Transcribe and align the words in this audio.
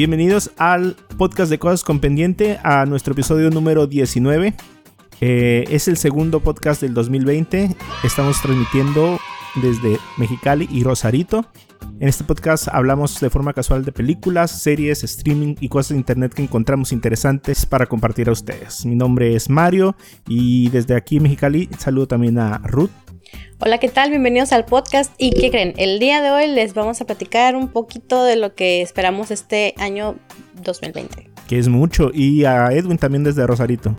Bienvenidos 0.00 0.50
al 0.56 0.96
podcast 1.18 1.50
de 1.50 1.58
Cosas 1.58 1.84
con 1.84 2.00
Pendiente, 2.00 2.58
a 2.62 2.86
nuestro 2.86 3.12
episodio 3.12 3.50
número 3.50 3.86
19. 3.86 4.54
Eh, 5.20 5.64
es 5.68 5.88
el 5.88 5.98
segundo 5.98 6.40
podcast 6.40 6.80
del 6.80 6.94
2020. 6.94 7.76
Estamos 8.02 8.40
transmitiendo 8.40 9.20
desde 9.56 9.98
Mexicali 10.16 10.66
y 10.70 10.84
Rosarito. 10.84 11.44
En 12.00 12.08
este 12.08 12.24
podcast 12.24 12.68
hablamos 12.68 13.20
de 13.20 13.28
forma 13.28 13.52
casual 13.52 13.84
de 13.84 13.92
películas, 13.92 14.62
series, 14.62 15.04
streaming 15.04 15.56
y 15.60 15.68
cosas 15.68 15.90
de 15.90 15.96
internet 15.96 16.32
que 16.32 16.44
encontramos 16.44 16.92
interesantes 16.92 17.66
para 17.66 17.84
compartir 17.84 18.30
a 18.30 18.32
ustedes. 18.32 18.86
Mi 18.86 18.96
nombre 18.96 19.34
es 19.34 19.50
Mario 19.50 19.96
y 20.26 20.70
desde 20.70 20.96
aquí 20.96 21.20
Mexicali 21.20 21.68
saludo 21.78 22.08
también 22.08 22.38
a 22.38 22.56
Ruth. 22.64 22.90
Hola, 23.58 23.78
¿qué 23.78 23.88
tal? 23.88 24.10
Bienvenidos 24.10 24.52
al 24.52 24.64
podcast. 24.64 25.12
¿Y 25.18 25.32
qué 25.32 25.50
creen? 25.50 25.74
El 25.76 25.98
día 25.98 26.22
de 26.22 26.30
hoy 26.30 26.46
les 26.46 26.74
vamos 26.74 27.00
a 27.00 27.04
platicar 27.04 27.56
un 27.56 27.68
poquito 27.68 28.24
de 28.24 28.36
lo 28.36 28.54
que 28.54 28.80
esperamos 28.80 29.30
este 29.30 29.74
año 29.76 30.16
2020. 30.62 31.30
Que 31.46 31.58
es 31.58 31.68
mucho. 31.68 32.10
Y 32.12 32.44
a 32.44 32.72
Edwin 32.72 32.96
también 32.96 33.24
desde 33.24 33.46
Rosarito. 33.46 33.98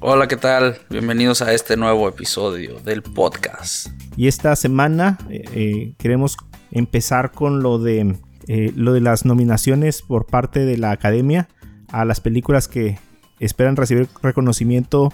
Hola, 0.00 0.26
¿qué 0.26 0.36
tal? 0.36 0.78
Bienvenidos 0.90 1.42
a 1.42 1.52
este 1.52 1.76
nuevo 1.76 2.08
episodio 2.08 2.80
del 2.80 3.02
podcast. 3.02 3.88
Y 4.16 4.26
esta 4.26 4.56
semana 4.56 5.18
eh, 5.30 5.44
eh, 5.54 5.94
queremos 5.98 6.36
empezar 6.70 7.30
con 7.30 7.62
lo 7.62 7.78
de, 7.78 8.16
eh, 8.48 8.72
lo 8.74 8.92
de 8.92 9.00
las 9.00 9.24
nominaciones 9.24 10.02
por 10.02 10.26
parte 10.26 10.64
de 10.64 10.76
la 10.78 10.90
academia 10.90 11.48
a 11.88 12.04
las 12.04 12.20
películas 12.20 12.66
que 12.66 12.98
esperan 13.38 13.76
recibir 13.76 14.08
reconocimiento 14.22 15.12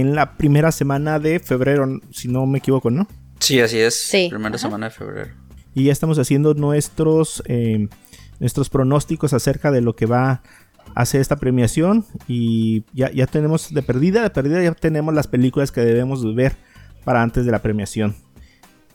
en 0.00 0.14
la 0.14 0.36
primera 0.36 0.72
semana 0.72 1.18
de 1.18 1.40
febrero, 1.40 1.86
si 2.10 2.28
no 2.28 2.44
me 2.46 2.58
equivoco, 2.58 2.90
¿no? 2.90 3.08
Sí, 3.40 3.60
así 3.60 3.78
es. 3.78 3.94
Sí. 3.94 4.28
Primera 4.30 4.58
semana 4.58 4.86
de 4.86 4.92
febrero. 4.92 5.30
Y 5.74 5.84
ya 5.84 5.92
estamos 5.92 6.18
haciendo 6.18 6.54
nuestros, 6.54 7.42
eh, 7.46 7.88
nuestros 8.38 8.68
pronósticos 8.68 9.32
acerca 9.32 9.70
de 9.70 9.80
lo 9.80 9.96
que 9.96 10.06
va 10.06 10.42
a 10.94 11.06
ser 11.06 11.22
esta 11.22 11.36
premiación. 11.36 12.04
Y 12.28 12.84
ya, 12.92 13.10
ya 13.10 13.26
tenemos 13.26 13.72
de 13.72 13.82
perdida, 13.82 14.22
de 14.22 14.30
perdida 14.30 14.62
ya 14.62 14.72
tenemos 14.72 15.14
las 15.14 15.28
películas 15.28 15.72
que 15.72 15.80
debemos 15.80 16.34
ver 16.34 16.56
para 17.04 17.22
antes 17.22 17.46
de 17.46 17.52
la 17.52 17.62
premiación. 17.62 18.16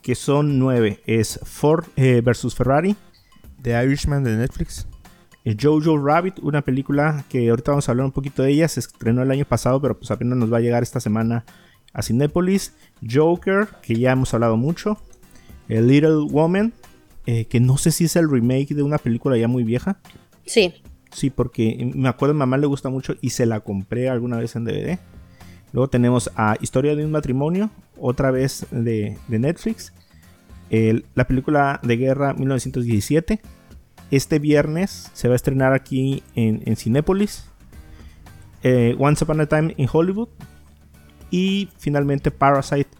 Que 0.02 0.14
son 0.14 0.58
nueve. 0.58 1.00
Es 1.06 1.40
Ford 1.44 1.84
eh, 1.96 2.20
versus 2.24 2.54
Ferrari. 2.54 2.96
The 3.60 3.70
Irishman 3.84 4.22
de 4.22 4.36
Netflix. 4.36 4.86
Eh, 5.44 5.56
Jojo 5.60 5.98
Rabbit, 5.98 6.38
una 6.42 6.62
película 6.62 7.24
que 7.28 7.50
ahorita 7.50 7.72
vamos 7.72 7.88
a 7.88 7.92
hablar 7.92 8.06
un 8.06 8.12
poquito 8.12 8.42
de 8.42 8.50
ella. 8.52 8.68
Se 8.68 8.80
estrenó 8.80 9.22
el 9.22 9.30
año 9.30 9.44
pasado, 9.44 9.80
pero 9.80 9.98
pues 9.98 10.10
apenas 10.10 10.38
nos 10.38 10.52
va 10.52 10.58
a 10.58 10.60
llegar 10.60 10.82
esta 10.82 11.00
semana 11.00 11.44
a 11.92 12.02
Cinépolis. 12.02 12.74
Joker, 13.08 13.68
que 13.82 13.96
ya 13.96 14.12
hemos 14.12 14.32
hablado 14.34 14.56
mucho. 14.56 14.98
A 15.68 15.74
Little 15.74 16.26
Woman, 16.30 16.72
eh, 17.26 17.46
que 17.46 17.60
no 17.60 17.76
sé 17.78 17.90
si 17.92 18.04
es 18.04 18.16
el 18.16 18.30
remake 18.30 18.74
de 18.74 18.82
una 18.82 18.98
película 18.98 19.36
ya 19.36 19.48
muy 19.48 19.64
vieja. 19.64 19.98
Sí. 20.46 20.74
Sí, 21.10 21.28
porque 21.30 21.90
me 21.94 22.08
acuerdo 22.08 22.30
a 22.32 22.34
mi 22.34 22.38
mamá 22.40 22.56
le 22.56 22.66
gusta 22.66 22.88
mucho 22.88 23.14
y 23.20 23.30
se 23.30 23.44
la 23.46 23.60
compré 23.60 24.08
alguna 24.08 24.38
vez 24.38 24.56
en 24.56 24.64
DVD. 24.64 24.98
Luego 25.72 25.88
tenemos 25.88 26.30
a 26.36 26.56
Historia 26.60 26.94
de 26.96 27.04
un 27.04 27.10
matrimonio, 27.10 27.70
otra 27.98 28.30
vez 28.30 28.66
de, 28.70 29.18
de 29.28 29.38
Netflix. 29.38 29.92
El- 30.70 31.04
la 31.14 31.26
película 31.26 31.80
de 31.82 31.96
guerra 31.96 32.32
1917. 32.34 33.40
Este 34.12 34.38
viernes 34.38 35.10
se 35.14 35.26
va 35.26 35.34
a 35.34 35.36
estrenar 35.36 35.72
aquí 35.72 36.22
en, 36.34 36.62
en 36.66 36.76
Cinépolis. 36.76 37.46
Eh, 38.62 38.94
Once 38.98 39.24
Upon 39.24 39.40
a 39.40 39.46
Time 39.46 39.72
in 39.78 39.88
Hollywood. 39.90 40.28
Y 41.30 41.70
finalmente 41.78 42.30
Parasite, 42.30 42.90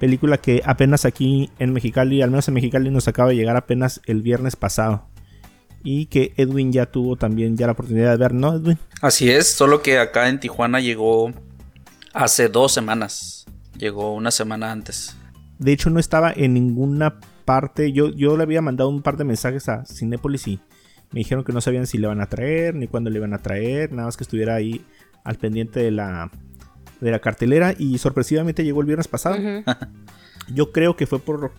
película 0.00 0.38
que 0.38 0.60
apenas 0.64 1.04
aquí 1.04 1.48
en 1.60 1.72
Mexicali, 1.72 2.22
al 2.22 2.30
menos 2.30 2.48
en 2.48 2.54
Mexicali, 2.54 2.90
nos 2.90 3.06
acaba 3.06 3.28
de 3.28 3.36
llegar 3.36 3.56
apenas 3.56 4.00
el 4.06 4.20
viernes 4.20 4.56
pasado. 4.56 5.06
Y 5.84 6.06
que 6.06 6.34
Edwin 6.36 6.72
ya 6.72 6.86
tuvo 6.86 7.14
también 7.14 7.56
ya 7.56 7.66
la 7.66 7.74
oportunidad 7.74 8.10
de 8.10 8.16
ver, 8.16 8.34
¿no, 8.34 8.56
Edwin? 8.56 8.78
Así 9.00 9.30
es, 9.30 9.46
solo 9.48 9.80
que 9.80 10.00
acá 10.00 10.28
en 10.28 10.40
Tijuana 10.40 10.80
llegó 10.80 11.32
hace 12.12 12.48
dos 12.48 12.72
semanas. 12.72 13.46
Llegó 13.76 14.12
una 14.12 14.32
semana 14.32 14.72
antes. 14.72 15.16
De 15.60 15.70
hecho, 15.70 15.88
no 15.88 16.00
estaba 16.00 16.32
en 16.32 16.54
ninguna 16.54 17.20
parte. 17.48 17.92
Yo, 17.92 18.10
yo 18.10 18.36
le 18.36 18.42
había 18.42 18.60
mandado 18.60 18.90
un 18.90 19.00
par 19.00 19.16
de 19.16 19.24
mensajes 19.24 19.70
a 19.70 19.86
Cinépolis 19.86 20.46
y 20.48 20.60
me 21.12 21.20
dijeron 21.20 21.44
que 21.44 21.54
no 21.54 21.62
sabían 21.62 21.86
si 21.86 21.96
le 21.96 22.06
van 22.06 22.20
a 22.20 22.26
traer, 22.26 22.74
ni 22.74 22.88
cuándo 22.88 23.08
le 23.08 23.16
iban 23.16 23.32
a 23.32 23.38
traer. 23.38 23.90
Nada 23.90 24.04
más 24.04 24.18
que 24.18 24.24
estuviera 24.24 24.54
ahí 24.54 24.84
al 25.24 25.36
pendiente 25.36 25.80
de 25.80 25.90
la, 25.90 26.30
de 27.00 27.10
la 27.10 27.20
cartelera. 27.20 27.74
Y 27.78 27.96
sorpresivamente 27.96 28.64
llegó 28.64 28.82
el 28.82 28.86
viernes 28.86 29.08
pasado. 29.08 29.38
Yo 30.54 30.72
creo 30.72 30.94
que 30.94 31.06
fue 31.06 31.20
por 31.20 31.52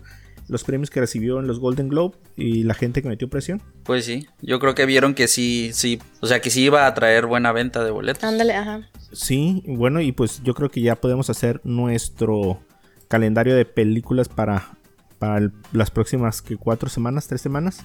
los 0.46 0.62
premios 0.62 0.90
que 0.90 1.00
recibió 1.00 1.40
en 1.40 1.48
los 1.48 1.58
Golden 1.58 1.88
Globe 1.88 2.18
y 2.36 2.62
la 2.62 2.74
gente 2.74 3.02
que 3.02 3.08
metió 3.08 3.28
presión. 3.28 3.60
Pues 3.82 4.04
sí, 4.04 4.28
yo 4.40 4.58
creo 4.58 4.74
que 4.74 4.84
vieron 4.84 5.14
que 5.14 5.28
sí, 5.28 5.70
sí, 5.72 6.00
o 6.20 6.26
sea 6.26 6.40
que 6.40 6.50
sí 6.50 6.64
iba 6.64 6.86
a 6.86 6.94
traer 6.94 7.26
buena 7.26 7.52
venta 7.52 7.84
de 7.84 7.92
boletos. 7.92 8.24
Ándale, 8.24 8.54
ajá. 8.54 8.90
Sí, 9.12 9.62
bueno, 9.66 10.00
y 10.00 10.10
pues 10.10 10.42
yo 10.42 10.54
creo 10.54 10.68
que 10.68 10.80
ya 10.80 10.96
podemos 10.96 11.30
hacer 11.30 11.60
nuestro 11.62 12.60
calendario 13.06 13.54
de 13.54 13.64
películas 13.64 14.28
para, 14.28 14.76
para 15.20 15.38
el- 15.38 15.52
las 15.72 15.92
próximas 15.92 16.42
que 16.42 16.56
cuatro 16.56 16.88
semanas, 16.88 17.28
tres 17.28 17.40
semanas, 17.40 17.84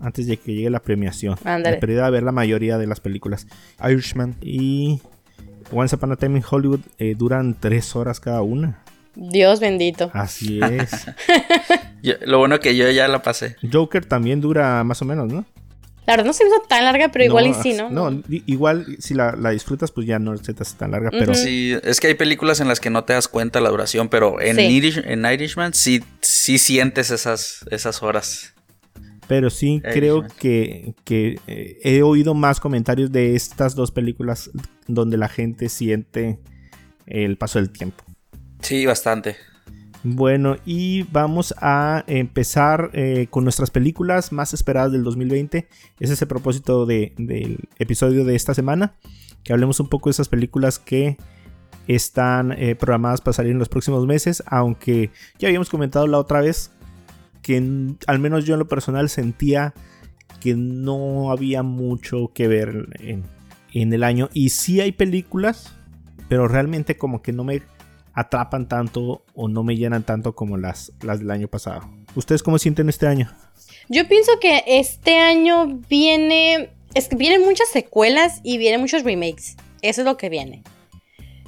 antes 0.00 0.26
de 0.26 0.36
que 0.36 0.52
llegue 0.54 0.70
la 0.70 0.80
premiación. 0.80 1.36
Ándale. 1.44 1.76
Me 1.76 1.80
perdí 1.80 1.98
a 1.98 2.10
ver 2.10 2.24
la 2.24 2.32
mayoría 2.32 2.76
de 2.78 2.88
las 2.88 2.98
películas. 3.00 3.46
Irishman 3.88 4.34
y 4.40 5.00
Once 5.70 5.94
Upon 5.94 6.10
a 6.12 6.16
Time 6.16 6.38
in 6.38 6.44
Hollywood 6.50 6.80
eh, 6.98 7.14
duran 7.16 7.54
tres 7.58 7.94
horas 7.94 8.18
cada 8.18 8.42
una. 8.42 8.82
Dios 9.14 9.60
bendito. 9.60 10.10
Así 10.12 10.58
es. 10.70 11.06
Yo- 12.02 12.14
lo 12.26 12.38
bueno 12.38 12.58
que 12.60 12.74
yo 12.76 12.90
ya 12.90 13.06
la 13.08 13.22
pasé. 13.22 13.56
Joker 13.72 14.04
también 14.04 14.40
dura 14.40 14.82
más 14.84 15.00
o 15.02 15.04
menos, 15.04 15.32
¿no? 15.32 15.44
La 16.06 16.12
verdad 16.14 16.26
no 16.26 16.32
se 16.34 16.46
hizo 16.46 16.60
tan 16.68 16.84
larga, 16.84 17.08
pero 17.10 17.24
igual 17.24 17.46
y 17.46 17.54
sí, 17.54 17.72
¿no? 17.72 17.88
No, 17.90 18.10
i- 18.28 18.42
igual 18.46 18.84
si 18.98 19.14
la, 19.14 19.32
la 19.36 19.50
disfrutas, 19.50 19.90
pues 19.90 20.06
ya 20.06 20.18
no 20.18 20.36
se 20.36 20.52
te 20.52 20.62
hace 20.62 20.76
tan 20.76 20.90
larga, 20.90 21.10
pero. 21.10 21.34
Sí, 21.34 21.74
es 21.82 21.98
que 22.00 22.08
hay 22.08 22.14
películas 22.14 22.60
en 22.60 22.68
las 22.68 22.78
que 22.80 22.90
no 22.90 23.04
te 23.04 23.14
das 23.14 23.26
cuenta 23.28 23.60
la 23.60 23.70
duración, 23.70 24.08
pero 24.10 24.40
en, 24.40 24.56
Sí. 24.56 24.62
Irish- 24.80 25.02
en 25.06 25.24
Irishman 25.24 25.72
sí, 25.72 26.02
sí 26.20 26.58
sientes 26.58 27.10
esas, 27.10 27.64
esas 27.70 28.02
horas. 28.02 28.52
Pero 29.26 29.48
sí 29.48 29.76
Irishman. 29.76 29.92
creo 29.94 30.26
que, 30.38 30.94
que, 31.04 31.38
eh, 31.46 31.78
he 31.82 32.02
oído 32.02 32.34
más 32.34 32.60
comentarios 32.60 33.10
de 33.10 33.34
estas 33.34 33.74
dos 33.74 33.90
películas 33.90 34.50
donde 34.86 35.16
la 35.16 35.28
gente 35.30 35.70
siente 35.70 36.38
el 37.06 37.38
paso 37.38 37.58
del 37.58 37.70
tiempo. 37.70 38.04
Sí, 38.60 38.84
bastante. 38.84 39.36
Bueno, 40.06 40.56
y 40.66 41.04
vamos 41.04 41.54
a 41.58 42.04
empezar 42.06 42.90
eh, 42.92 43.26
con 43.30 43.44
nuestras 43.44 43.70
películas 43.70 44.32
más 44.32 44.52
esperadas 44.52 44.92
del 44.92 45.02
2020. 45.02 45.66
Ese 45.98 46.12
es 46.12 46.20
el 46.20 46.28
propósito 46.28 46.84
de- 46.84 47.14
del 47.16 47.58
episodio 47.78 48.24
de 48.24 48.34
esta 48.36 48.52
semana. 48.52 48.94
Que 49.42 49.54
hablemos 49.54 49.80
un 49.80 49.88
poco 49.88 50.08
de 50.10 50.12
esas 50.12 50.28
películas 50.28 50.78
que 50.78 51.16
están 51.88 52.52
eh, 52.52 52.74
programadas 52.74 53.22
para 53.22 53.32
salir 53.34 53.52
en 53.52 53.58
los 53.58 53.70
próximos 53.70 54.06
meses. 54.06 54.42
Aunque 54.46 55.10
ya 55.38 55.48
habíamos 55.48 55.70
comentado 55.70 56.06
la 56.06 56.18
otra 56.18 56.42
vez 56.42 56.70
que 57.40 57.56
al 58.06 58.18
menos 58.18 58.44
yo 58.44 58.54
en 58.54 58.58
lo 58.60 58.68
personal 58.68 59.08
sentía 59.08 59.72
que 60.40 60.54
no 60.54 61.30
había 61.30 61.62
mucho 61.62 62.30
que 62.34 62.46
ver 62.46 62.88
en, 63.00 63.22
en 63.72 63.92
el 63.94 64.02
año. 64.04 64.28
Y 64.34 64.50
sí 64.50 64.82
hay 64.82 64.92
películas, 64.92 65.74
pero 66.28 66.46
realmente 66.46 66.98
como 66.98 67.22
que 67.22 67.32
no 67.32 67.44
me 67.44 67.62
atrapan 68.14 68.68
tanto 68.68 69.24
o 69.34 69.48
no 69.48 69.62
me 69.64 69.76
llenan 69.76 70.04
tanto 70.04 70.34
como 70.34 70.56
las, 70.56 70.92
las 71.02 71.18
del 71.18 71.30
año 71.30 71.48
pasado. 71.48 71.82
¿Ustedes 72.14 72.42
cómo 72.42 72.58
sienten 72.58 72.88
este 72.88 73.06
año? 73.06 73.30
Yo 73.88 74.06
pienso 74.08 74.32
que 74.40 74.62
este 74.66 75.18
año 75.18 75.66
viene. 75.88 76.70
Es 76.94 77.08
que 77.08 77.16
vienen 77.16 77.42
muchas 77.42 77.68
secuelas 77.68 78.40
y 78.44 78.56
vienen 78.56 78.80
muchos 78.80 79.02
remakes. 79.02 79.56
Eso 79.82 80.02
es 80.02 80.04
lo 80.04 80.16
que 80.16 80.28
viene. 80.28 80.62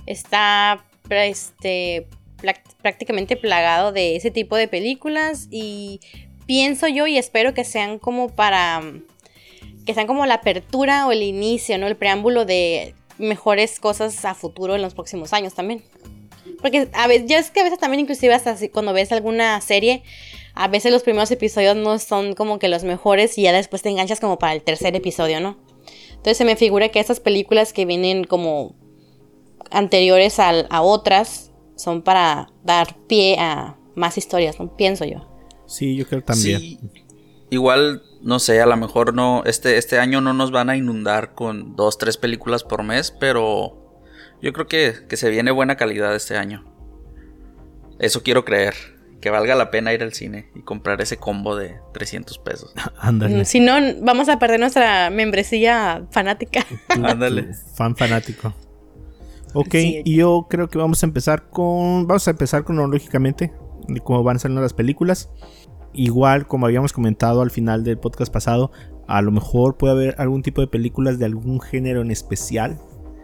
Está 0.06 0.84
este, 1.08 2.08
prácticamente 2.82 3.36
plagado 3.36 3.92
de 3.92 4.16
ese 4.16 4.30
tipo 4.30 4.56
de 4.56 4.66
películas. 4.66 5.46
Y 5.50 6.00
pienso 6.46 6.88
yo 6.88 7.06
y 7.06 7.16
espero 7.16 7.54
que 7.54 7.64
sean 7.64 7.98
como 7.98 8.28
para. 8.28 8.82
Que 9.86 9.94
sean 9.94 10.08
como 10.08 10.26
la 10.26 10.34
apertura 10.34 11.06
o 11.06 11.12
el 11.12 11.22
inicio, 11.22 11.78
¿no? 11.78 11.86
El 11.86 11.96
preámbulo 11.96 12.44
de 12.44 12.94
mejores 13.18 13.78
cosas 13.78 14.24
a 14.24 14.34
futuro 14.34 14.74
en 14.74 14.82
los 14.82 14.94
próximos 14.94 15.32
años 15.32 15.54
también. 15.54 15.84
Porque 16.60 16.88
a 16.92 17.06
veces, 17.06 17.28
ya 17.28 17.38
es 17.38 17.50
que 17.50 17.60
a 17.60 17.64
veces 17.64 17.78
también 17.78 18.00
inclusive 18.00 18.34
hasta 18.34 18.50
así, 18.50 18.68
cuando 18.68 18.92
ves 18.92 19.12
alguna 19.12 19.60
serie, 19.60 20.02
a 20.54 20.68
veces 20.68 20.90
los 20.92 21.02
primeros 21.02 21.30
episodios 21.30 21.76
no 21.76 21.98
son 21.98 22.34
como 22.34 22.58
que 22.58 22.68
los 22.68 22.82
mejores 22.84 23.36
y 23.38 23.42
ya 23.42 23.52
después 23.52 23.82
te 23.82 23.90
enganchas 23.90 24.20
como 24.20 24.38
para 24.38 24.54
el 24.54 24.62
tercer 24.62 24.96
episodio, 24.96 25.40
¿no? 25.40 25.58
Entonces 26.10 26.38
se 26.38 26.44
me 26.44 26.56
figura 26.56 26.88
que 26.88 26.98
esas 26.98 27.20
películas 27.20 27.72
que 27.72 27.84
vienen 27.84 28.24
como 28.24 28.74
anteriores 29.70 30.38
al- 30.38 30.66
a, 30.70 30.82
otras 30.82 31.52
son 31.76 32.02
para 32.02 32.48
dar 32.64 32.96
pie 33.06 33.36
a 33.38 33.76
más 33.94 34.16
historias, 34.18 34.58
¿no? 34.58 34.74
Pienso 34.76 35.04
yo. 35.04 35.26
Sí, 35.66 35.96
yo 35.96 36.06
creo 36.06 36.22
también. 36.22 36.60
Sí. 36.60 36.78
Igual, 37.50 38.02
no 38.22 38.38
sé, 38.38 38.60
a 38.60 38.66
lo 38.66 38.76
mejor 38.76 39.14
no, 39.14 39.42
este, 39.44 39.76
este 39.78 39.98
año 39.98 40.20
no 40.20 40.32
nos 40.32 40.50
van 40.50 40.70
a 40.70 40.76
inundar 40.76 41.34
con 41.34 41.76
dos, 41.76 41.96
tres 41.98 42.16
películas 42.16 42.64
por 42.64 42.82
mes, 42.82 43.14
pero 43.20 43.85
yo 44.42 44.52
creo 44.52 44.66
que, 44.66 44.94
que 45.08 45.16
se 45.16 45.30
viene 45.30 45.50
buena 45.50 45.76
calidad 45.76 46.14
este 46.14 46.36
año. 46.36 46.64
Eso 47.98 48.22
quiero 48.22 48.44
creer. 48.44 48.74
que 49.20 49.30
valga 49.30 49.54
la 49.56 49.70
pena 49.70 49.92
ir 49.94 50.02
al 50.02 50.12
cine 50.12 50.50
y 50.54 50.60
comprar 50.60 51.00
ese 51.00 51.16
combo 51.16 51.56
de 51.56 51.76
300 51.94 52.38
pesos. 52.38 52.72
Ándale. 52.98 53.44
Si 53.46 53.58
no, 53.60 53.74
vamos 54.02 54.28
a 54.28 54.38
perder 54.38 54.60
nuestra 54.60 55.10
membresía 55.10 56.06
fanática. 56.10 56.64
Ándale. 56.88 57.54
Fan 57.74 57.96
fanático. 57.96 58.54
Ok, 59.54 59.72
Sí. 59.72 60.02
y 60.04 60.16
yo 60.16 60.46
creo 60.50 60.68
que 60.68 60.76
vamos 60.78 61.02
a 61.02 61.06
empezar 61.06 61.48
con. 61.48 62.06
Vamos 62.06 62.28
a 62.28 62.32
empezar 62.32 62.64
cronológicamente 62.64 63.52
de 63.88 64.00
cómo 64.00 64.22
van 64.22 64.38
saliendo 64.38 64.60
las 64.60 64.74
películas. 64.74 65.30
Igual, 65.94 66.46
como 66.46 66.66
habíamos 66.66 66.92
comentado 66.92 67.40
al 67.40 67.50
final 67.50 67.82
del 67.82 67.96
podcast 67.98 68.30
pasado, 68.30 68.70
a 69.08 69.22
lo 69.22 69.32
mejor 69.32 69.78
puede 69.78 69.94
haber 69.94 70.14
algún 70.20 70.42
tipo 70.42 70.60
de 70.60 70.66
películas 70.66 71.18
de 71.18 71.24
algún 71.24 71.58
género 71.60 72.02
en 72.02 72.10
especial 72.10 72.78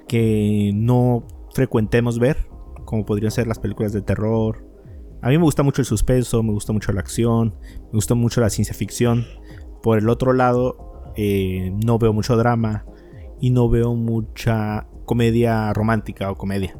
que 0.08 0.72
no 0.74 1.26
frecuentemos 1.54 2.18
ver, 2.18 2.48
como 2.84 3.04
podrían 3.04 3.30
ser 3.30 3.46
las 3.46 3.58
películas 3.58 3.92
de 3.92 4.02
terror. 4.02 4.66
A 5.20 5.28
mí 5.28 5.38
me 5.38 5.44
gusta 5.44 5.62
mucho 5.62 5.82
el 5.82 5.86
suspenso, 5.86 6.42
me 6.42 6.52
gusta 6.52 6.72
mucho 6.72 6.92
la 6.92 7.00
acción, 7.00 7.54
me 7.86 7.92
gusta 7.92 8.14
mucho 8.14 8.40
la 8.40 8.50
ciencia 8.50 8.74
ficción. 8.74 9.26
Por 9.82 9.98
el 9.98 10.08
otro 10.08 10.32
lado, 10.32 11.12
eh, 11.16 11.72
no 11.84 11.98
veo 11.98 12.12
mucho 12.12 12.36
drama 12.36 12.84
y 13.40 13.50
no 13.50 13.68
veo 13.68 13.94
mucha 13.94 14.86
comedia 15.04 15.72
romántica 15.72 16.30
o 16.30 16.36
comedia. 16.36 16.76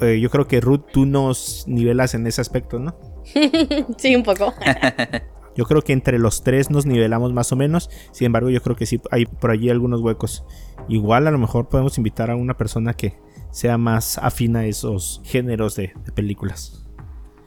Eh, 0.00 0.20
yo 0.20 0.30
creo 0.30 0.46
que 0.46 0.60
Ruth, 0.60 0.84
tú 0.92 1.06
nos 1.06 1.64
nivelas 1.66 2.14
en 2.14 2.26
ese 2.26 2.40
aspecto, 2.40 2.78
¿no? 2.78 2.96
sí, 3.96 4.14
un 4.14 4.22
poco. 4.22 4.52
Yo 5.58 5.64
creo 5.64 5.82
que 5.82 5.92
entre 5.92 6.20
los 6.20 6.44
tres 6.44 6.70
nos 6.70 6.86
nivelamos 6.86 7.32
más 7.32 7.50
o 7.50 7.56
menos. 7.56 7.90
Sin 8.12 8.26
embargo, 8.26 8.48
yo 8.48 8.62
creo 8.62 8.76
que 8.76 8.86
sí 8.86 9.00
hay 9.10 9.26
por 9.26 9.50
allí 9.50 9.70
algunos 9.70 10.00
huecos. 10.00 10.44
Igual 10.88 11.26
a 11.26 11.32
lo 11.32 11.38
mejor 11.38 11.68
podemos 11.68 11.98
invitar 11.98 12.30
a 12.30 12.36
una 12.36 12.56
persona 12.56 12.94
que 12.94 13.18
sea 13.50 13.76
más 13.76 14.18
afina 14.18 14.60
a 14.60 14.66
esos 14.66 15.20
géneros 15.24 15.74
de, 15.74 15.94
de 16.04 16.12
películas. 16.12 16.86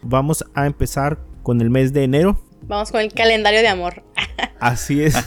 Vamos 0.02 0.44
a 0.56 0.68
empezar 0.68 1.24
con 1.42 1.62
el 1.62 1.70
mes 1.70 1.94
de 1.94 2.04
enero. 2.04 2.38
Vamos 2.64 2.92
con 2.92 3.00
el 3.00 3.14
calendario 3.14 3.62
de 3.62 3.70
amor. 3.70 4.04
Así 4.60 5.02
es. 5.02 5.16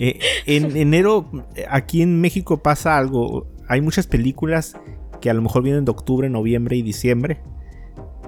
Eh, 0.00 0.20
en 0.46 0.76
enero, 0.76 1.28
aquí 1.68 2.02
en 2.02 2.20
México 2.20 2.62
pasa 2.62 2.96
algo. 2.96 3.48
Hay 3.68 3.80
muchas 3.80 4.06
películas 4.06 4.76
que 5.20 5.28
a 5.28 5.34
lo 5.34 5.42
mejor 5.42 5.64
vienen 5.64 5.84
de 5.84 5.90
octubre, 5.90 6.30
noviembre 6.30 6.76
y 6.76 6.82
diciembre. 6.82 7.40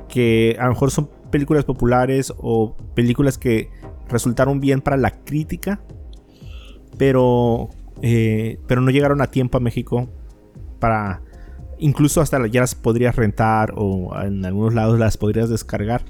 Que 0.09 0.57
a 0.59 0.65
lo 0.65 0.71
mejor 0.71 0.91
son 0.91 1.11
películas 1.31 1.65
populares 1.65 2.33
o 2.39 2.77
películas 2.95 3.39
que 3.39 3.71
resultaron 4.09 4.61
bien 4.61 4.81
para 4.81 4.97
la 4.97 5.11
crítica. 5.11 5.81
Pero, 6.99 7.71
eh, 8.03 8.59
pero 8.67 8.81
no 8.81 8.91
llegaron 8.91 9.21
a 9.21 9.31
tiempo 9.31 9.59
a 9.59 9.61
México 9.61 10.09
para... 10.79 11.23
Incluso 11.79 12.21
hasta 12.21 12.47
ya 12.47 12.61
las 12.61 12.75
podrías 12.75 13.17
rentar 13.17 13.73
o 13.75 14.15
en 14.21 14.45
algunos 14.45 14.75
lados 14.75 14.99
las 14.99 15.17
podrías 15.17 15.49
descargar. 15.49 16.05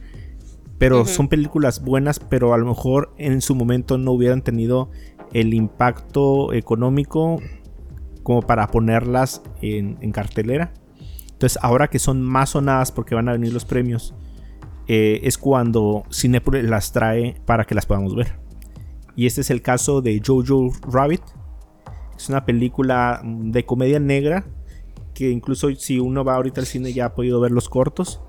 Pero 0.78 1.04
son 1.04 1.28
películas 1.28 1.84
buenas, 1.84 2.18
pero 2.18 2.54
a 2.54 2.58
lo 2.58 2.66
mejor 2.66 3.14
en 3.18 3.40
su 3.40 3.54
momento 3.54 3.98
no 3.98 4.12
hubieran 4.12 4.42
tenido 4.42 4.90
el 5.32 5.54
impacto 5.54 6.52
económico 6.52 7.38
como 8.22 8.42
para 8.42 8.66
ponerlas 8.68 9.42
en, 9.60 9.98
en 10.00 10.10
cartelera. 10.10 10.72
Entonces 11.32 11.58
ahora 11.62 11.88
que 11.88 11.98
son 11.98 12.22
más 12.22 12.50
sonadas 12.50 12.92
porque 12.92 13.14
van 13.14 13.28
a 13.28 13.32
venir 13.32 13.52
los 13.52 13.64
premios, 13.64 14.14
eh, 14.92 15.20
es 15.22 15.38
cuando 15.38 16.02
Cinepolis 16.12 16.64
las 16.64 16.90
trae 16.90 17.36
para 17.46 17.64
que 17.64 17.76
las 17.76 17.86
podamos 17.86 18.16
ver. 18.16 18.32
Y 19.14 19.26
este 19.26 19.42
es 19.42 19.50
el 19.50 19.62
caso 19.62 20.02
de 20.02 20.20
Jojo 20.24 20.72
Rabbit. 20.82 21.22
Es 22.16 22.28
una 22.28 22.44
película 22.44 23.22
de 23.24 23.64
comedia 23.64 24.00
negra 24.00 24.44
que 25.14 25.30
incluso 25.30 25.72
si 25.76 26.00
uno 26.00 26.24
va 26.24 26.34
ahorita 26.34 26.60
al 26.60 26.66
cine 26.66 26.92
ya 26.92 27.04
ha 27.04 27.14
podido 27.14 27.38
ver 27.38 27.52
los 27.52 27.68
cortos. 27.68 28.20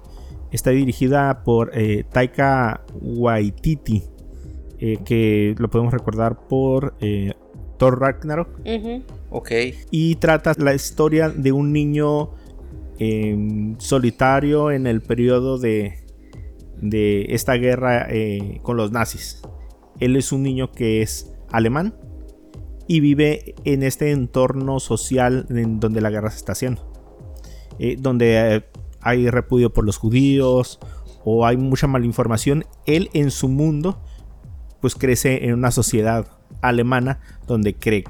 Está 0.51 0.69
dirigida 0.69 1.43
por 1.43 1.71
eh, 1.73 2.03
Taika 2.11 2.85
Waititi, 3.01 4.03
eh, 4.77 4.99
que 5.03 5.55
lo 5.57 5.67
podemos 5.67 5.91
recordar 5.91 6.47
por 6.47 6.93
eh, 7.01 7.33
Thor 7.79 7.99
Ragnarok. 7.99 8.49
Ok. 9.31 9.51
Y 9.89 10.13
trata 10.17 10.53
la 10.59 10.75
historia 10.75 11.29
de 11.29 11.51
un 11.51 11.73
niño 11.73 12.29
em, 12.99 13.79
solitario 13.79 14.69
en 14.69 14.85
el 14.85 15.01
periodo 15.01 15.57
de, 15.57 16.00
de 16.81 17.27
esta 17.29 17.53
guerra 17.53 18.07
eh, 18.09 18.59
con 18.63 18.77
los 18.77 18.91
nazis. 18.91 19.41
Él 19.99 20.15
es 20.15 20.31
un 20.31 20.43
niño 20.43 20.71
que 20.71 21.01
es 21.01 21.31
alemán 21.51 21.95
y 22.87 22.99
vive 22.99 23.55
en 23.63 23.83
este 23.83 24.11
entorno 24.11 24.79
social 24.79 25.45
en 25.49 25.79
donde 25.79 26.01
la 26.01 26.09
guerra 26.09 26.31
se 26.31 26.37
está 26.37 26.53
haciendo. 26.53 26.91
Eh, 27.79 27.95
donde 27.97 28.55
eh, 28.55 28.65
hay 28.99 29.29
repudio 29.29 29.71
por 29.71 29.85
los 29.85 29.97
judíos 29.97 30.79
o 31.23 31.45
hay 31.45 31.57
mucha 31.57 31.87
malinformación. 31.87 32.65
Él 32.85 33.09
en 33.13 33.31
su 33.31 33.47
mundo 33.47 34.01
pues 34.81 34.95
crece 34.95 35.45
en 35.45 35.53
una 35.53 35.71
sociedad 35.71 36.27
alemana 36.61 37.19
donde 37.47 37.75
cree 37.75 38.03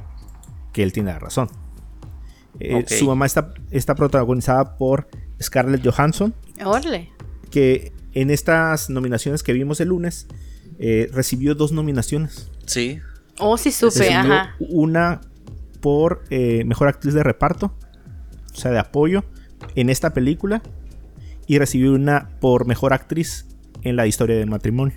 que 0.74 0.84
él 0.84 0.94
tiene 0.94 1.12
la 1.12 1.20
razón. 1.20 1.50
Eh. 2.60 2.86
Su 2.88 3.08
mamá 3.08 3.26
está, 3.26 3.54
está 3.72 3.96
protagonizada 3.96 4.78
por 4.78 5.08
Scarlett 5.42 5.86
Johansson, 5.86 6.34
Órale. 6.64 7.10
que 7.50 7.92
en 8.14 8.30
estas 8.30 8.90
nominaciones 8.90 9.44
que 9.44 9.54
vimos 9.54 9.80
el 9.80 9.90
lunes 9.90 10.28
eh, 10.80 11.10
recibió 11.14 11.56
dos 11.56 11.72
nominaciones. 11.72 12.50
Sí. 12.66 13.00
Oh, 13.40 13.58
sí 13.58 13.72
supe, 13.72 14.00
Recibió 14.00 14.20
ajá. 14.20 14.56
Una 14.60 15.22
por 15.80 16.24
eh, 16.30 16.64
mejor 16.66 16.88
actriz 16.88 17.14
de 17.14 17.24
reparto, 17.24 17.74
o 18.54 18.56
sea, 18.56 18.72
de 18.72 18.80
apoyo 18.80 19.24
en 19.76 19.90
esta 19.90 20.14
película, 20.14 20.62
y 21.48 21.58
recibió 21.58 21.94
una 21.94 22.30
por 22.40 22.66
mejor 22.66 22.94
actriz 22.94 23.46
en 23.84 23.96
la 23.96 24.08
historia 24.08 24.36
del 24.38 24.50
matrimonio. 24.50 24.96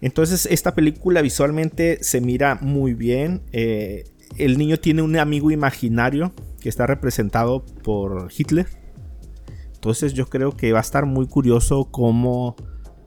Entonces 0.00 0.46
esta 0.50 0.74
película 0.74 1.22
visualmente 1.22 1.98
se 2.02 2.20
mira 2.20 2.58
muy 2.60 2.94
bien. 2.94 3.42
eh, 3.52 4.04
el 4.38 4.58
niño 4.58 4.78
tiene 4.78 5.02
un 5.02 5.16
amigo 5.16 5.50
imaginario 5.50 6.32
que 6.60 6.68
está 6.68 6.86
representado 6.86 7.64
por 7.82 8.28
Hitler. 8.36 8.66
Entonces 9.76 10.12
yo 10.14 10.26
creo 10.28 10.52
que 10.52 10.72
va 10.72 10.78
a 10.78 10.82
estar 10.82 11.06
muy 11.06 11.26
curioso 11.28 11.88
cómo 11.90 12.56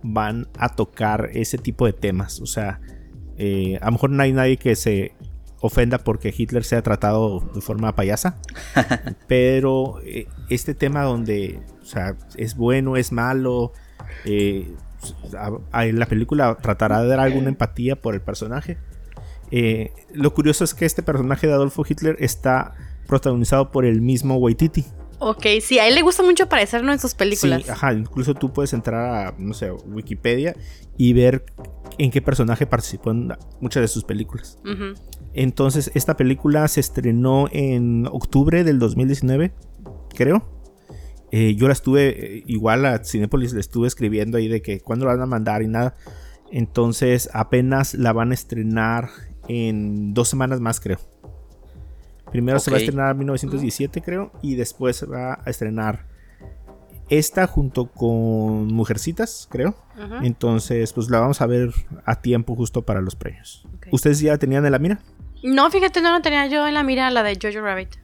van 0.02 0.48
a 0.58 0.70
tocar 0.70 1.30
ese 1.34 1.58
tipo 1.58 1.86
de 1.86 1.94
temas. 1.94 2.40
O 2.40 2.46
sea, 2.46 2.80
eh, 3.38 3.78
a 3.82 3.86
lo 3.88 3.92
mejor 3.94 4.10
no 4.12 4.24
hay 4.24 4.32
nadie 4.32 4.58
que 4.58 4.76
se 4.76 5.14
ofenda 5.62 5.98
porque 5.98 6.34
Hitler 6.36 6.64
sea 6.64 6.82
tratado 6.82 7.42
de 7.54 7.60
forma 7.62 7.94
payasa. 7.96 8.38
pero 9.28 10.00
eh, 10.06 10.28
este 10.50 10.74
tema 10.74 11.04
donde, 11.04 11.60
o 11.82 11.86
sea, 11.86 12.16
es 12.38 12.56
bueno, 12.56 12.96
es 12.96 13.12
malo. 13.12 13.74
eh, 14.26 14.74
a- 15.38 15.52
a- 15.72 15.86
la 15.86 16.06
película 16.06 16.56
tratará 16.62 17.02
de 17.02 17.08
dar 17.10 17.20
alguna 17.20 17.50
empatía 17.50 17.96
por 18.00 18.14
el 18.14 18.22
personaje. 18.22 18.78
Lo 20.14 20.34
curioso 20.34 20.64
es 20.64 20.74
que 20.74 20.86
este 20.86 21.02
personaje 21.04 21.48
de 21.48 21.54
Adolfo 21.54 21.84
Hitler 21.88 22.16
está 22.20 22.74
protagonizado 23.08 23.72
por 23.72 23.84
el 23.86 24.02
mismo 24.02 24.36
Waititi. 24.38 24.86
Ok, 25.20 25.46
sí, 25.62 25.80
a 25.80 25.88
él 25.88 25.96
le 25.96 26.02
gusta 26.02 26.24
mucho 26.24 26.46
aparecernos 26.46 26.94
en 26.94 27.00
sus 27.00 27.14
películas. 27.14 27.64
Sí, 27.64 27.70
ajá, 27.70 27.94
incluso 27.94 28.34
tú 28.34 28.54
puedes 28.54 28.72
entrar 28.74 29.28
a, 29.28 29.36
no 29.38 29.54
sé, 29.54 29.70
Wikipedia 29.72 30.56
y 30.98 31.12
ver 31.12 31.46
en 31.98 32.10
qué 32.10 32.22
personaje 32.22 32.66
participó 32.66 33.12
en 33.12 33.34
muchas 33.60 33.82
de 33.82 33.88
sus 33.90 34.06
películas. 34.06 34.58
Entonces, 35.34 35.92
esta 35.94 36.16
película 36.16 36.68
se 36.70 36.80
estrenó 36.80 37.48
en 37.52 38.08
octubre 38.08 38.64
del 38.64 38.80
2019, 38.80 39.52
creo. 40.16 40.48
Eh, 41.32 41.56
yo 41.56 41.68
la 41.68 41.74
estuve, 41.74 42.38
eh, 42.38 42.44
igual 42.48 42.86
a 42.86 43.04
Cinepolis 43.04 43.54
le 43.54 43.60
estuve 43.60 43.88
escribiendo 43.88 44.38
ahí 44.38 44.48
de 44.48 44.62
que 44.62 44.80
cuándo 44.80 45.06
la 45.06 45.14
van 45.14 45.22
a 45.22 45.26
mandar 45.26 45.62
y 45.62 45.68
nada. 45.68 45.96
Entonces, 46.52 47.30
apenas 47.34 47.94
la 47.94 48.14
van 48.14 48.32
a 48.32 48.34
estrenar 48.34 49.10
en 49.48 50.14
dos 50.14 50.30
semanas 50.30 50.62
más, 50.62 50.80
creo. 50.80 51.00
Primero 52.32 52.60
se 52.60 52.72
va 52.72 52.78
a 52.78 52.80
estrenar 52.80 53.12
en 53.12 53.18
1917, 53.20 54.02
creo, 54.02 54.32
y 54.42 54.56
después 54.56 54.98
se 54.98 55.06
va 55.06 55.40
a 55.44 55.50
estrenar 55.50 56.06
esta 57.10 57.48
junto 57.48 57.88
con 57.88 58.68
Mujercitas, 58.68 59.48
creo. 59.50 59.76
Entonces, 60.22 60.94
pues 60.94 61.10
la 61.10 61.20
vamos 61.20 61.42
a 61.42 61.46
ver 61.46 61.72
a 62.06 62.22
tiempo 62.22 62.56
justo 62.56 62.84
para 62.84 63.02
los 63.02 63.16
premios. 63.16 63.68
¿Ustedes 63.92 64.20
ya 64.20 64.38
tenían 64.38 64.66
en 64.66 64.72
la 64.72 64.80
mira? 64.80 65.00
No, 65.44 65.70
fíjate, 65.72 66.02
no 66.02 66.12
lo 66.12 66.22
tenía 66.22 66.48
yo 66.48 66.68
en 66.68 66.74
la 66.74 66.84
mira, 66.84 67.10
la 67.10 67.24
de 67.24 67.38
Jojo 67.42 67.62
Rabbit. 67.62 67.96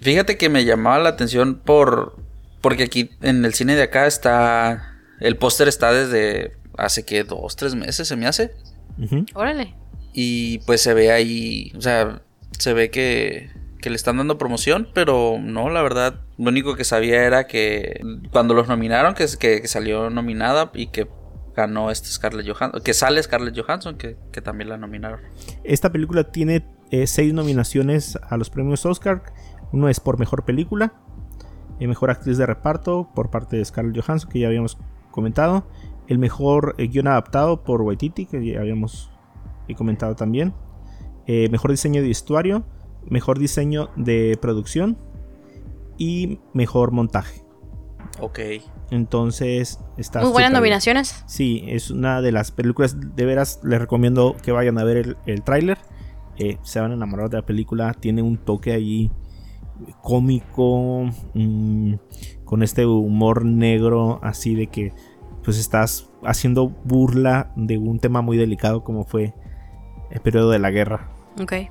Fíjate 0.00 0.38
que 0.38 0.48
me 0.48 0.64
llamaba 0.64 0.98
la 0.98 1.10
atención 1.10 1.60
por. 1.64 2.16
Porque 2.60 2.84
aquí 2.84 3.10
en 3.20 3.44
el 3.44 3.54
cine 3.54 3.74
de 3.74 3.82
acá 3.82 4.06
está. 4.06 4.94
El 5.20 5.36
póster 5.36 5.68
está 5.68 5.92
desde 5.92 6.56
hace 6.76 7.04
que 7.04 7.24
dos, 7.24 7.56
tres 7.56 7.74
meses 7.74 8.08
se 8.08 8.16
me 8.16 8.26
hace. 8.26 8.52
Ujú. 8.98 9.26
Órale. 9.34 9.74
Y 10.12 10.58
pues 10.60 10.80
se 10.80 10.94
ve 10.94 11.12
ahí. 11.12 11.72
O 11.76 11.80
sea, 11.80 12.22
se 12.52 12.72
ve 12.72 12.90
que. 12.90 13.50
Que 13.80 13.90
le 13.90 13.96
están 13.96 14.16
dando 14.16 14.38
promoción, 14.38 14.88
pero 14.92 15.38
no, 15.40 15.70
la 15.70 15.82
verdad, 15.82 16.22
lo 16.36 16.48
único 16.48 16.74
que 16.74 16.82
sabía 16.82 17.22
era 17.22 17.46
que 17.46 18.00
cuando 18.32 18.52
los 18.52 18.66
nominaron, 18.66 19.14
que, 19.14 19.26
que, 19.38 19.68
salió 19.68 20.10
nominada 20.10 20.72
y 20.74 20.88
que 20.88 21.06
ganó 21.54 21.92
este 21.92 22.08
Scarlett 22.08 22.48
Johansson, 22.48 22.82
que 22.82 22.92
sale 22.92 23.22
Scarlett 23.22 23.56
Johansson, 23.56 23.96
que, 23.96 24.16
que 24.32 24.42
también 24.42 24.68
la 24.68 24.78
nominaron. 24.78 25.20
Esta 25.62 25.92
película 25.92 26.24
tiene 26.24 26.66
eh, 26.90 27.06
seis 27.06 27.34
nominaciones 27.34 28.18
a 28.28 28.36
los 28.36 28.48
premios 28.48 28.86
Oscar. 28.86 29.22
Uno 29.72 29.88
es 29.88 30.00
por 30.00 30.18
mejor 30.18 30.44
película, 30.44 30.94
eh, 31.80 31.86
mejor 31.86 32.10
actriz 32.10 32.38
de 32.38 32.46
reparto 32.46 33.10
por 33.14 33.30
parte 33.30 33.56
de 33.56 33.64
Scarlett 33.64 34.02
Johansson, 34.02 34.30
que 34.30 34.40
ya 34.40 34.46
habíamos 34.46 34.78
comentado, 35.10 35.66
El 36.06 36.18
mejor 36.18 36.74
eh, 36.78 36.86
guion 36.88 37.08
adaptado 37.08 37.62
por 37.64 37.82
Waititi, 37.82 38.26
que 38.26 38.44
ya 38.44 38.60
habíamos 38.60 39.10
comentado 39.76 40.16
también. 40.16 40.54
Eh, 41.28 41.48
mejor 41.50 41.70
diseño 41.70 42.00
de 42.00 42.08
vestuario, 42.08 42.64
mejor 43.06 43.38
diseño 43.38 43.90
de 43.96 44.38
producción 44.40 44.96
y 45.98 46.40
mejor 46.54 46.90
montaje. 46.90 47.44
Ok. 48.18 48.40
Entonces 48.90 49.78
está. 49.98 50.22
Muy 50.22 50.30
buenas 50.30 50.50
bien. 50.50 50.60
nominaciones. 50.60 51.22
Sí, 51.26 51.64
es 51.66 51.90
una 51.90 52.22
de 52.22 52.32
las 52.32 52.50
películas. 52.50 52.96
De 53.14 53.26
veras, 53.26 53.60
les 53.62 53.78
recomiendo 53.78 54.36
que 54.42 54.52
vayan 54.52 54.78
a 54.78 54.84
ver 54.84 54.96
el, 54.96 55.16
el 55.26 55.42
tráiler. 55.42 55.76
Eh, 56.38 56.56
se 56.62 56.80
van 56.80 56.92
a 56.92 56.94
enamorar 56.94 57.28
de 57.28 57.36
la 57.36 57.44
película. 57.44 57.92
Tiene 57.92 58.22
un 58.22 58.38
toque 58.38 58.72
ahí 58.72 59.10
cómico. 60.02 61.10
mm, 61.34 61.94
con 62.44 62.62
este 62.62 62.86
humor 62.86 63.44
negro. 63.44 64.18
Así 64.22 64.54
de 64.54 64.68
que 64.68 64.94
pues 65.44 65.58
estás 65.58 66.08
haciendo 66.24 66.68
burla 66.68 67.52
de 67.54 67.76
un 67.76 68.00
tema 68.00 68.22
muy 68.22 68.36
delicado 68.36 68.82
como 68.82 69.04
fue 69.04 69.34
el 70.10 70.20
periodo 70.20 70.50
de 70.50 70.58
la 70.58 70.70
guerra. 70.70 71.17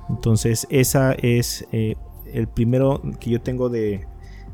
Entonces, 0.08 0.66
esa 0.70 1.12
es 1.12 1.66
eh, 1.72 1.94
el 2.32 2.48
primero 2.48 3.02
que 3.20 3.30
yo 3.30 3.40
tengo 3.40 3.68
de, 3.68 4.06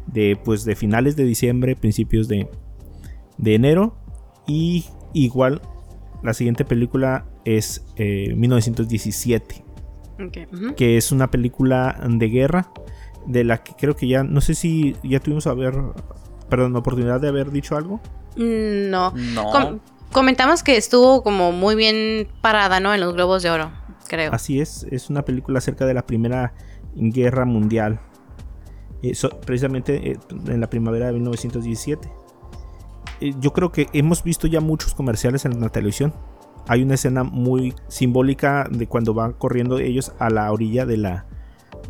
de, 0.07 0.39
pues, 0.45 0.65
de 0.65 0.77
finales 0.77 1.17
de 1.17 1.25
diciembre, 1.25 1.77
principios 1.77 2.29
de, 2.29 2.49
de 3.39 3.55
enero. 3.55 3.97
Y 4.47 4.85
igual, 5.13 5.61
la 6.23 6.35
siguiente 6.35 6.65
película 6.65 7.27
es 7.45 7.85
eh, 7.97 8.33
1917, 8.37 9.65
Ok. 10.25 10.39
ujú. 10.53 10.75
que 10.75 10.97
es 10.97 11.13
una 11.13 11.31
película 11.31 11.99
de 12.09 12.29
guerra, 12.29 12.71
de 13.27 13.43
la 13.45 13.63
que 13.63 13.73
creo 13.75 13.97
que 13.97 14.07
ya, 14.07 14.23
no 14.23 14.41
sé 14.41 14.55
si 14.55 14.97
ya 15.03 15.19
tuvimos 15.21 15.47
a 15.47 15.55
ver, 15.55 15.75
perdón, 16.51 16.73
la 16.75 16.79
oportunidad 16.81 17.21
de 17.21 17.29
haber 17.29 17.51
dicho 17.51 17.77
algo. 17.77 18.01
Mm, 18.37 18.91
No. 18.91 19.13
No. 19.13 19.51
Com- 19.51 19.81
comentamos 20.13 20.63
que 20.63 20.77
estuvo 20.77 21.23
como 21.23 21.53
muy 21.53 21.75
bien 21.75 22.29
parada, 22.43 22.81
¿no? 22.81 22.93
En 22.95 23.01
los 23.01 23.15
Globos 23.15 23.43
de 23.43 23.51
Oro, 23.51 23.71
creo. 24.09 24.33
Así 24.33 24.61
es, 24.61 24.87
es 24.91 25.11
una 25.11 25.23
película 25.25 25.59
acerca 25.59 25.87
de 25.87 25.95
la 25.95 26.07
Primera 26.07 26.55
Guerra 26.95 27.45
Mundial. 27.45 28.01
Eh, 29.03 29.15
so- 29.15 29.29
precisamente 29.41 30.13
eh, 30.13 30.19
en 30.47 30.61
la 30.61 30.69
primavera 30.71 31.07
de 31.07 31.13
1917. 31.15 32.09
Eh, 33.21 33.35
yo 33.41 33.53
creo 33.53 33.71
que 33.73 33.87
hemos 33.93 34.23
visto 34.23 34.47
ya 34.47 34.61
muchos 34.61 34.95
comerciales 34.95 35.45
en 35.45 35.61
la 35.61 35.69
televisión. 35.69 36.15
Hay 36.67 36.83
una 36.83 36.95
escena 36.95 37.25
muy 37.25 37.75
simbólica 37.89 38.67
de 38.71 38.87
cuando 38.87 39.13
van 39.13 39.33
corriendo 39.35 39.79
ellos 39.79 40.13
a 40.19 40.31
la 40.31 40.51
orilla 40.51 40.87
de 40.87 40.97
la 40.97 41.27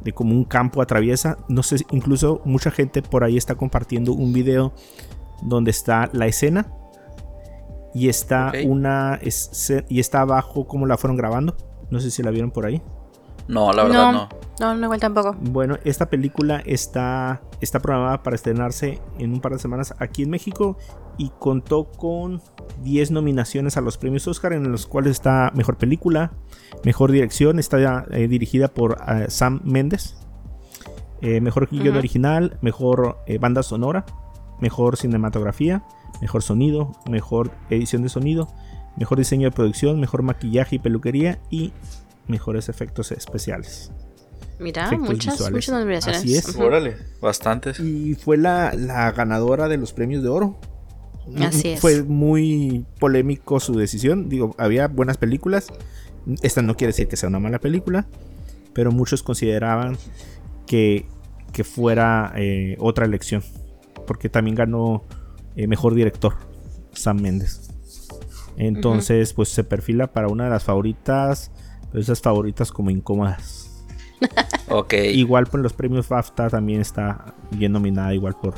de 0.03 0.13
como 0.13 0.35
un 0.35 0.45
campo 0.45 0.83
atraviesa. 0.83 1.39
No 1.49 1.63
sé, 1.63 1.77
incluso 1.93 2.43
mucha 2.45 2.71
gente 2.71 3.01
por 3.01 3.23
ahí 3.25 3.37
está 3.37 3.55
compartiendo 3.55 4.13
un 4.13 4.33
video 4.33 4.73
donde 5.43 5.71
está 5.71 6.11
la 6.13 6.27
escena 6.27 6.67
y 7.95 8.09
está 8.09 8.51
una 8.67 9.19
esce- 9.21 9.85
y 9.89 10.01
está 10.01 10.23
abajo 10.23 10.67
como 10.67 10.87
la 10.87 10.97
fueron 10.99 11.17
grabando. 11.17 11.57
No 11.95 12.01
sé 12.01 12.11
si 12.11 12.25
la 12.25 12.33
vieron 12.33 12.51
por 12.51 12.67
ahí. 12.67 12.83
No, 13.47 13.73
la 13.73 13.85
verdad 13.85 14.13
no. 14.13 14.29
No, 14.59 14.75
no, 14.75 14.85
igual 14.87 14.99
tampoco. 14.99 15.37
Bueno, 15.41 15.79
esta 15.85 16.11
película 16.11 16.61
está, 16.67 17.41
está 17.61 17.79
programada 17.79 18.25
para 18.25 18.35
estrenarse 18.35 19.01
en 19.21 19.33
un 19.33 19.41
par 19.41 19.53
de 19.53 19.61
semanas 19.61 19.95
aquí 20.01 20.25
en 20.25 20.31
México 20.31 20.77
y 21.19 21.31
contó 21.39 21.85
con 21.85 22.43
10 22.83 23.13
nominaciones 23.13 23.77
a 23.77 23.81
los 23.81 23.97
premios 23.97 24.27
Oscar, 24.27 24.55
en 24.55 24.73
los 24.73 24.89
cuales 24.89 25.13
está 25.13 25.53
Mejor 25.55 25.77
Película, 25.77 26.33
Mejor 26.83 27.13
Dirección, 27.13 27.61
está 27.61 28.07
eh, 28.11 28.27
dirigida 28.27 28.67
por 28.67 28.99
eh, 29.07 29.27
Sam 29.29 29.61
Mendes, 29.63 30.17
eh, 31.21 31.41
Mejor 31.41 31.69
Guión 31.69 31.91
Ujú. 31.91 31.99
Original, 31.99 32.59
Mejor 32.61 33.19
eh, 33.29 33.39
Banda 33.39 33.63
Sonora, 33.63 34.05
Mejor 34.61 34.97
Cinematografía, 34.97 35.85
Mejor 36.21 36.43
Sonido, 36.43 36.91
Mejor 37.09 37.53
Edición 37.71 38.03
de 38.03 38.09
Sonido, 38.09 38.49
Mejor 38.97 39.19
Diseño 39.19 39.49
de 39.49 39.55
Producción, 39.55 40.01
Mejor 40.01 40.23
Maquillaje 40.23 40.77
y 40.77 40.79
Peluquería 40.79 41.39
y 41.51 41.73
Mejores 42.29 42.69
Efectos 42.69 43.13
Especiales. 43.13 43.91
Mira, 44.59 44.87
Efectos 44.87 45.09
muchas, 45.09 45.35
visuales. 45.35 45.55
muchas 45.55 45.75
nominaciones. 45.81 46.21
Así 46.21 46.37
es. 46.37 46.57
Órale, 46.57 46.97
bastantes. 47.21 47.81
Y 47.81 48.15
fue 48.15 48.37
la, 48.37 48.73
la 48.75 49.11
ganadora 49.13 49.69
de 49.69 49.77
los 49.77 49.93
premios 49.93 50.23
de 50.23 50.29
oro. 50.29 50.59
Así 51.41 51.71
es. 51.71 51.81
Fue 51.81 52.03
muy 52.03 52.87
polémico 53.01 53.59
su 53.59 53.75
decisión. 53.75 54.29
Digo, 54.29 54.55
había 54.59 54.89
buenas 54.89 55.19
películas. 55.19 55.69
Esta 56.43 56.63
no 56.63 56.77
quiere 56.77 56.91
decir 56.93 57.09
que 57.09 57.17
sea 57.17 57.29
una 57.29 57.41
mala 57.41 57.59
película. 57.59 58.07
Pero 58.75 58.93
muchos 58.93 59.23
consideraban 59.23 59.97
que, 60.67 61.07
que 61.53 61.65
fuera 61.65 62.33
eh, 62.37 62.77
otra 62.79 63.07
elección. 63.07 63.43
Porque 64.07 64.29
también 64.29 64.55
ganó 64.55 65.03
eh, 65.57 65.67
mejor 65.67 65.95
director, 65.95 66.37
Sam 66.93 67.21
Mendes. 67.21 67.74
Entonces, 68.57 69.33
pues 69.33 69.49
se 69.49 69.65
perfila 69.65 70.13
para 70.13 70.29
una 70.29 70.45
de 70.45 70.51
las 70.51 70.65
favoritas. 70.65 71.51
Pero 71.91 72.01
esas 72.01 72.21
favoritas 72.21 72.73
como 72.73 72.91
incómodas. 72.91 73.71
Ok. 74.71 74.95
Igual 74.95 75.47
por 75.47 75.61
los 75.61 75.75
premios 75.75 76.09
BAFTA 76.09 76.49
también 76.49 76.81
está 76.81 77.35
bien 77.51 77.73
nominada, 77.73 78.15
igual 78.15 78.35
por 78.41 78.55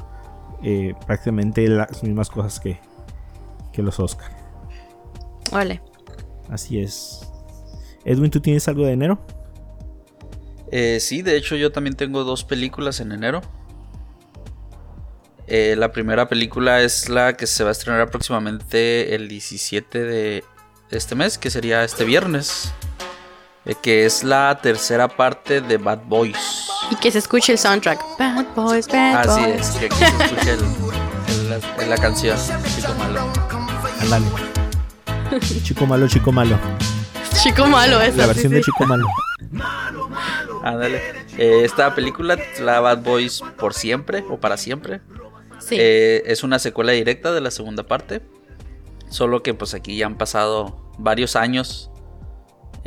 eh, 0.63 0.95
prácticamente 1.05 1.67
las 1.69 2.03
mismas 2.03 2.31
cosas 2.31 2.61
que, 2.61 2.79
que 3.73 3.83
los 3.83 3.99
Oscar. 3.99 4.31
Órale. 5.53 5.83
Así 6.49 6.79
es. 6.79 7.29
Edwin, 8.05 8.31
¿tú 8.31 8.41
tienes 8.41 8.69
algo 8.69 8.87
de 8.87 8.93
enero? 8.93 9.19
Eh, 10.71 10.99
sí, 11.01 11.23
de 11.23 11.37
hecho 11.37 11.57
yo 11.57 11.73
también 11.73 11.97
tengo 11.97 12.25
dos 12.25 12.45
películas 12.45 13.01
en 13.01 13.13
enero. 13.13 13.43
Eh, 15.49 15.75
la 15.79 15.93
primera 15.93 16.29
película 16.29 16.81
es 16.83 17.09
la 17.09 17.37
que 17.37 17.47
se 17.47 17.63
va 17.63 17.71
a 17.71 17.73
estrenar 17.73 18.11
próximamente 18.11 19.15
el 19.15 19.29
17 19.29 20.03
de 20.03 20.45
este 20.91 21.15
mes, 21.15 21.39
que 21.39 21.51
sería 21.51 21.85
este 21.85 22.05
viernes. 22.05 22.73
eh, 23.69 23.75
que 23.83 24.07
es 24.07 24.23
la 24.23 24.59
tercera 24.63 25.09
parte 25.09 25.61
de 25.61 25.77
Bad 25.77 26.03
Boys. 26.07 26.69
Y 26.91 26.95
que 26.97 27.11
se 27.11 27.19
escuche 27.19 27.51
el 27.53 27.59
soundtrack. 27.59 28.01
Bad 28.17 28.47
Boys, 28.55 28.87
Bad 28.87 29.29
Así 29.29 29.41
Boys. 29.41 29.61
es, 29.61 29.71
que 29.77 29.87
aquí 29.87 29.97
se 29.97 30.05
escucha 30.25 30.53
el- 30.53 31.83
el- 31.83 31.91
la, 31.91 31.97
canción. 31.99 32.39
Chico 32.77 32.95
malo. 32.95 33.33
Ándale. 34.03 34.27
Chico 35.65 35.87
malo, 35.87 36.07
chico 36.09 36.31
malo. 36.33 36.59
Chico 37.43 37.67
malo 37.67 38.01
esa. 38.01 38.17
La 38.19 38.23
sí, 38.25 38.29
versión 38.29 38.51
sí. 38.53 38.55
de 38.57 38.63
chico 38.63 38.87
malo. 38.87 39.07
Ándale. 40.63 41.03
Eh, 41.37 41.63
esta 41.65 41.95
película, 41.95 42.39
la 42.61 42.79
Bad 42.81 42.99
Boys 42.99 43.43
por 43.59 43.75
siempre 43.75 44.25
o 44.31 44.39
para 44.39 44.57
siempre. 44.57 45.01
Sí. 45.67 45.77
Eh, 45.79 46.23
es 46.27 46.43
una 46.45 46.59
secuela 46.59 46.93
directa 46.93 47.33
de 47.33 47.41
la 47.41 47.51
segunda 47.51 47.83
parte. 47.87 48.23
Solo 49.09 49.43
que 49.43 49.55
pues 49.55 49.75
aquí 49.75 49.97
ya 49.97 50.07
han 50.07 50.17
pasado 50.19 50.91
varios 50.99 51.37
años. 51.37 51.91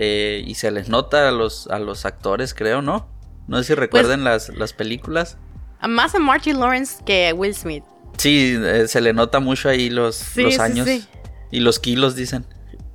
eh, 0.01 0.43
y 0.48 0.55
se 0.55 0.71
les 0.71 0.88
nota 0.88 1.27
a 1.27 1.31
los, 1.31 1.67
a 1.67 1.77
los 1.77 2.05
actores, 2.05 2.53
creo, 2.53 2.81
¿no? 2.81 3.09
No 3.48 3.57
sé 3.57 3.63
si 3.63 3.67
Pues 3.74 3.79
recuerden 3.79 4.24
las, 4.24 4.48
las 4.50 4.71
películas. 4.71 5.38
Más 5.86 6.15
a 6.15 6.19
Martin 6.19 6.57
Lawrence 6.59 7.03
que 7.05 7.33
Will 7.33 7.53
Smith. 7.53 7.83
Sí, 8.17 8.55
eh, 8.57 8.88
se 8.88 9.01
le 9.01 9.12
nota 9.12 9.39
mucho 9.41 9.67
ahí 9.67 9.89
los, 9.89 10.15
Sí, 10.15 10.43
los 10.43 10.53
sí, 10.55 10.62
años. 10.62 10.88
sí. 10.88 11.05
Y 11.51 11.59
los 11.59 11.79
kilos, 11.79 12.15
dicen. 12.15 12.45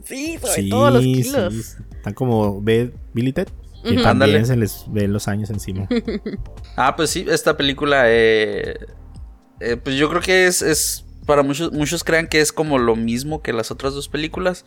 Sí, 0.04 0.38
sobre 0.40 0.52
Sí, 0.54 0.68
todo 0.70 0.90
los 0.90 1.02
sí. 1.02 1.22
kilos. 1.24 1.54
Están 1.94 2.14
como 2.14 2.62
ve 2.62 2.94
Billy 3.12 3.32
Ted. 3.34 3.48
Que 3.82 3.94
Ujú. 3.94 4.02
también 4.02 4.06
Ándale. 4.06 4.44
se 4.46 4.56
les 4.56 4.84
ven 4.88 5.12
los 5.12 5.28
años 5.28 5.50
encima. 5.50 5.86
Ah, 6.76 6.96
pues 6.96 7.10
sí, 7.10 7.26
esta 7.28 7.56
película, 7.56 8.04
eh, 8.06 8.78
eh, 9.60 9.76
pues 9.76 9.96
yo 9.96 10.08
creo 10.08 10.20
que 10.20 10.46
es, 10.46 10.62
es, 10.62 11.04
para 11.26 11.42
muchos, 11.42 11.72
muchos 11.72 12.04
crean 12.04 12.26
que 12.28 12.40
es 12.40 12.52
como 12.52 12.78
lo 12.78 12.96
mismo 12.96 13.42
que 13.42 13.52
las 13.52 13.70
otras 13.70 13.94
dos 13.94 14.08
películas, 14.08 14.64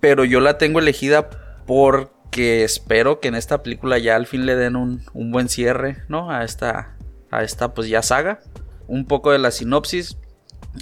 pero 0.00 0.24
yo 0.24 0.40
la 0.40 0.58
tengo 0.58 0.78
elegida 0.78 1.30
porque 1.66 2.64
espero 2.64 3.20
que 3.20 3.28
en 3.28 3.34
esta 3.34 3.62
película 3.62 3.98
ya 3.98 4.16
al 4.16 4.26
fin 4.26 4.44
le 4.46 4.56
den 4.56 4.76
un, 4.76 5.02
un 5.14 5.30
buen 5.32 5.48
cierre, 5.48 5.98
¿no? 6.08 6.30
A 6.30 6.44
esta, 6.44 6.96
a 7.30 7.42
esta 7.42 7.72
pues 7.74 7.88
ya 7.88 8.02
saga. 8.02 8.40
Un 8.86 9.06
poco 9.06 9.32
de 9.32 9.38
la 9.38 9.50
sinopsis. 9.50 10.18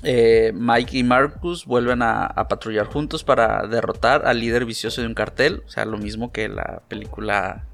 eh, 0.03 0.53
Mike 0.55 0.97
y 0.99 1.05
Marcus 1.05 1.67
vuelven 1.67 2.03
a, 2.03 2.25
a 2.27 2.49
patrullar 2.49 2.87
juntos 2.87 3.23
para 3.23 3.67
derrotar 3.69 4.27
al 4.27 4.41
líder 4.41 4.65
vicioso 4.65 5.03
de 5.03 5.07
un 5.07 5.15
cartel. 5.15 5.63
O 5.67 5.71
sea, 5.71 5.85
lo 5.85 5.99
mismo 5.99 6.33
que 6.33 6.49
la 6.49 6.83
película... 6.89 7.67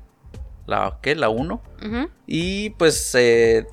¿La 0.67 0.99
qué? 1.01 1.15
¿La 1.15 1.31
1? 1.31 1.63
Ujú. 1.87 2.11
Y 2.27 2.71
pues 2.71 3.15
eh, 3.15 3.67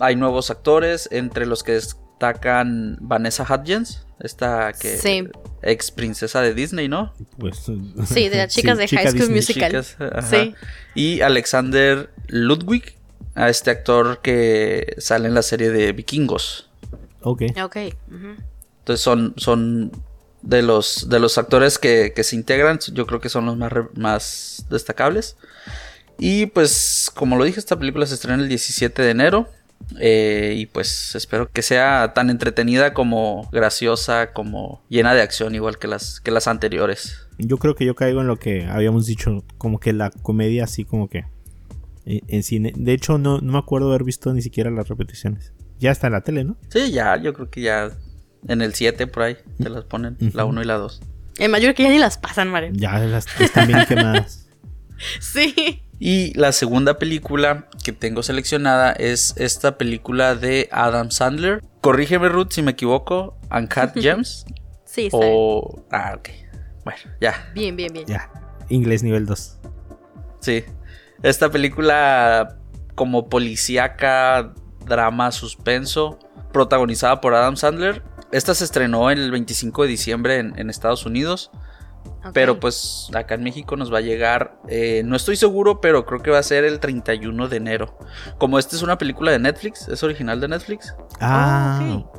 hay 0.00 0.16
nuevos 0.16 0.50
actores, 0.50 1.08
entre 1.12 1.46
los 1.46 1.62
que 1.62 1.72
destacan 1.72 2.96
Vanessa 3.00 3.44
Hudgens, 3.44 4.04
esta 4.20 4.72
que 4.72 4.96
Sí. 4.96 5.28
ex 5.62 5.90
princesa 5.90 6.40
de 6.40 6.54
Disney, 6.54 6.88
¿no? 6.88 7.12
Pues, 7.38 7.58
Sí, 8.06 8.28
de 8.28 8.36
las 8.38 8.52
chicas 8.54 8.78
de 8.78 8.86
chica 8.88 9.02
High 9.02 9.10
School 9.12 9.32
Disney. 9.32 9.36
Musical. 9.36 9.70
Chicas. 9.84 9.96
Sí. 10.30 10.54
Y 10.94 11.20
Alexander 11.20 12.10
Ludwig, 12.28 12.96
a 13.34 13.48
este 13.48 13.70
actor 13.70 14.20
que 14.20 14.94
sale 14.98 15.28
en 15.28 15.34
la 15.34 15.42
serie 15.42 15.70
de 15.70 15.92
Vikingos. 15.92 16.68
Ok. 17.22 17.42
Ok. 17.62 17.76
Entonces 18.10 19.00
son, 19.04 19.34
son 19.36 19.92
de 20.42 20.62
los 20.62 21.08
de 21.08 21.18
los 21.20 21.36
actores 21.38 21.78
que, 21.78 22.12
que 22.14 22.24
se 22.24 22.34
integran, 22.36 22.78
yo 22.92 23.06
creo 23.06 23.20
que 23.20 23.28
son 23.28 23.46
los 23.46 23.56
más, 23.56 23.72
más 23.94 24.66
destacables. 24.70 25.36
Y 26.18 26.46
pues, 26.46 27.10
como 27.14 27.36
lo 27.36 27.44
dije, 27.44 27.60
esta 27.60 27.78
película 27.78 28.06
se 28.06 28.14
estrena 28.14 28.42
el 28.42 28.48
17 28.48 29.02
de 29.02 29.10
enero. 29.10 29.48
Eh, 29.98 30.54
y 30.56 30.66
pues 30.66 31.14
espero 31.14 31.50
que 31.50 31.62
sea 31.62 32.12
tan 32.14 32.30
entretenida 32.30 32.92
como 32.92 33.48
graciosa, 33.52 34.32
como 34.32 34.82
llena 34.88 35.14
de 35.14 35.22
acción, 35.22 35.54
igual 35.54 35.78
que 35.78 35.88
las, 35.88 36.20
que 36.20 36.30
las 36.30 36.46
anteriores. 36.46 37.26
Yo 37.38 37.56
creo 37.58 37.74
que 37.74 37.86
yo 37.86 37.94
caigo 37.94 38.20
en 38.20 38.26
lo 38.26 38.36
que 38.36 38.66
habíamos 38.66 39.06
dicho, 39.06 39.44
como 39.56 39.80
que 39.80 39.92
la 39.92 40.10
comedia 40.10 40.64
así 40.64 40.84
como 40.84 41.08
que 41.08 41.24
eh, 42.04 42.20
en 42.28 42.42
cine. 42.42 42.72
De 42.76 42.92
hecho, 42.92 43.18
no, 43.18 43.40
no 43.40 43.52
me 43.52 43.58
acuerdo 43.58 43.88
haber 43.88 44.04
visto 44.04 44.32
ni 44.32 44.42
siquiera 44.42 44.70
las 44.70 44.88
repeticiones. 44.88 45.52
Ya 45.78 45.90
está 45.90 46.08
en 46.08 46.14
la 46.14 46.22
tele, 46.22 46.44
¿no? 46.44 46.56
Sí, 46.68 46.90
ya, 46.90 47.16
yo 47.16 47.32
creo 47.32 47.50
que 47.50 47.60
ya 47.62 47.90
en 48.46 48.62
el 48.62 48.74
7 48.74 49.06
por 49.06 49.22
ahí 49.22 49.36
te 49.58 49.70
las 49.70 49.84
ponen, 49.84 50.16
la 50.34 50.44
1 50.44 50.62
y 50.62 50.64
la 50.64 50.74
2. 50.74 51.00
En 51.38 51.50
mayor 51.50 51.74
que 51.74 51.84
ya 51.84 51.90
ni 51.90 51.98
las 51.98 52.18
pasan, 52.18 52.50
Mario. 52.50 52.70
Ya 52.74 52.98
las 52.98 53.26
están 53.40 53.68
bien 53.68 53.84
quemadas. 53.86 54.44
Sí. 55.20 55.80
Y 56.00 56.32
la 56.38 56.52
segunda 56.52 56.98
película 56.98 57.66
que 57.82 57.92
tengo 57.92 58.22
seleccionada 58.22 58.92
es 58.92 59.34
esta 59.36 59.78
película 59.78 60.34
de 60.34 60.68
Adam 60.70 61.10
Sandler. 61.10 61.62
Corrígeme, 61.80 62.28
Ruth, 62.28 62.50
si 62.50 62.62
me 62.62 62.72
equivoco. 62.72 63.36
Uncut 63.50 63.94
Gems. 63.94 64.44
Sí, 64.84 65.06
está 65.06 65.18
bien. 65.18 65.32
o. 65.36 65.84
Ah, 65.92 66.14
ok. 66.16 66.30
Bueno, 66.82 66.98
ya. 67.20 67.50
Bien, 67.54 67.76
bien, 67.76 67.92
bien. 67.92 68.06
Ya. 68.06 68.30
Inglés 68.70 69.02
nivel 69.02 69.26
2. 69.26 69.58
Sí. 70.40 70.64
Esta 71.22 71.50
película 71.50 72.56
como 72.94 73.28
policíaca, 73.28 74.54
drama, 74.86 75.30
suspenso, 75.30 76.18
protagonizada 76.54 77.20
por 77.20 77.34
Adam 77.34 77.56
Sandler. 77.56 78.02
Esta 78.32 78.54
se 78.54 78.64
estrenó 78.64 79.10
el 79.10 79.30
25 79.30 79.82
de 79.82 79.88
diciembre 79.88 80.38
en, 80.38 80.58
en 80.58 80.70
Estados 80.70 81.04
Unidos. 81.04 81.50
Pero 82.34 82.60
pues 82.60 83.08
acá 83.14 83.34
en 83.34 83.42
México 83.42 83.76
nos 83.76 83.92
va 83.92 83.98
a 83.98 84.02
llegar, 84.02 84.58
eh, 84.68 85.02
no 85.04 85.16
estoy 85.16 85.36
seguro, 85.36 85.80
pero 85.80 86.04
creo 86.06 86.20
que 86.20 86.30
va 86.30 86.38
a 86.38 86.42
ser 86.42 86.64
el 86.64 86.78
31 86.80 87.48
de 87.48 87.56
enero. 87.56 87.98
Como 88.38 88.58
esta 88.58 88.76
es 88.76 88.82
una 88.82 88.98
película 88.98 89.30
de 89.32 89.38
Netflix, 89.38 89.88
es 89.88 90.02
original 90.02 90.40
de 90.40 90.48
Netflix. 90.48 90.94
Ah, 91.20 91.78
ok. 92.00 92.14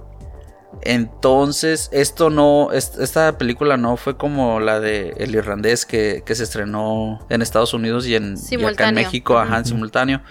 Entonces, 0.82 1.90
esto 1.92 2.30
no, 2.30 2.72
est- 2.72 3.00
esta 3.00 3.38
película 3.38 3.76
no 3.78 3.98
fue 3.98 4.18
como 4.18 4.60
la 4.60 4.80
de 4.80 5.10
El 5.18 5.36
Irlandés 5.36 5.86
que, 5.86 6.24
que 6.26 6.36
se 6.36 6.44
estrenó 6.44 7.20
en 7.30 7.42
Estados 7.42 7.74
Unidos 7.74 8.08
y, 8.08 8.16
en, 8.16 8.38
y 8.38 8.38
acá 8.74 8.90
en. 8.90 8.96
México, 8.96 9.38
ajá, 9.38 9.58
en 9.58 9.66
simultáneo. 9.66 10.22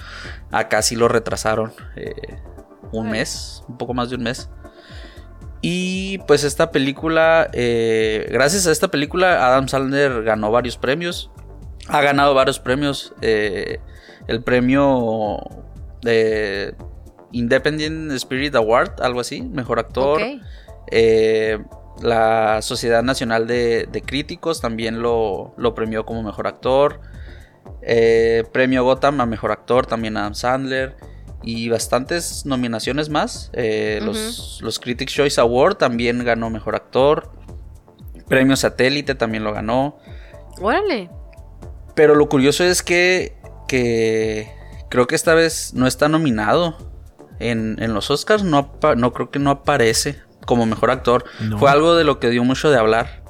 Acá 0.50 0.83
sí 0.83 0.97
lo 0.97 1.09
retrasaron 1.09 1.73
eh, 1.97 2.15
un 2.93 3.11
mes, 3.11 3.62
un 3.69 3.77
poco 3.79 3.95
más 3.95 4.11
de 4.11 4.17
un 4.17 4.23
mes. 4.23 4.49
Y 5.61 6.19
pues 6.19 6.45
esta 6.45 6.71
película, 6.71 7.49
eh, 7.53 8.29
gracias 8.31 8.67
a 8.67 8.73
esta 8.73 8.88
película, 8.88 9.47
Adam 9.47 9.69
Sandler 9.69 10.23
ganó 10.23 10.50
varios 10.53 10.77
premios. 10.77 11.31
Ha 11.88 12.00
ganado 12.00 12.35
varios 12.35 12.61
premios. 12.61 13.12
eh, 13.23 13.81
el 14.29 14.43
premio 14.43 15.38
de 16.03 16.75
Independent 17.33 18.12
Spirit 18.12 18.55
Award, 18.55 19.00
algo 19.00 19.21
así, 19.21 19.41
mejor 19.43 19.79
actor. 19.79 20.21
Eh, 20.91 21.59
la 22.03 22.62
Sociedad 22.62 23.03
Nacional 23.03 23.47
de, 23.47 23.88
de 23.91 24.03
Críticos 24.03 24.61
también 24.61 25.03
lo, 25.03 25.55
lo 25.57 25.75
premió 25.75 26.05
como 26.07 26.23
mejor 26.23 26.47
actor. 26.47 27.00
Premio 28.53 28.85
Gotham 28.85 29.21
a 29.21 29.27
mejor 29.27 29.50
actor 29.50 29.87
también 29.87 30.17
Adam 30.17 30.35
Sandler. 30.35 30.95
Y 31.42 31.68
bastantes 31.68 32.45
nominaciones 32.47 33.09
más. 33.09 33.50
Eh, 33.52 34.00
los, 34.02 34.61
los 34.61 34.78
Critics 34.78 35.12
Choice 35.12 35.40
Award 35.40 35.76
también 35.76 36.25
ganó 36.25 36.50
mejor 36.50 36.75
actor. 36.75 37.30
Premio 38.28 38.57
Satélite 38.57 39.14
también 39.14 39.45
lo 39.45 39.52
ganó. 39.52 39.99
Órale. 40.61 41.11
Pero 41.95 42.14
lo 42.14 42.28
curioso 42.28 42.64
es 42.64 42.83
que, 42.83 43.37
que 43.66 44.52
creo 44.90 45.06
que 45.06 45.15
esta 45.15 45.34
vez 45.34 45.73
no 45.75 45.86
está 45.86 46.08
nominado 46.08 46.76
en, 47.39 47.76
en 47.80 47.95
los 47.95 48.10
Oscars. 48.10 48.43
No, 48.43 48.73
no 48.97 49.13
creo 49.13 49.30
que 49.30 49.39
no 49.39 49.50
aparece 49.50 50.21
como 50.45 50.67
mejor 50.67 50.91
actor. 50.91 51.25
No. 51.41 51.58
Fue 51.58 51.71
algo 51.71 51.95
de 51.95 52.04
lo 52.04 52.19
que 52.19 52.30
dio 52.30 52.43
mucho 52.45 52.71
de 52.71 52.78
hablar. 52.78 53.23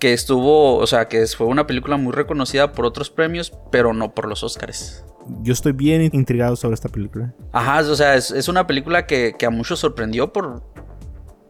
Que 0.00 0.12
estuvo, 0.12 0.76
o 0.76 0.86
sea, 0.86 1.06
que 1.06 1.24
fue 1.26 1.46
una 1.46 1.66
película 1.66 1.96
muy 1.96 2.12
reconocida 2.12 2.72
por 2.72 2.84
otros 2.84 3.10
premios, 3.10 3.52
pero 3.70 3.94
no 3.94 4.14
por 4.14 4.26
los 4.28 4.42
Oscars. 4.42 5.04
Yo 5.42 5.52
estoy 5.52 5.72
bien 5.72 6.02
intrigado 6.12 6.56
sobre 6.56 6.74
esta 6.74 6.88
película. 6.88 7.32
Ajá, 7.52 7.80
o 7.80 7.94
sea, 7.94 8.14
es, 8.14 8.30
es 8.30 8.48
una 8.48 8.66
película 8.66 9.06
que, 9.06 9.34
que 9.38 9.46
a 9.46 9.50
muchos 9.50 9.78
sorprendió 9.80 10.32
por, 10.32 10.62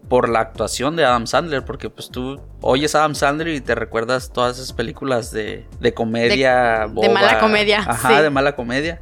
por 0.08 0.28
la 0.28 0.40
actuación 0.40 0.96
de 0.96 1.04
Adam 1.04 1.26
Sandler, 1.26 1.64
porque 1.64 1.90
pues 1.90 2.10
tú 2.10 2.40
oyes 2.60 2.94
a 2.94 3.00
Adam 3.00 3.14
Sandler 3.14 3.48
y 3.48 3.60
te 3.60 3.74
recuerdas 3.74 4.32
todas 4.32 4.56
esas 4.58 4.72
películas 4.72 5.30
de, 5.32 5.66
de 5.80 5.94
comedia. 5.94 6.88
De- 6.94 7.02
de 7.08 7.08
mala 7.12 7.38
comedia, 7.40 7.80
Ajá, 7.80 8.16
sí. 8.16 8.22
de 8.22 8.30
mala 8.30 8.56
comedia. 8.56 9.00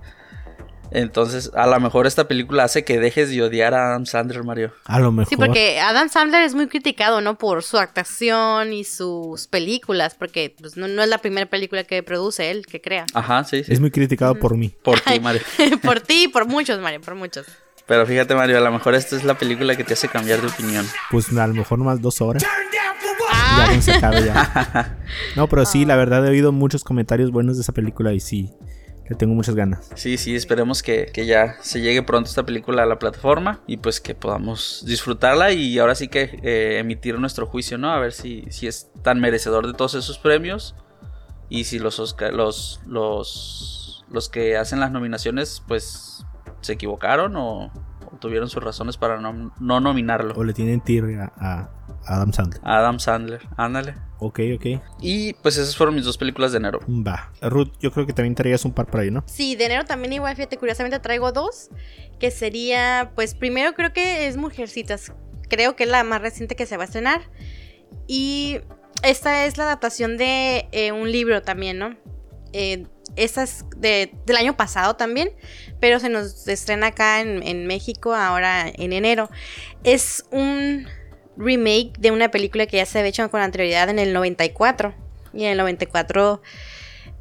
Entonces, 0.90 1.50
a 1.54 1.66
lo 1.66 1.78
mejor 1.80 2.06
esta 2.06 2.28
película 2.28 2.64
hace 2.64 2.84
que 2.84 2.98
dejes 2.98 3.30
de 3.30 3.42
odiar 3.42 3.74
a 3.74 3.88
Adam 3.88 4.06
Sandler, 4.06 4.44
Mario. 4.44 4.72
A 4.84 4.98
lo 4.98 5.12
mejor. 5.12 5.28
Sí, 5.28 5.36
porque 5.36 5.80
Adam 5.80 6.08
Sandler 6.08 6.42
es 6.42 6.54
muy 6.54 6.68
criticado, 6.68 7.20
¿no? 7.20 7.38
Por 7.38 7.62
su 7.62 7.78
actuación 7.78 8.72
y 8.72 8.84
sus 8.84 9.46
películas, 9.46 10.14
porque 10.14 10.54
pues, 10.58 10.76
no, 10.76 10.88
no 10.88 11.02
es 11.02 11.08
la 11.08 11.18
primera 11.18 11.46
película 11.46 11.84
que 11.84 12.02
produce 12.02 12.50
él, 12.50 12.66
que 12.66 12.80
crea. 12.80 13.06
Ajá, 13.14 13.44
sí, 13.44 13.64
sí. 13.64 13.72
Es 13.72 13.80
muy 13.80 13.90
criticado 13.90 14.34
por 14.36 14.56
mí. 14.56 14.74
Por 14.82 15.00
ti, 15.00 15.20
Mario. 15.20 15.42
por 15.82 16.00
ti 16.00 16.24
y 16.24 16.28
por 16.28 16.46
muchos, 16.46 16.78
Mario, 16.80 17.00
por 17.00 17.14
muchos. 17.14 17.46
Pero 17.86 18.04
fíjate, 18.04 18.34
Mario, 18.34 18.58
a 18.58 18.60
lo 18.60 18.72
mejor 18.72 18.94
esta 18.94 19.16
es 19.16 19.24
la 19.24 19.38
película 19.38 19.76
que 19.76 19.84
te 19.84 19.94
hace 19.94 20.08
cambiar 20.08 20.40
de 20.40 20.48
opinión. 20.48 20.86
Pues 21.10 21.36
a 21.36 21.46
lo 21.46 21.54
mejor 21.54 21.78
más 21.78 22.00
dos 22.00 22.20
horas. 22.20 22.44
Ah. 23.30 23.58
Ya 23.58 23.72
con 23.72 23.82
se 23.82 23.92
acaba 23.92 24.20
ya. 24.20 24.96
No, 25.36 25.48
pero 25.48 25.64
sí, 25.64 25.84
la 25.84 25.96
verdad 25.96 26.26
he 26.26 26.30
oído 26.30 26.52
muchos 26.52 26.82
comentarios 26.82 27.30
buenos 27.30 27.56
de 27.56 27.62
esa 27.62 27.72
película 27.72 28.12
y 28.12 28.20
sí, 28.20 28.52
le 29.08 29.16
tengo 29.16 29.34
muchas 29.34 29.54
ganas. 29.54 29.90
Sí, 29.94 30.16
sí, 30.18 30.34
esperemos 30.34 30.82
que, 30.82 31.06
que 31.12 31.26
ya 31.26 31.56
se 31.60 31.80
llegue 31.80 32.02
pronto 32.02 32.28
esta 32.28 32.44
película 32.44 32.82
a 32.82 32.86
la 32.86 32.98
plataforma 32.98 33.60
y 33.66 33.76
pues 33.78 34.00
que 34.00 34.14
podamos 34.14 34.84
disfrutarla 34.86 35.52
y 35.52 35.78
ahora 35.78 35.94
sí 35.94 36.08
que 36.08 36.38
eh, 36.42 36.78
emitir 36.78 37.18
nuestro 37.18 37.46
juicio, 37.46 37.78
¿no? 37.78 37.90
A 37.90 37.98
ver 37.98 38.12
si, 38.12 38.44
si 38.50 38.66
es 38.66 38.90
tan 39.02 39.20
merecedor 39.20 39.66
de 39.66 39.74
todos 39.74 39.94
esos 39.94 40.18
premios 40.18 40.74
y 41.48 41.64
si 41.64 41.78
los, 41.78 42.00
Oscar- 42.00 42.32
los, 42.32 42.80
los, 42.86 44.04
los 44.10 44.28
que 44.28 44.56
hacen 44.56 44.80
las 44.80 44.90
nominaciones 44.90 45.62
pues 45.68 46.24
se 46.60 46.72
equivocaron 46.72 47.36
o, 47.36 47.66
o 47.66 48.16
tuvieron 48.18 48.48
sus 48.48 48.62
razones 48.62 48.96
para 48.96 49.20
no, 49.20 49.52
no 49.60 49.80
nominarlo. 49.80 50.34
O 50.34 50.42
le 50.42 50.52
tienen 50.52 50.80
tirria 50.80 51.32
a 51.36 51.70
Adam 52.06 52.32
Sandler. 52.32 52.60
Adam 52.64 52.98
Sandler, 53.00 53.40
ándale. 53.56 53.94
Ok, 54.18 54.40
ok. 54.56 54.80
Y 55.00 55.32
pues 55.34 55.56
esas 55.58 55.76
fueron 55.76 55.94
mis 55.94 56.04
dos 56.04 56.16
películas 56.16 56.52
de 56.52 56.58
enero. 56.58 56.80
Va. 56.88 57.32
Ruth, 57.42 57.72
yo 57.80 57.90
creo 57.92 58.06
que 58.06 58.12
también 58.12 58.34
traías 58.34 58.64
un 58.64 58.72
par 58.72 58.86
por 58.86 59.00
ahí, 59.00 59.10
¿no? 59.10 59.22
Sí, 59.26 59.56
de 59.56 59.66
enero 59.66 59.84
también 59.84 60.12
igual, 60.12 60.34
fíjate, 60.36 60.56
curiosamente 60.56 60.98
traigo 61.00 61.32
dos, 61.32 61.68
que 62.18 62.30
sería, 62.30 63.12
pues 63.14 63.34
primero 63.34 63.74
creo 63.74 63.92
que 63.92 64.26
es 64.26 64.36
Mujercitas, 64.36 65.12
creo 65.50 65.76
que 65.76 65.84
es 65.84 65.90
la 65.90 66.02
más 66.04 66.20
reciente 66.22 66.56
que 66.56 66.64
se 66.66 66.76
va 66.76 66.84
a 66.84 66.86
estrenar, 66.86 67.22
y 68.06 68.60
esta 69.02 69.44
es 69.46 69.58
la 69.58 69.64
adaptación 69.64 70.16
de 70.16 70.68
eh, 70.72 70.92
un 70.92 71.10
libro 71.12 71.42
también, 71.42 71.78
¿no? 71.78 71.96
Eh, 72.52 72.86
esta 73.16 73.42
es 73.42 73.64
de- 73.76 74.12
del 74.26 74.36
año 74.36 74.56
pasado 74.56 74.96
también, 74.96 75.30
pero 75.80 76.00
se 76.00 76.08
nos 76.08 76.46
estrena 76.48 76.88
acá 76.88 77.20
en, 77.20 77.42
en 77.42 77.66
México 77.66 78.14
ahora 78.14 78.66
en 78.68 78.92
enero. 78.92 79.28
Es 79.84 80.24
un 80.30 80.86
remake 81.36 81.92
de 81.98 82.10
una 82.10 82.30
película 82.30 82.66
que 82.66 82.78
ya 82.78 82.86
se 82.86 82.98
había 82.98 83.10
hecho 83.10 83.30
con 83.30 83.40
anterioridad 83.40 83.88
en 83.88 83.98
el 83.98 84.12
94, 84.12 84.94
y 85.32 85.44
en 85.44 85.52
el 85.52 85.58
94 85.58 86.42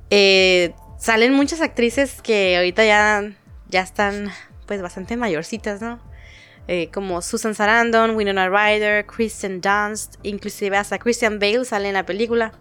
eh, 0.10 0.74
salen 0.98 1.34
muchas 1.34 1.62
actrices 1.62 2.22
que 2.22 2.56
ahorita 2.58 2.86
ya, 2.86 3.32
ya 3.70 3.82
están 3.82 4.32
pues 4.66 4.82
bastante 4.82 5.18
mayorcitas, 5.18 5.82
¿no? 5.82 6.00
Eh, 6.68 6.90
como 6.92 7.22
Susan 7.22 7.54
Sarandon, 7.54 8.16
Winona 8.16 8.50
Ryder, 8.50 9.06
Kristen 9.06 9.62
Dunst, 9.62 10.16
inclusive 10.24 10.76
hasta 10.78 10.98
Christian 10.98 11.38
Bale 11.38 11.64
sale 11.66 11.90
en 11.90 11.94
la 11.94 12.06
película. 12.06 12.54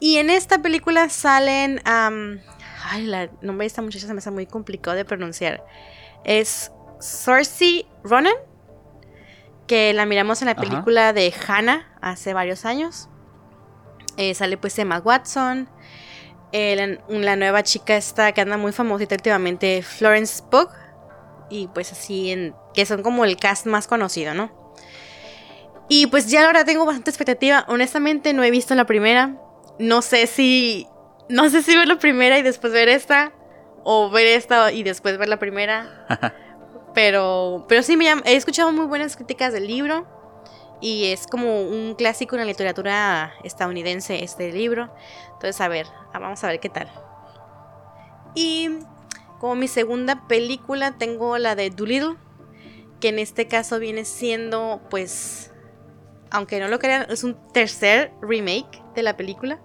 Y 0.00 0.16
en 0.16 0.30
esta 0.30 0.62
película 0.62 1.08
salen... 1.08 1.80
ay, 1.84 3.12
el 3.12 3.30
nombre 3.40 3.64
de 3.64 3.66
esta 3.66 3.82
muchacha 3.82 4.06
se 4.06 4.12
me 4.12 4.18
hace 4.18 4.30
muy 4.30 4.46
complicado 4.46 4.96
de 4.96 5.04
pronunciar. 5.04 5.64
Es 6.24 6.72
Saoirse 6.98 7.86
Ronan, 8.02 8.34
que 9.68 9.92
la 9.94 10.04
miramos 10.06 10.42
en 10.42 10.46
la 10.46 10.52
Ajá. 10.52 10.62
película 10.62 11.12
de 11.12 11.32
Hannah 11.46 11.86
hace 12.00 12.34
varios 12.34 12.64
años. 12.64 13.08
Eh, 14.16 14.34
sale 14.34 14.56
pues 14.56 14.76
Emma 14.80 14.98
Watson. 14.98 15.68
eh, 16.50 16.98
la, 17.08 17.18
la 17.20 17.36
nueva 17.36 17.62
chica 17.62 17.96
esta 17.96 18.32
que 18.32 18.40
anda 18.40 18.56
muy 18.56 18.72
famosita 18.72 19.14
últimamente, 19.14 19.82
Florence 19.82 20.42
Pugh. 20.50 20.70
Y 21.50 21.68
pues 21.68 21.92
así, 21.92 22.32
en, 22.32 22.54
que 22.74 22.84
son 22.84 23.02
como 23.02 23.24
el 23.24 23.36
cast 23.36 23.66
más 23.66 23.86
conocido, 23.86 24.34
¿no? 24.34 24.50
Y 25.88 26.06
pues 26.08 26.30
ya 26.30 26.44
ahora 26.46 26.64
tengo 26.64 26.84
bastante 26.84 27.10
expectativa. 27.10 27.64
Honestamente 27.68 28.32
no 28.34 28.42
he 28.42 28.50
visto 28.50 28.74
la 28.74 28.84
primera. 28.86 29.36
No 29.78 30.02
sé 30.02 30.26
si... 30.26 30.86
No 31.30 31.48
sé 31.50 31.62
si 31.62 31.76
ver 31.76 31.86
la 31.88 31.98
primera 31.98 32.38
y 32.38 32.42
después 32.42 32.72
ver 32.72 32.88
esta. 32.88 33.32
O 33.84 34.10
ver 34.10 34.26
esta 34.26 34.72
y 34.72 34.82
después 34.82 35.16
ver 35.16 35.28
la 35.28 35.38
primera. 35.38 36.06
Pero, 36.94 37.64
pero 37.68 37.82
sí, 37.82 37.96
me 37.96 38.04
llama- 38.04 38.22
he 38.24 38.34
escuchado 38.36 38.72
muy 38.72 38.86
buenas 38.86 39.16
críticas 39.16 39.52
del 39.52 39.66
libro. 39.66 40.06
Y 40.80 41.06
es 41.06 41.26
como 41.26 41.62
un 41.62 41.94
clásico 41.96 42.36
en 42.36 42.40
la 42.42 42.46
literatura 42.46 43.32
estadounidense 43.42 44.22
este 44.22 44.52
libro. 44.52 44.92
Entonces, 45.32 45.60
a 45.60 45.68
ver, 45.68 45.86
ah, 46.12 46.18
vamos 46.20 46.42
a 46.44 46.48
ver 46.48 46.60
qué 46.60 46.68
tal. 46.68 46.88
Y 48.34 48.70
Como 49.40 49.54
mi 49.54 49.68
segunda 49.68 50.26
película 50.26 50.98
tengo 50.98 51.38
la 51.38 51.54
de 51.54 51.70
Doolittle, 51.70 52.16
que 53.00 53.10
en 53.10 53.20
este 53.20 53.46
caso 53.46 53.78
viene 53.78 54.04
siendo, 54.04 54.80
pues, 54.90 55.52
aunque 56.32 56.58
no 56.58 56.66
lo 56.66 56.80
crean, 56.80 57.06
es 57.08 57.22
un 57.22 57.36
tercer 57.52 58.12
remake 58.20 58.82
de 58.96 59.02
la 59.04 59.16
película. 59.16 59.60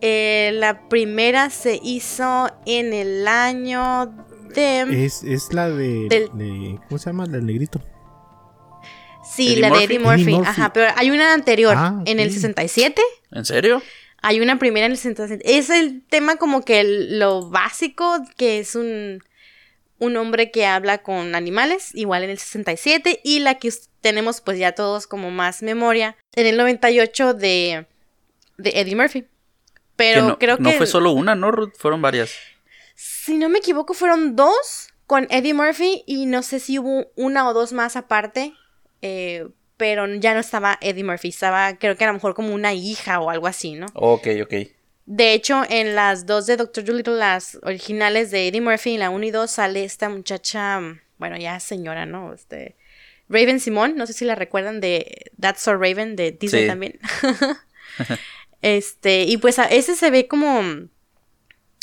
Eh, 0.00 0.50
la 0.54 0.88
primera 0.88 1.48
se 1.50 1.78
hizo 1.80 2.48
en 2.66 2.92
el 2.92 3.28
año 3.28 4.16
de... 4.54 5.04
Es, 5.04 5.22
es 5.22 5.52
la 5.52 5.68
de, 5.68 6.06
Del- 6.08 6.30
de- 6.34 6.78
¿Cómo 6.88 6.98
se 6.98 7.06
llama? 7.10 7.26
Del 7.26 7.46
negrito. 7.46 7.80
Sí, 9.24 9.52
Eddie 9.52 9.60
la 9.60 9.66
de 9.68 9.72
Murphy. 9.72 9.84
Eddie 9.84 9.98
Murphy. 9.98 10.22
Eddie 10.22 10.34
Murphy. 10.36 10.48
Ajá, 10.50 10.72
pero 10.72 10.90
hay 10.96 11.10
una 11.10 11.32
anterior, 11.34 11.74
Ah, 11.76 12.02
en 12.06 12.20
el 12.20 12.28
ok. 12.28 12.34
67. 12.34 13.02
¿En 13.32 13.44
serio? 13.44 13.82
Hay 14.22 14.40
una 14.40 14.58
primera 14.58 14.86
en 14.86 14.92
el 14.92 14.98
67. 14.98 15.58
Es 15.58 15.70
el 15.70 16.02
tema 16.06 16.36
como 16.36 16.64
que 16.64 16.80
el- 16.80 17.18
lo 17.18 17.48
básico, 17.48 18.18
que 18.36 18.58
es 18.58 18.74
un, 18.74 19.22
un 19.98 20.16
hombre 20.16 20.50
que 20.50 20.66
habla 20.66 20.98
con 20.98 21.34
animales, 21.34 21.90
igual 21.94 22.24
en 22.24 22.30
el 22.30 22.38
67. 22.38 23.20
Y 23.22 23.40
la 23.40 23.54
que 23.58 23.72
tenemos 24.00 24.40
pues 24.40 24.58
ya 24.58 24.72
todos 24.72 25.06
como 25.06 25.30
más 25.30 25.62
memoria, 25.62 26.16
en 26.34 26.46
el 26.46 26.56
98 26.56 27.34
de, 27.34 27.86
de 28.58 28.70
Eddie 28.74 28.96
Murphy. 28.96 29.26
Pero 29.96 30.22
Que 30.22 30.28
no, 30.28 30.38
creo 30.38 30.56
no 30.58 30.70
que... 30.70 30.76
fue 30.78 30.86
solo 30.86 31.12
una, 31.12 31.34
¿no, 31.34 31.50
Ruth? 31.50 31.72
Fueron 31.78 32.00
varias. 32.00 32.32
Si 33.02 33.38
no 33.38 33.48
me 33.48 33.60
equivoco, 33.60 33.94
fueron 33.94 34.36
dos 34.36 34.90
con 35.06 35.26
Eddie 35.30 35.54
Murphy 35.54 36.04
y 36.06 36.26
no 36.26 36.42
sé 36.42 36.60
si 36.60 36.78
hubo 36.78 37.10
una 37.16 37.48
o 37.48 37.54
dos 37.54 37.72
más 37.72 37.96
aparte, 37.96 38.52
eh, 39.00 39.48
pero 39.78 40.06
ya 40.16 40.34
no 40.34 40.40
estaba 40.40 40.76
Eddie 40.82 41.02
Murphy, 41.02 41.28
estaba 41.28 41.78
creo 41.78 41.96
que 41.96 42.04
a 42.04 42.08
lo 42.08 42.12
mejor 42.12 42.34
como 42.34 42.52
una 42.52 42.74
hija 42.74 43.18
o 43.20 43.30
algo 43.30 43.46
así, 43.46 43.72
¿no? 43.72 43.86
Ok, 43.94 44.28
ok. 44.42 44.54
De 45.06 45.32
hecho, 45.32 45.62
en 45.70 45.94
las 45.94 46.26
dos 46.26 46.44
de 46.44 46.58
Doctor 46.58 46.84
Dolittle, 46.84 47.14
las 47.16 47.58
originales 47.62 48.30
de 48.30 48.48
Eddie 48.48 48.60
Murphy, 48.60 48.92
en 48.92 49.00
la 49.00 49.08
1 49.08 49.24
y 49.24 49.30
2, 49.30 49.50
sale 49.50 49.82
esta 49.84 50.10
muchacha, 50.10 50.82
bueno, 51.16 51.38
ya 51.38 51.58
señora, 51.58 52.04
¿no? 52.04 52.34
Este, 52.34 52.76
Raven 53.30 53.60
Simón, 53.60 53.96
no 53.96 54.06
sé 54.06 54.12
si 54.12 54.26
la 54.26 54.34
recuerdan 54.34 54.82
de 54.82 55.32
That's 55.40 55.62
So 55.62 55.72
Raven 55.74 56.16
de 56.16 56.32
Disney 56.32 56.64
Sí. 56.64 56.68
también. 56.68 56.98
este, 58.60 59.22
y 59.22 59.38
pues 59.38 59.58
a 59.58 59.64
ese 59.64 59.96
se 59.96 60.10
ve 60.10 60.28
como... 60.28 60.90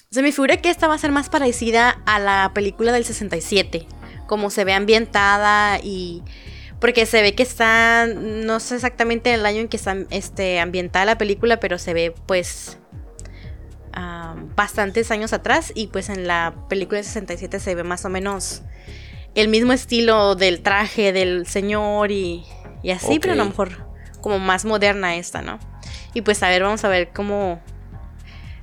Se 0.10 0.22
me 0.22 0.32
figura 0.32 0.58
que 0.58 0.70
esta 0.70 0.88
va 0.88 0.96
a 0.96 0.98
ser 0.98 1.12
más 1.12 1.30
parecida 1.30 2.02
a 2.06 2.20
la 2.20 2.52
película 2.54 2.92
del 2.92 3.04
67, 3.04 3.88
como 4.26 4.50
se 4.50 4.64
ve 4.64 4.74
ambientada 4.74 5.80
y... 5.84 6.24
Porque 6.80 7.08
se 7.08 7.24
ve 7.24 7.34
que 7.34 7.42
está, 7.42 8.06
no 8.06 8.60
sé 8.60 8.76
exactamente 8.76 9.34
el 9.34 9.48
año 9.48 9.62
en 9.62 9.68
que 9.68 9.78
está 9.78 9.98
este, 10.12 10.60
ambientada 10.60 11.06
la 11.06 11.18
película, 11.18 11.60
pero 11.60 11.80
se 11.80 11.94
ve 11.96 12.14
pues 12.28 12.78
bastantes 14.56 15.12
años 15.12 15.34
atrás 15.34 15.72
y 15.74 15.88
pues 15.88 16.10
en 16.10 16.28
la 16.28 16.54
película 16.70 16.98
de 16.98 17.04
67 17.04 17.60
se 17.60 17.76
ve 17.76 17.84
más 17.84 18.06
o 18.06 18.10
menos 18.10 18.62
el 19.36 19.48
mismo 19.48 19.74
estilo 19.74 20.36
del 20.36 20.62
traje 20.62 21.14
del 21.14 21.48
señor 21.48 22.12
y, 22.12 22.44
y 22.84 22.92
así, 22.92 23.20
pero 23.20 23.34
a 23.34 23.36
lo 23.36 23.46
mejor 23.46 23.88
como 24.22 24.40
más 24.40 24.66
moderna 24.66 25.16
esta, 25.16 25.42
¿no? 25.42 25.60
Y 26.14 26.22
pues 26.22 26.42
a 26.44 26.50
ver, 26.50 26.64
vamos 26.64 26.84
a 26.84 26.90
ver 26.90 27.10
cómo 27.14 27.62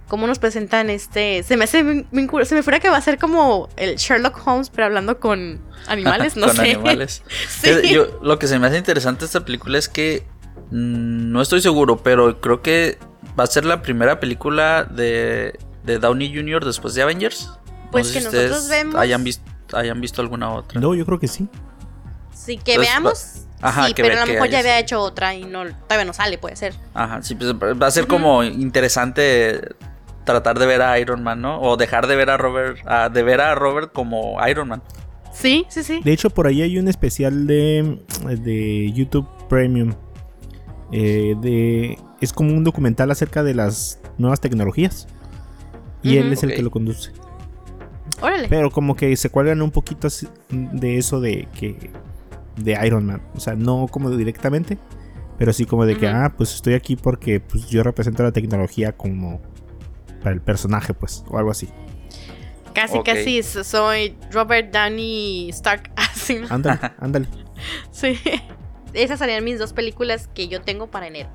cómo 0.08 0.26
nos 0.26 0.38
presentan 0.38 0.90
este, 0.90 1.42
se 1.42 1.56
me 1.56 1.64
hace 1.64 1.82
bien- 1.82 2.06
bien 2.10 2.28
cur- 2.28 2.44
se 2.44 2.54
me 2.54 2.62
fuera 2.62 2.78
que 2.80 2.88
va 2.90 2.96
a 2.96 3.00
ser 3.00 3.18
como 3.18 3.68
el 3.76 3.96
Sherlock 3.96 4.46
Holmes 4.46 4.70
pero 4.70 4.86
hablando 4.86 5.18
con 5.18 5.60
animales, 5.86 6.36
no 6.36 6.46
Con 6.46 6.56
sé. 6.56 6.62
animales. 6.74 7.22
Sí. 7.48 7.70
Yo- 7.92 8.20
lo 8.22 8.38
que 8.38 8.46
se 8.46 8.58
me 8.58 8.66
hace 8.66 8.78
interesante 8.78 9.20
de 9.20 9.26
esta 9.26 9.44
película 9.44 9.78
es 9.78 9.88
que 9.88 10.26
mm, 10.70 11.30
no 11.32 11.40
estoy 11.42 11.60
seguro, 11.60 11.96
pero 12.02 12.40
creo 12.40 12.60
que 12.62 12.98
va 13.38 13.44
a 13.44 13.46
ser 13.48 13.64
la 13.64 13.82
primera 13.82 14.20
película 14.20 14.84
de, 14.84 15.58
de 15.84 15.98
Downey 15.98 16.34
Jr. 16.34 16.64
después 16.64 16.94
de 16.94 17.02
Avengers. 17.02 17.46
No 17.46 17.90
Pues 17.90 18.08
sé 18.08 18.14
que 18.14 18.20
si 18.20 18.24
nosotros 18.26 18.68
vemos- 18.68 18.94
Hayan 18.96 19.24
visto, 19.24 19.44
hayan 19.72 20.00
visto 20.00 20.20
alguna 20.20 20.50
otra. 20.52 20.80
No, 20.80 20.94
yo 20.94 21.04
creo 21.06 21.18
que 21.18 21.28
sí. 21.28 21.48
Sí, 22.34 22.58
que 22.58 22.72
Entonces, 22.72 22.92
veamos. 22.92 23.34
ajá, 23.62 23.86
sí, 23.86 23.94
que 23.94 24.02
pero 24.02 24.16
ve- 24.16 24.20
a 24.20 24.26
lo 24.26 24.32
mejor 24.34 24.48
ya 24.50 24.58
había 24.58 24.78
hecho 24.78 25.00
otra 25.00 25.34
y 25.34 25.44
no 25.44 25.64
todavía 25.88 26.04
no 26.04 26.12
sale, 26.12 26.36
puede 26.36 26.56
ser. 26.56 26.74
Ajá, 26.92 27.22
sí, 27.22 27.34
pues 27.34 27.54
va 27.54 27.86
a 27.86 27.90
ser 27.90 28.06
como 28.06 28.42
interesante 28.44 29.74
tratar 30.24 30.58
de 30.58 30.66
ver 30.66 30.82
a 30.82 30.98
Iron 30.98 31.22
Man, 31.22 31.40
¿no? 31.40 31.60
O 31.60 31.76
dejar 31.76 32.06
de 32.06 32.16
ver 32.16 32.30
a 32.30 32.36
Robert, 32.36 32.78
a- 32.86 33.08
de 33.08 33.22
ver 33.22 33.40
a 33.40 33.54
Robert 33.54 33.92
como 33.92 34.36
Iron 34.48 34.68
Man. 34.68 34.82
Sí, 35.32 35.64
sí, 35.68 35.82
sí. 35.82 36.00
De 36.04 36.12
hecho, 36.12 36.30
por 36.30 36.46
ahí 36.46 36.62
hay 36.62 36.78
un 36.78 36.86
especial 36.88 37.46
de, 37.46 37.98
de 38.40 38.92
YouTube 38.92 39.26
Premium. 39.48 39.92
eh, 40.92 41.34
de, 41.40 41.98
es 42.20 42.32
como 42.32 42.54
un 42.54 42.62
documental 42.62 43.10
acerca 43.10 43.42
de 43.42 43.54
las 43.54 43.98
nuevas 44.18 44.40
tecnologías. 44.40 45.08
Y 46.02 46.18
él 46.18 46.32
es 46.32 46.42
el 46.42 46.54
que 46.54 46.62
lo 46.62 46.70
conduce. 46.70 47.10
Órale. 48.20 48.46
Pero 48.48 48.70
como 48.70 48.94
que 48.94 49.16
se 49.16 49.30
cuelgan 49.30 49.60
un 49.62 49.70
poquito 49.70 50.06
de 50.50 50.98
eso 50.98 51.20
de 51.20 51.48
que 51.58 51.90
de 52.56 52.78
Iron 52.86 53.06
Man, 53.06 53.22
o 53.34 53.40
sea, 53.40 53.54
no 53.54 53.88
como 53.90 54.10
directamente, 54.10 54.78
pero 55.38 55.52
sí 55.52 55.64
como 55.64 55.84
de 55.86 55.96
que 55.96 56.06
ah, 56.06 56.32
pues 56.36 56.54
estoy 56.54 56.74
aquí 56.74 56.94
porque 56.94 57.40
pues 57.40 57.66
yo 57.68 57.82
represento 57.82 58.22
la 58.22 58.30
tecnología 58.32 58.92
como 58.92 59.40
para 60.24 60.34
el 60.34 60.40
personaje, 60.40 60.92
pues, 60.94 61.22
o 61.28 61.38
algo 61.38 61.52
así. 61.52 61.68
casi, 62.74 63.00
casi 63.04 63.42
so- 63.44 63.62
soy 63.62 64.16
Robert 64.32 64.72
Downey 64.72 65.50
Stark. 65.50 65.92
Así, 65.96 66.40
¿no? 66.40 66.48
Ándale, 66.50 66.80
ándale. 66.98 67.28
Sí. 67.92 68.18
Esas 68.94 69.18
serían 69.20 69.44
mis 69.44 69.58
dos 69.60 69.72
películas 69.72 70.28
que 70.34 70.48
yo 70.48 70.60
tengo 70.62 70.88
para 70.90 71.06
enero. 71.06 71.28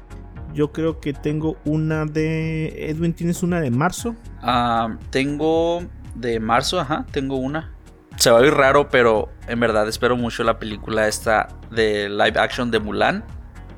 Yo 0.53 0.71
creo 0.71 0.99
que 0.99 1.13
tengo 1.13 1.57
una 1.65 2.05
de 2.05 2.89
Edwin, 2.89 3.13
¿tienes 3.13 3.43
una 3.43 3.61
de 3.61 3.69
marzo? 3.71 4.15
Ah, 4.41 4.97
tengo 5.11 5.83
de 6.15 6.39
marzo, 6.39 6.79
ajá, 6.79 7.05
tengo 7.11 7.35
una. 7.37 7.73
Se 8.17 8.31
va 8.31 8.39
a 8.39 8.41
oír 8.41 8.53
raro, 8.53 8.89
pero 8.89 9.29
en 9.47 9.59
verdad 9.59 9.87
espero 9.87 10.17
mucho 10.17 10.43
la 10.43 10.57
película 10.59 11.07
esta 11.07 11.47
de 11.71 12.09
live 12.09 12.39
action 12.39 12.71
de 12.71 12.79
Mulan, 12.79 13.23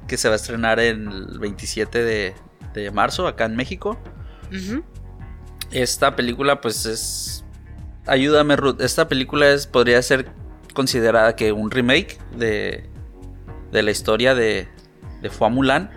que 0.08 0.15
se 0.17 0.30
va 0.30 0.34
a 0.34 0.38
estrenar 0.38 0.80
en 0.80 1.08
el 1.12 1.39
27 1.39 2.04
de, 2.04 2.34
de 2.74 2.91
marzo 2.91 3.28
acá 3.28 3.45
en 3.45 3.56
México. 3.56 4.00
Ujú. 4.50 4.84
Esta 5.71 6.15
película 6.15 6.62
pues 6.62 6.86
es... 6.86 7.43
Ayúdame 8.07 8.55
Ruth, 8.55 8.81
esta 8.81 9.07
película 9.07 9.49
es, 9.49 9.67
podría 9.67 10.01
ser 10.01 10.29
considerada 10.73 11.36
que 11.36 11.51
un 11.51 11.69
remake 11.69 12.17
de, 12.36 12.89
de 13.71 13.84
la 13.84 13.91
historia 13.91 14.34
de, 14.34 14.67
de 15.21 15.29
Fua 15.29 15.49
Mulan. 15.49 15.91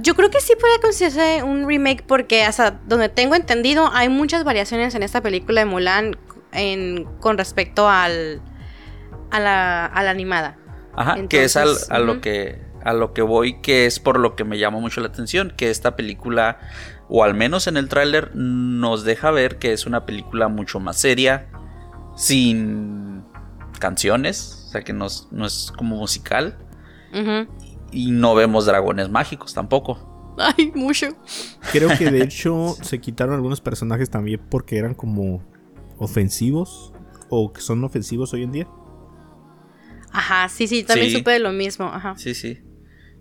Yo 0.00 0.14
creo 0.14 0.28
que 0.28 0.40
sí 0.40 0.54
puede 0.60 0.80
considerarse 0.80 1.42
un 1.42 1.66
remake 1.66 2.04
porque 2.06 2.42
hasta 2.44 2.72
donde 2.86 3.08
tengo 3.08 3.34
entendido 3.36 3.90
hay 3.92 4.08
muchas 4.08 4.44
variaciones 4.44 4.94
en 4.94 5.02
esta 5.02 5.22
película 5.22 5.60
de 5.60 5.66
Mulan 5.66 6.16
en, 6.52 7.04
con 7.20 7.38
respecto 7.38 7.88
al 7.88 8.42
a 9.30 9.40
la, 9.40 9.86
a 9.86 10.02
la 10.02 10.10
animada. 10.10 10.56
Ajá, 10.94 11.26
que 11.28 11.44
es 11.44 11.56
al- 11.56 11.76
a 11.90 11.98
lo 11.98 12.20
que 12.20 12.62
a 12.84 12.92
lo 12.92 13.14
que 13.14 13.22
voy, 13.22 13.60
que 13.62 13.86
es 13.86 13.98
por 13.98 14.20
lo 14.20 14.36
que 14.36 14.44
me 14.44 14.58
llamó 14.58 14.80
mucho 14.80 15.00
la 15.00 15.08
atención, 15.08 15.54
que 15.56 15.70
esta 15.70 15.96
película, 15.96 16.58
o 17.16 17.22
al 17.22 17.34
menos 17.34 17.68
en 17.68 17.76
el 17.76 17.88
tráiler, 17.88 18.34
nos 18.34 19.04
deja 19.04 19.30
ver 19.30 19.60
que 19.60 19.72
es 19.72 19.86
una 19.86 20.04
película 20.04 20.48
mucho 20.48 20.80
más 20.80 20.98
seria, 20.98 21.46
sin 22.16 23.22
canciones, 23.78 24.64
o 24.66 24.70
sea 24.72 24.82
que 24.82 24.92
no 24.92 25.06
es, 25.06 25.28
no 25.30 25.46
es 25.46 25.72
como 25.76 25.96
musical, 25.96 26.58
Ujú. 27.12 27.46
y 27.92 28.10
no 28.10 28.34
vemos 28.34 28.66
dragones 28.66 29.10
mágicos 29.10 29.54
tampoco. 29.54 30.34
Ay, 30.38 30.72
mucho. 30.74 31.06
Creo 31.70 31.96
que 31.96 32.10
de 32.10 32.22
hecho 32.24 32.74
se 32.82 33.00
quitaron 33.00 33.36
algunos 33.36 33.60
personajes 33.60 34.10
también 34.10 34.40
porque 34.50 34.76
eran 34.78 34.94
como 34.94 35.40
ofensivos 35.98 36.92
o 37.30 37.52
que 37.52 37.60
son 37.60 37.84
ofensivos 37.84 38.32
hoy 38.32 38.42
en 38.42 38.50
día. 38.50 38.68
Ajá, 40.10 40.48
sí, 40.48 40.66
sí, 40.66 40.82
también 40.82 41.10
Sí. 41.10 41.18
supe 41.18 41.30
de 41.30 41.38
lo 41.38 41.52
mismo. 41.52 41.84
Ajá. 41.86 42.14
Sí, 42.16 42.34
sí. 42.34 42.58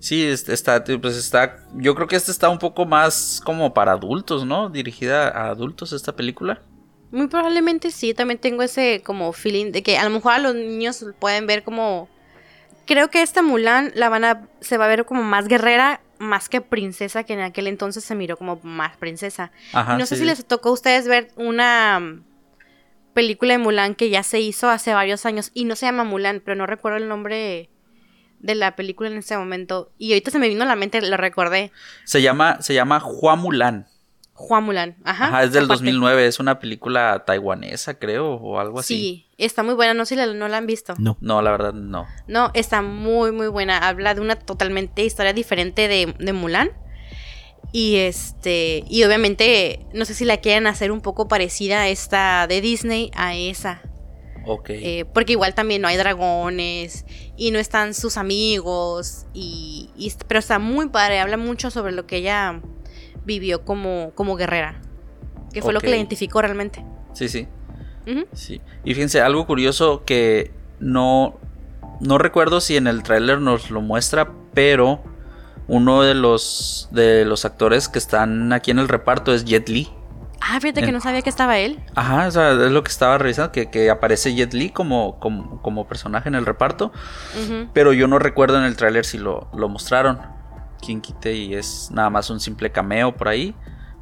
Sí, 0.03 0.21
es- 0.25 0.49
está, 0.49 0.83
pues 0.83 1.15
está, 1.15 1.55
yo 1.75 1.95
creo 1.95 2.07
que 2.09 2.17
esta 2.17 2.29
está 2.29 2.49
un 2.49 2.59
poco 2.59 2.85
más 2.85 3.41
como 3.45 3.73
para 3.73 3.93
adultos, 3.93 4.45
¿no? 4.45 4.69
Dirigida 4.69 5.29
a 5.29 5.47
adultos 5.49 5.93
esta 5.93 6.13
película. 6.13 6.61
Muy 7.11 7.27
probablemente 7.27 7.91
sí, 7.91 8.13
también 8.13 8.39
tengo 8.39 8.63
ese 8.63 9.01
como 9.05 9.31
feeling 9.33 9.71
de 9.71 9.83
que 9.83 9.97
a 9.97 10.03
lo 10.03 10.09
mejor 10.09 10.33
a 10.33 10.39
los 10.39 10.55
niños 10.55 11.05
pueden 11.19 11.47
ver 11.47 11.63
como... 11.63 12.09
Creo 12.85 13.09
que 13.09 13.21
esta 13.21 13.41
Mulan 13.41 13.91
la 13.95 14.09
van 14.09 14.25
a... 14.25 14.47
se 14.61 14.77
va 14.77 14.85
a 14.85 14.89
ver 14.89 15.05
como 15.05 15.23
más 15.23 15.47
guerrera, 15.47 16.01
más 16.19 16.49
que 16.49 16.59
princesa, 16.61 17.23
que 17.23 17.33
en 17.33 17.41
aquel 17.41 17.67
entonces 17.67 18.03
se 18.03 18.15
miró 18.15 18.35
como 18.37 18.59
más 18.63 18.97
princesa. 18.97 19.51
Ajá. 19.71 19.97
no 19.97 20.05
sé 20.05 20.15
sí, 20.15 20.21
si 20.21 20.25
les 20.27 20.45
tocó 20.45 20.69
a 20.69 20.73
ustedes 20.73 21.07
ver 21.07 21.29
una 21.37 21.99
mm, 21.99 22.23
película 23.13 23.53
de 23.53 23.59
Mulan 23.59 23.95
que 23.95 24.09
ya 24.09 24.23
se 24.23 24.41
hizo 24.41 24.69
hace 24.69 24.93
varios 24.93 25.25
años 25.25 25.51
y 25.53 25.65
no 25.65 25.75
se 25.75 25.85
llama 25.85 26.03
Mulan, 26.03 26.41
pero 26.43 26.55
no 26.55 26.65
recuerdo 26.65 26.97
el 26.97 27.07
nombre 27.07 27.69
de 28.43 28.53
la 28.53 28.75
película 28.75 29.09
en 29.09 29.17
este 29.17 29.35
momento. 29.35 29.91
Y 29.97 30.11
ahorita 30.11 30.29
se 30.29 30.37
me 30.37 30.47
vino 30.47 30.63
a 30.63 30.67
la 30.67 30.75
mente, 30.75 31.01
lo 31.01 31.17
recordé. 31.17 31.71
Se 32.03 32.21
llama, 32.21 32.61
se 32.61 32.75
llama 32.75 33.01
Hua 33.03 33.35
Mulan. 33.35 33.87
Juan 34.35 34.63
Mulan. 34.63 34.97
Ajá. 35.03 35.27
Ajá, 35.27 35.43
es 35.43 35.53
del 35.53 35.65
aparte. 35.65 35.85
2009, 35.85 36.27
es 36.27 36.39
una 36.39 36.59
película 36.59 37.23
taiwanesa, 37.25 37.99
creo, 37.99 38.33
o 38.33 38.59
algo 38.59 38.79
así. 38.79 38.95
Sí, 38.95 39.27
está 39.37 39.63
muy 39.63 39.75
buena, 39.75 39.93
no 39.93 40.05
sé 40.05 40.15
si 40.15 40.19
la, 40.19 40.25
no 40.33 40.47
la 40.47 40.57
han 40.57 40.65
visto. 40.65 40.95
No. 40.97 41.17
No, 41.21 41.41
la 41.41 41.51
verdad 41.51 41.73
no. 41.73 42.07
No, 42.27 42.51
está 42.53 42.81
muy, 42.81 43.31
muy 43.31 43.47
buena. 43.47 43.77
Habla 43.77 44.15
de 44.15 44.21
una 44.21 44.35
totalmente 44.35 45.03
historia 45.05 45.33
diferente 45.33 45.87
de, 45.87 46.15
de 46.17 46.33
Mulan. 46.33 46.71
Y 47.71 47.95
este, 47.97 48.83
y 48.89 49.03
obviamente, 49.03 49.85
no 49.93 50.03
sé 50.05 50.13
si 50.13 50.25
la 50.25 50.37
quieren 50.37 50.67
hacer 50.67 50.91
un 50.91 51.01
poco 51.01 51.27
parecida 51.27 51.81
a 51.81 51.87
esta 51.89 52.45
de 52.47 52.59
Disney, 52.59 53.11
a 53.15 53.35
esa. 53.35 53.81
Ok. 54.45 54.69
Eh, 54.69 55.05
porque 55.13 55.33
igual 55.33 55.53
también 55.53 55.81
no 55.81 55.87
hay 55.87 55.97
dragones 55.97 57.05
y 57.37 57.51
no 57.51 57.59
están 57.59 57.93
sus 57.93 58.17
amigos. 58.17 59.25
Y, 59.33 59.89
pero 60.27 60.39
está 60.39 60.59
muy 60.59 60.89
padre, 60.89 61.19
habla 61.19 61.37
mucho 61.37 61.71
sobre 61.71 61.91
lo 61.91 62.05
que 62.05 62.17
ella 62.17 62.61
vivió 63.25 63.63
como, 63.63 64.11
como 64.15 64.35
guerrera. 64.35 64.81
Que 65.53 65.61
fue 65.61 65.73
lo 65.73 65.81
que 65.81 65.89
la 65.89 65.97
identificó 65.97 66.41
realmente. 66.41 66.83
Sí, 67.13 67.29
sí. 67.29 67.47
Sí. 68.33 68.61
Y 68.83 68.93
fíjense, 68.93 69.21
algo 69.21 69.45
curioso 69.45 70.03
que 70.03 70.51
no, 70.79 71.39
no 71.99 72.17
recuerdo 72.17 72.59
si 72.59 72.75
en 72.75 72.87
el 72.87 73.03
tráiler 73.03 73.39
nos 73.39 73.69
lo 73.69 73.81
muestra, 73.81 74.31
pero 74.53 75.01
uno 75.67 76.01
de 76.01 76.13
los, 76.13 76.89
de 76.91 77.25
los 77.25 77.45
actores 77.45 77.87
que 77.87 77.99
están 77.99 78.51
aquí 78.51 78.71
en 78.71 78.79
el 78.79 78.89
reparto 78.89 79.33
es 79.33 79.45
Jet 79.45 79.69
Li. 79.69 79.89
Ah, 80.45 80.59
fíjate 80.59 80.83
que 80.83 80.91
no 80.91 80.99
sabía 80.99 81.21
que 81.21 81.29
estaba 81.29 81.57
él. 81.57 81.79
Ajá, 81.95 82.27
o 82.27 82.31
sea, 82.31 82.51
es 82.51 82.71
lo 82.71 82.83
que 82.83 82.91
estaba 82.91 83.17
revisando, 83.17 83.53
que, 83.53 83.69
que 83.69 83.89
aparece 83.89 84.35
Jet 84.35 84.53
Li 84.53 84.71
como, 84.71 85.17
como, 85.19 85.61
como 85.61 85.87
personaje 85.87 86.27
en 86.27 86.35
el 86.35 86.45
reparto, 86.45 86.91
pero 87.73 87.93
yo 87.93 88.07
no 88.07 88.19
recuerdo 88.19 88.57
en 88.57 88.65
el 88.65 88.75
tráiler 88.75 89.05
si 89.05 89.17
lo, 89.17 89.49
lo 89.55 89.69
mostraron. 89.69 90.19
Quien 90.85 90.99
quite 90.99 91.33
y 91.33 91.53
es 91.53 91.91
nada 91.93 92.09
más 92.09 92.29
un 92.29 92.41
simple 92.41 92.73
cameo 92.73 93.15
por 93.15 93.29
ahí, 93.29 93.55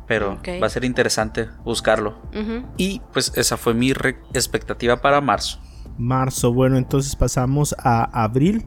pero 0.08 0.40
va 0.62 0.66
a 0.66 0.70
ser 0.70 0.84
interesante 0.84 1.48
buscarlo. 1.64 2.20
Y 2.76 3.02
pues 3.14 3.32
esa 3.36 3.56
fue 3.56 3.76
mi 3.76 3.92
expectativa 4.34 5.00
para 5.00 5.22
marzo. 5.22 5.60
Marzo, 6.00 6.52
bueno, 6.52 6.78
entonces 6.78 7.16
pasamos 7.16 7.76
a 7.78 8.24
abril. 8.24 8.66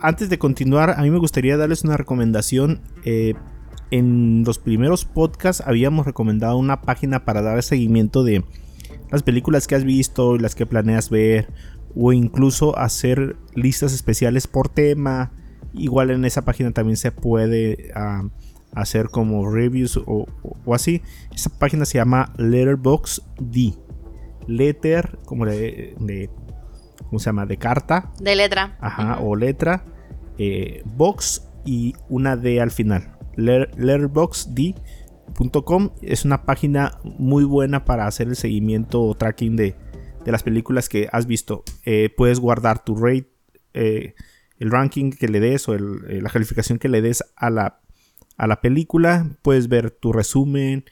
Antes 0.00 0.30
de 0.30 0.38
continuar, 0.38 0.94
a 0.96 1.02
mí 1.02 1.10
me 1.10 1.18
gustaría 1.18 1.58
darles 1.58 1.84
una 1.84 1.98
recomendación. 1.98 2.80
Eh, 3.04 3.34
en 3.98 4.44
los 4.44 4.58
primeros 4.58 5.04
podcasts 5.04 5.62
habíamos 5.66 6.06
recomendado 6.06 6.56
una 6.58 6.80
página 6.82 7.24
para 7.24 7.42
dar 7.42 7.62
seguimiento 7.62 8.24
de 8.24 8.44
las 9.10 9.22
películas 9.22 9.66
que 9.66 9.74
has 9.74 9.84
visto 9.84 10.36
y 10.36 10.38
las 10.38 10.54
que 10.54 10.66
planeas 10.66 11.10
ver. 11.10 11.48
O 11.96 12.12
incluso 12.12 12.76
hacer 12.78 13.36
listas 13.54 13.92
especiales 13.92 14.46
por 14.48 14.68
tema. 14.68 15.30
Igual 15.72 16.10
en 16.10 16.24
esa 16.24 16.44
página 16.44 16.72
también 16.72 16.96
se 16.96 17.12
puede 17.12 17.90
ah, 17.94 18.24
hacer 18.72 19.10
como 19.10 19.48
reviews 19.50 19.96
o, 19.96 20.02
o- 20.06 20.56
o 20.64 20.74
así. 20.74 21.02
Esa 21.32 21.50
página 21.56 21.84
se 21.84 21.98
llama 21.98 22.32
Letterboxd. 22.36 23.22
Letter, 24.48 25.18
como 25.24 25.46
de, 25.46 25.94
de- 26.00 26.30
¿cómo 27.08 27.18
se 27.18 27.26
llama? 27.26 27.46
De 27.46 27.56
carta, 27.56 28.10
De 28.20 28.34
letra. 28.36 28.76
ajá, 28.80 29.18
o 29.20 29.36
letra, 29.36 29.84
eh, 30.36 30.82
box 30.96 31.48
y 31.64 31.94
una 32.08 32.36
D 32.36 32.60
al 32.60 32.70
final. 32.70 33.13
Letter- 33.36 33.70
Letterboxd.com 33.78 35.90
es 36.02 36.24
una 36.24 36.44
página 36.44 36.98
muy 37.04 37.44
buena 37.44 37.84
para 37.84 38.06
hacer 38.06 38.28
el 38.28 38.36
seguimiento 38.36 39.02
o 39.02 39.14
tracking 39.14 39.56
de, 39.56 39.76
de 40.24 40.32
las 40.32 40.42
películas 40.42 40.88
que 40.88 41.08
has 41.12 41.26
visto. 41.26 41.64
Eh, 41.84 42.10
puedes 42.16 42.40
guardar 42.40 42.84
tu 42.84 42.96
rate, 42.96 43.30
eh, 43.74 44.14
el 44.58 44.70
ranking 44.70 45.10
que 45.10 45.28
le 45.28 45.40
des 45.40 45.68
o 45.68 45.74
eh, 45.74 45.80
la 46.20 46.30
calificación 46.30 46.78
que 46.78 46.88
le 46.88 47.02
des 47.02 47.24
a 47.36 47.50
la, 47.50 47.80
a 48.36 48.46
la 48.46 48.60
película. 48.60 49.28
Puedes 49.42 49.68
ver 49.68 49.90
tu 49.90 50.12
resumen. 50.12 50.84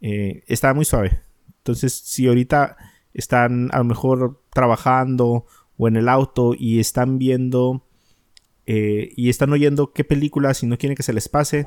está 0.00 0.74
muy 0.74 0.84
suave. 0.84 1.20
Entonces, 1.58 1.92
si 1.94 2.28
ahorita 2.28 2.76
están 3.14 3.70
a 3.72 3.78
lo 3.78 3.84
mejor 3.84 4.42
trabajando 4.52 5.46
o 5.78 5.88
en 5.88 5.96
el 5.96 6.08
auto 6.08 6.52
y 6.56 6.78
están 6.78 7.18
viendo 7.18 7.84
eh, 8.66 9.10
y 9.16 9.30
están 9.30 9.52
oyendo 9.52 9.92
qué 9.92 10.04
películas 10.04 10.62
y 10.62 10.66
no 10.66 10.76
quieren 10.76 10.96
que 10.96 11.02
se 11.02 11.12
les 11.12 11.28
pase, 11.28 11.66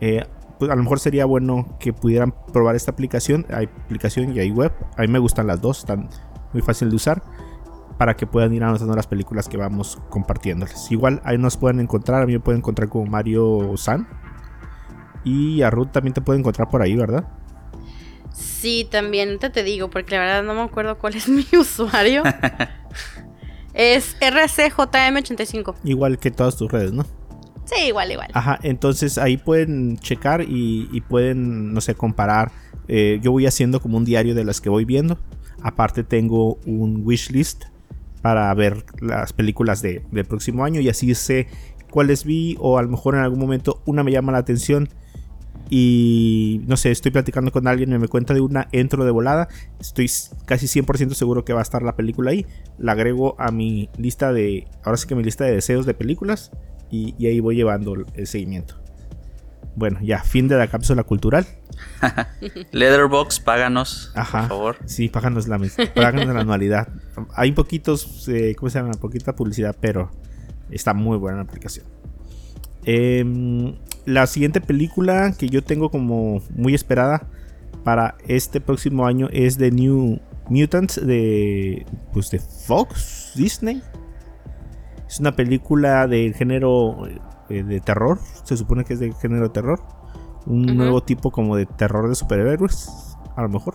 eh, 0.00 0.24
pues 0.58 0.70
a 0.70 0.76
lo 0.76 0.82
mejor 0.82 1.00
sería 1.00 1.26
bueno 1.26 1.76
que 1.80 1.92
pudieran 1.92 2.34
probar 2.52 2.76
esta 2.76 2.92
aplicación. 2.92 3.46
Hay 3.50 3.66
aplicación 3.84 4.34
y 4.34 4.40
hay 4.40 4.50
web. 4.50 4.72
A 4.96 5.02
mí 5.02 5.08
me 5.08 5.18
gustan 5.18 5.46
las 5.46 5.60
dos, 5.60 5.80
están 5.80 6.08
muy 6.52 6.62
fácil 6.62 6.90
de 6.90 6.96
usar 6.96 7.22
para 7.98 8.14
que 8.14 8.26
puedan 8.26 8.52
ir 8.52 8.62
anotando 8.62 8.94
las 8.94 9.06
películas 9.06 9.48
que 9.48 9.56
vamos 9.56 9.98
compartiéndoles. 10.10 10.90
Igual 10.90 11.20
ahí 11.24 11.38
nos 11.38 11.56
pueden 11.56 11.80
encontrar, 11.80 12.22
a 12.22 12.26
mí 12.26 12.32
me 12.32 12.40
pueden 12.40 12.58
encontrar 12.58 12.88
como 12.88 13.06
Mario 13.06 13.74
San. 13.76 14.06
Y 15.24 15.62
a 15.62 15.70
Ruth 15.70 15.90
también 15.92 16.14
te 16.14 16.20
pueden 16.20 16.40
encontrar 16.40 16.68
por 16.68 16.82
ahí, 16.82 16.94
¿verdad? 16.94 17.26
Sí, 18.32 18.86
también 18.88 19.30
ahorita 19.30 19.50
te 19.50 19.62
digo, 19.64 19.90
porque 19.90 20.14
la 20.14 20.20
verdad 20.20 20.42
no 20.44 20.54
me 20.54 20.60
acuerdo 20.60 20.98
cuál 20.98 21.16
es 21.16 21.28
mi 21.28 21.46
usuario. 21.58 22.22
es 23.76 24.16
RCJM85. 24.20 25.76
Igual 25.84 26.18
que 26.18 26.30
todas 26.30 26.56
tus 26.56 26.70
redes, 26.72 26.92
¿no? 26.92 27.04
Sí, 27.64 27.86
igual, 27.88 28.10
igual. 28.10 28.28
Ajá, 28.32 28.58
entonces 28.62 29.18
ahí 29.18 29.36
pueden 29.36 29.98
checar 29.98 30.42
y, 30.42 30.88
y 30.92 31.00
pueden, 31.02 31.72
no 31.72 31.80
sé, 31.80 31.94
comparar. 31.94 32.52
Eh, 32.88 33.18
yo 33.22 33.32
voy 33.32 33.46
haciendo 33.46 33.80
como 33.80 33.96
un 33.98 34.04
diario 34.04 34.34
de 34.34 34.44
las 34.44 34.60
que 34.60 34.68
voy 34.68 34.84
viendo. 34.84 35.18
Aparte 35.62 36.04
tengo 36.04 36.58
un 36.64 37.02
wish 37.04 37.30
list 37.30 37.64
para 38.22 38.52
ver 38.54 38.84
las 39.00 39.32
películas 39.32 39.82
de, 39.82 40.02
del 40.10 40.24
próximo 40.24 40.64
año 40.64 40.80
y 40.80 40.88
así 40.88 41.14
sé 41.14 41.48
cuáles 41.90 42.24
vi 42.24 42.56
o 42.60 42.78
a 42.78 42.82
lo 42.82 42.88
mejor 42.88 43.14
en 43.14 43.20
algún 43.20 43.38
momento 43.38 43.82
una 43.86 44.02
me 44.02 44.10
llama 44.10 44.32
la 44.32 44.38
atención 44.38 44.88
y 45.68 46.62
no 46.66 46.76
sé, 46.76 46.90
estoy 46.90 47.10
platicando 47.10 47.50
con 47.50 47.66
alguien 47.66 47.92
y 47.92 47.98
me 47.98 48.08
cuenta 48.08 48.34
de 48.34 48.40
una, 48.40 48.68
entro 48.72 49.04
de 49.04 49.10
volada, 49.10 49.48
estoy 49.80 50.10
casi 50.44 50.66
100% 50.66 51.14
seguro 51.14 51.44
que 51.44 51.52
va 51.52 51.60
a 51.60 51.62
estar 51.62 51.82
la 51.82 51.96
película 51.96 52.30
ahí, 52.30 52.46
la 52.78 52.92
agrego 52.92 53.34
a 53.38 53.50
mi 53.50 53.88
lista 53.98 54.32
de, 54.32 54.66
ahora 54.84 54.96
sí 54.96 55.06
que 55.06 55.14
mi 55.14 55.24
lista 55.24 55.44
de 55.44 55.52
deseos 55.52 55.86
de 55.86 55.94
películas 55.94 56.52
y, 56.90 57.14
y 57.18 57.26
ahí 57.26 57.40
voy 57.40 57.56
llevando 57.56 57.94
el, 58.14 58.26
seguimiento. 58.26 58.76
Bueno, 59.74 59.98
ya, 60.02 60.22
fin 60.22 60.48
de 60.48 60.56
la 60.56 60.68
cápsula 60.68 61.02
cultural. 61.02 61.46
Leatherbox, 62.72 63.40
páganos, 63.40 64.10
Ajá. 64.14 64.40
por 64.40 64.48
favor. 64.48 64.76
Sí, 64.86 65.08
páganos 65.08 65.48
la, 65.48 65.60
páganos 65.94 66.26
la 66.28 66.40
anualidad. 66.40 66.88
Hay 67.34 67.52
poquitos, 67.52 68.26
eh, 68.28 68.54
¿cómo 68.56 68.70
se 68.70 68.78
llama? 68.78 68.92
Poquita 68.92 69.36
publicidad, 69.36 69.76
pero 69.78 70.10
está 70.70 70.94
muy 70.94 71.18
buena 71.18 71.38
la 71.38 71.42
aplicación. 71.42 71.84
Em, 72.86 73.74
la 74.04 74.26
siguiente 74.26 74.60
película 74.60 75.32
que 75.36 75.48
yo 75.48 75.62
tengo 75.62 75.90
como 75.90 76.40
muy 76.54 76.74
esperada 76.74 77.28
para 77.84 78.14
este 78.26 78.60
próximo 78.60 79.06
año 79.06 79.28
es 79.32 79.58
The 79.58 79.70
New 79.72 80.20
Mutants 80.48 81.04
de, 81.04 81.84
pues 82.12 82.30
de 82.30 82.38
Fox, 82.38 83.32
Disney. 83.34 83.82
Es 85.08 85.20
una 85.20 85.34
película 85.36 86.06
del 86.06 86.34
género 86.34 87.06
eh, 87.48 87.62
de 87.62 87.80
terror. 87.80 88.18
Se 88.44 88.56
supone 88.56 88.84
que 88.84 88.94
es 88.94 89.00
de 89.00 89.12
género 89.12 89.50
terror. 89.50 89.80
Un 90.46 90.76
nuevo 90.76 91.02
tipo 91.02 91.30
como 91.32 91.56
de 91.56 91.66
terror 91.66 92.08
de 92.08 92.14
superhéroes. 92.14 92.88
A 93.34 93.42
lo 93.42 93.48
mejor. 93.48 93.74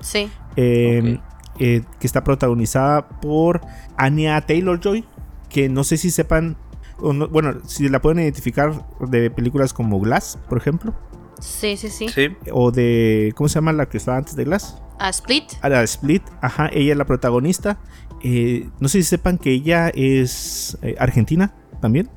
Sí. 0.00 0.28
Eh, 0.56 1.18
Ok. 1.18 1.60
eh, 1.60 1.82
que 1.98 2.06
está 2.06 2.22
protagonizada 2.22 3.08
por 3.08 3.60
Anya 3.96 4.40
Taylor 4.42 4.80
Joy. 4.80 5.04
Que 5.48 5.68
no 5.68 5.82
sé 5.84 5.96
si 5.96 6.10
sepan. 6.10 6.56
O 7.00 7.12
no- 7.12 7.28
bueno, 7.28 7.54
si 7.66 7.88
la 7.88 8.00
pueden 8.00 8.20
identificar 8.20 8.86
de 9.00 9.30
películas 9.30 9.72
como 9.72 9.98
Glass, 10.00 10.38
por 10.48 10.58
ejemplo. 10.58 10.94
Sí, 11.40 11.76
sí, 11.76 11.90
sí. 11.90 12.08
Sí, 12.08 12.28
O 12.52 12.70
de. 12.70 13.32
¿Cómo 13.36 13.48
se 13.48 13.56
llama 13.56 13.72
la 13.72 13.86
que 13.86 13.98
estaba 13.98 14.16
antes 14.18 14.36
de 14.36 14.44
Glass? 14.44 14.82
A 14.98 15.10
Split. 15.10 15.44
A 15.60 15.68
la 15.68 15.82
Split. 15.82 16.22
Ajá, 16.40 16.68
ella 16.72 16.92
es 16.92 16.98
la 16.98 17.04
protagonista. 17.04 17.78
Eh, 18.22 18.70
no 18.80 18.88
sé 18.88 18.98
si 19.02 19.04
sepan 19.04 19.36
que 19.36 19.52
ella 19.52 19.90
es 19.90 20.78
eh, 20.82 20.96
argentina 20.98 21.54
también. 21.82 22.08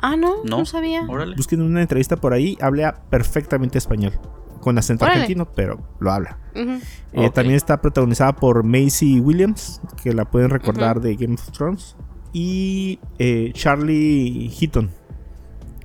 Ah, 0.00 0.16
no, 0.16 0.42
no, 0.44 0.58
no. 0.58 0.64
sabía. 0.66 1.02
Órale. 1.08 1.36
Busquen 1.36 1.60
una 1.62 1.80
entrevista 1.80 2.16
por 2.16 2.32
ahí. 2.32 2.58
Habla 2.60 3.02
perfectamente 3.10 3.78
español. 3.78 4.12
Con 4.60 4.76
acento 4.78 5.04
Órale. 5.04 5.20
argentino, 5.20 5.46
pero 5.54 5.78
lo 6.00 6.10
habla. 6.12 6.38
Eh. 6.54 7.30
También 7.32 7.54
está 7.56 7.80
protagonizada 7.80 8.34
por 8.34 8.64
Macy 8.64 9.20
Williams, 9.20 9.80
que 10.02 10.12
la 10.12 10.24
pueden 10.24 10.50
recordar 10.50 11.00
de 11.00 11.14
Game 11.14 11.34
of 11.34 11.52
Thrones. 11.52 11.96
Y 12.32 12.98
eh, 13.18 13.50
Charlie 13.54 14.50
Heaton, 14.50 14.90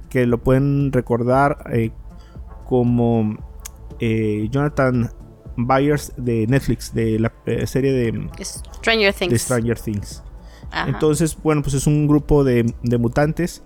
que 0.09 0.25
lo 0.25 0.43
pueden 0.43 0.91
recordar 0.91 1.65
eh, 1.73 1.91
como 2.65 3.37
eh, 3.99 4.47
Jonathan 4.51 5.09
Byers 5.55 6.13
de 6.17 6.47
Netflix, 6.47 6.93
de 6.93 7.19
la 7.19 7.31
serie 7.65 7.93
de, 7.93 8.29
Stranger 8.43 9.13
Things. 9.13 9.31
de 9.31 9.39
Stranger 9.39 9.79
Things. 9.79 10.23
Entonces, 10.87 11.37
bueno, 11.41 11.61
pues 11.61 11.75
es 11.75 11.85
un 11.85 12.07
grupo 12.07 12.43
de, 12.43 12.73
de 12.81 12.97
mutantes 12.97 13.63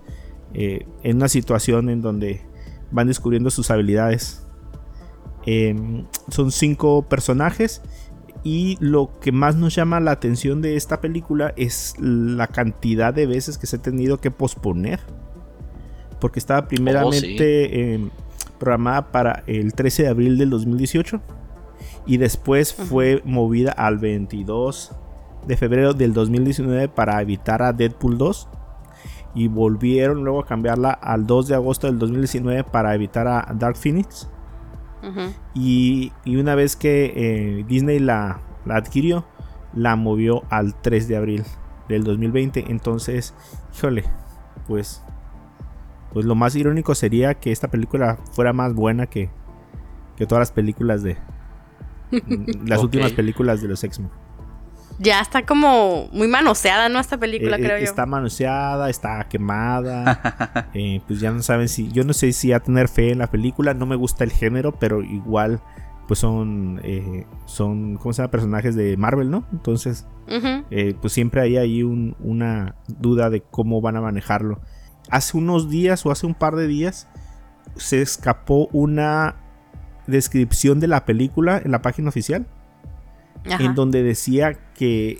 en 0.52 1.16
una 1.16 1.28
situación 1.28 1.88
en 1.88 2.02
donde 2.02 2.42
van 2.90 3.06
descubriendo 3.06 3.50
sus 3.50 3.70
habilidades. 3.70 4.46
Em, 5.46 6.04
son 6.28 6.52
cinco 6.52 7.02
personajes 7.08 7.80
y 8.44 8.76
lo 8.80 9.10
que 9.20 9.32
más 9.32 9.56
nos 9.56 9.74
llama 9.74 10.00
la 10.00 10.12
atención 10.12 10.62
de 10.62 10.76
esta 10.76 11.00
película 11.00 11.52
es 11.56 11.94
la 11.98 12.46
cantidad 12.46 13.12
de 13.12 13.26
veces 13.26 13.58
que 13.58 13.66
se 13.66 13.76
ha 13.76 13.82
tenido 13.82 14.20
que 14.20 14.30
posponer. 14.30 15.00
Porque 16.20 16.38
estaba 16.38 16.66
primeramente 16.66 17.94
em, 17.94 18.10
programada 18.58 19.12
para 19.12 19.44
el 19.46 19.72
13 19.72 20.04
de 20.04 20.08
abril 20.08 20.38
del 20.38 20.50
2018 20.50 21.20
y 22.06 22.16
después 22.16 22.74
fue 22.74 23.22
movida 23.24 23.70
al 23.72 23.98
22 23.98 24.92
de 25.46 25.56
febrero 25.56 25.94
del 25.94 26.12
2019 26.12 26.88
para 26.88 27.20
evitar 27.22 27.62
a 27.62 27.72
Deadpool 27.72 28.18
2. 28.18 28.48
y 29.34 29.46
volvieron 29.46 30.24
luego 30.24 30.40
a 30.40 30.46
cambiarla 30.46 30.90
al 30.90 31.26
2 31.26 31.48
de 31.48 31.54
agosto 31.54 31.86
del 31.86 31.98
2019 31.98 32.64
para 32.64 32.94
evitar 32.94 33.28
a 33.28 33.46
Dark 33.54 33.76
Phoenix. 33.76 34.28
Y, 35.54 36.12
una 36.26 36.54
vez 36.54 36.76
que 36.76 37.12
eh, 37.14 37.64
Disney 37.68 37.98
la, 37.98 38.40
la, 38.64 38.76
adquirió, 38.76 39.26
la 39.74 39.96
movió 39.96 40.42
al 40.50 40.74
3 40.80 41.08
de 41.08 41.16
abril 41.16 41.44
del 41.88 42.04
2020. 42.04 42.66
Entonces, 42.68 43.34
híjole, 43.76 44.04
pues, 44.66 45.02
pues 46.12 46.26
lo 46.26 46.34
más 46.34 46.54
irónico 46.56 46.94
sería 46.94 47.34
que 47.34 47.52
esta 47.52 47.68
película 47.68 48.18
fuera 48.32 48.52
más 48.52 48.74
buena 48.74 49.06
que, 49.06 49.30
que 50.16 50.26
todas 50.26 50.40
las 50.40 50.52
películas 50.52 51.02
de... 51.02 51.16
las 52.64 52.82
últimas 52.82 53.12
películas 53.12 53.60
de 53.60 53.68
los 53.68 53.84
X-Men 53.84 54.10
ya 54.98 55.20
está 55.20 55.46
como 55.46 56.08
muy 56.12 56.26
manoseada, 56.26 56.88
¿no? 56.88 56.98
Esta 56.98 57.18
película, 57.18 57.56
eh, 57.56 57.60
creo 57.60 57.76
eh, 57.76 57.80
yo. 57.80 57.84
Está 57.84 58.06
manoseada, 58.06 58.90
está 58.90 59.26
quemada. 59.28 60.68
Eh, 60.74 61.00
pues 61.06 61.20
ya 61.20 61.30
no 61.30 61.42
saben 61.42 61.68
si. 61.68 61.90
Yo 61.90 62.04
no 62.04 62.12
sé 62.12 62.32
si 62.32 62.52
a 62.52 62.60
tener 62.60 62.88
fe 62.88 63.10
en 63.10 63.18
la 63.18 63.28
película. 63.28 63.74
No 63.74 63.86
me 63.86 63.96
gusta 63.96 64.24
el 64.24 64.30
género, 64.30 64.78
pero 64.78 65.02
igual, 65.02 65.60
pues 66.06 66.20
son. 66.20 66.80
son. 67.46 67.96
¿Cómo 67.96 68.12
se 68.12 68.22
llama? 68.22 68.30
Personajes 68.30 68.74
de 68.76 68.96
Marvel, 68.96 69.30
¿no? 69.30 69.46
Entonces, 69.52 70.06
pues 71.00 71.12
siempre 71.12 71.40
hay 71.40 71.56
ahí 71.56 71.82
una 71.82 72.76
duda 72.86 73.30
de 73.30 73.40
cómo 73.40 73.80
van 73.80 73.96
a 73.96 74.00
manejarlo. 74.00 74.60
Hace 75.10 75.36
unos 75.36 75.70
días 75.70 76.04
o 76.06 76.10
hace 76.10 76.26
un 76.26 76.34
par 76.34 76.54
de 76.54 76.66
días 76.66 77.08
se 77.76 78.02
escapó 78.02 78.68
una 78.72 79.36
descripción 80.06 80.80
de 80.80 80.88
la 80.88 81.04
película 81.04 81.60
en 81.64 81.70
la 81.70 81.82
página 81.82 82.08
oficial 82.08 82.46
en 83.44 83.74
donde 83.74 84.02
decía 84.02 84.58
que 84.78 85.18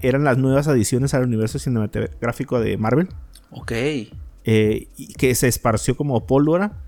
eran 0.00 0.22
las 0.24 0.38
nuevas 0.38 0.68
adiciones 0.68 1.12
al 1.12 1.24
universo 1.24 1.58
cinematográfico 1.58 2.60
de 2.60 2.76
Marvel. 2.76 3.08
Ok. 3.50 3.72
Eh, 3.72 4.88
y 4.96 5.12
que 5.14 5.34
se 5.34 5.48
esparció 5.48 5.96
como 5.96 6.26
pólvora 6.26 6.84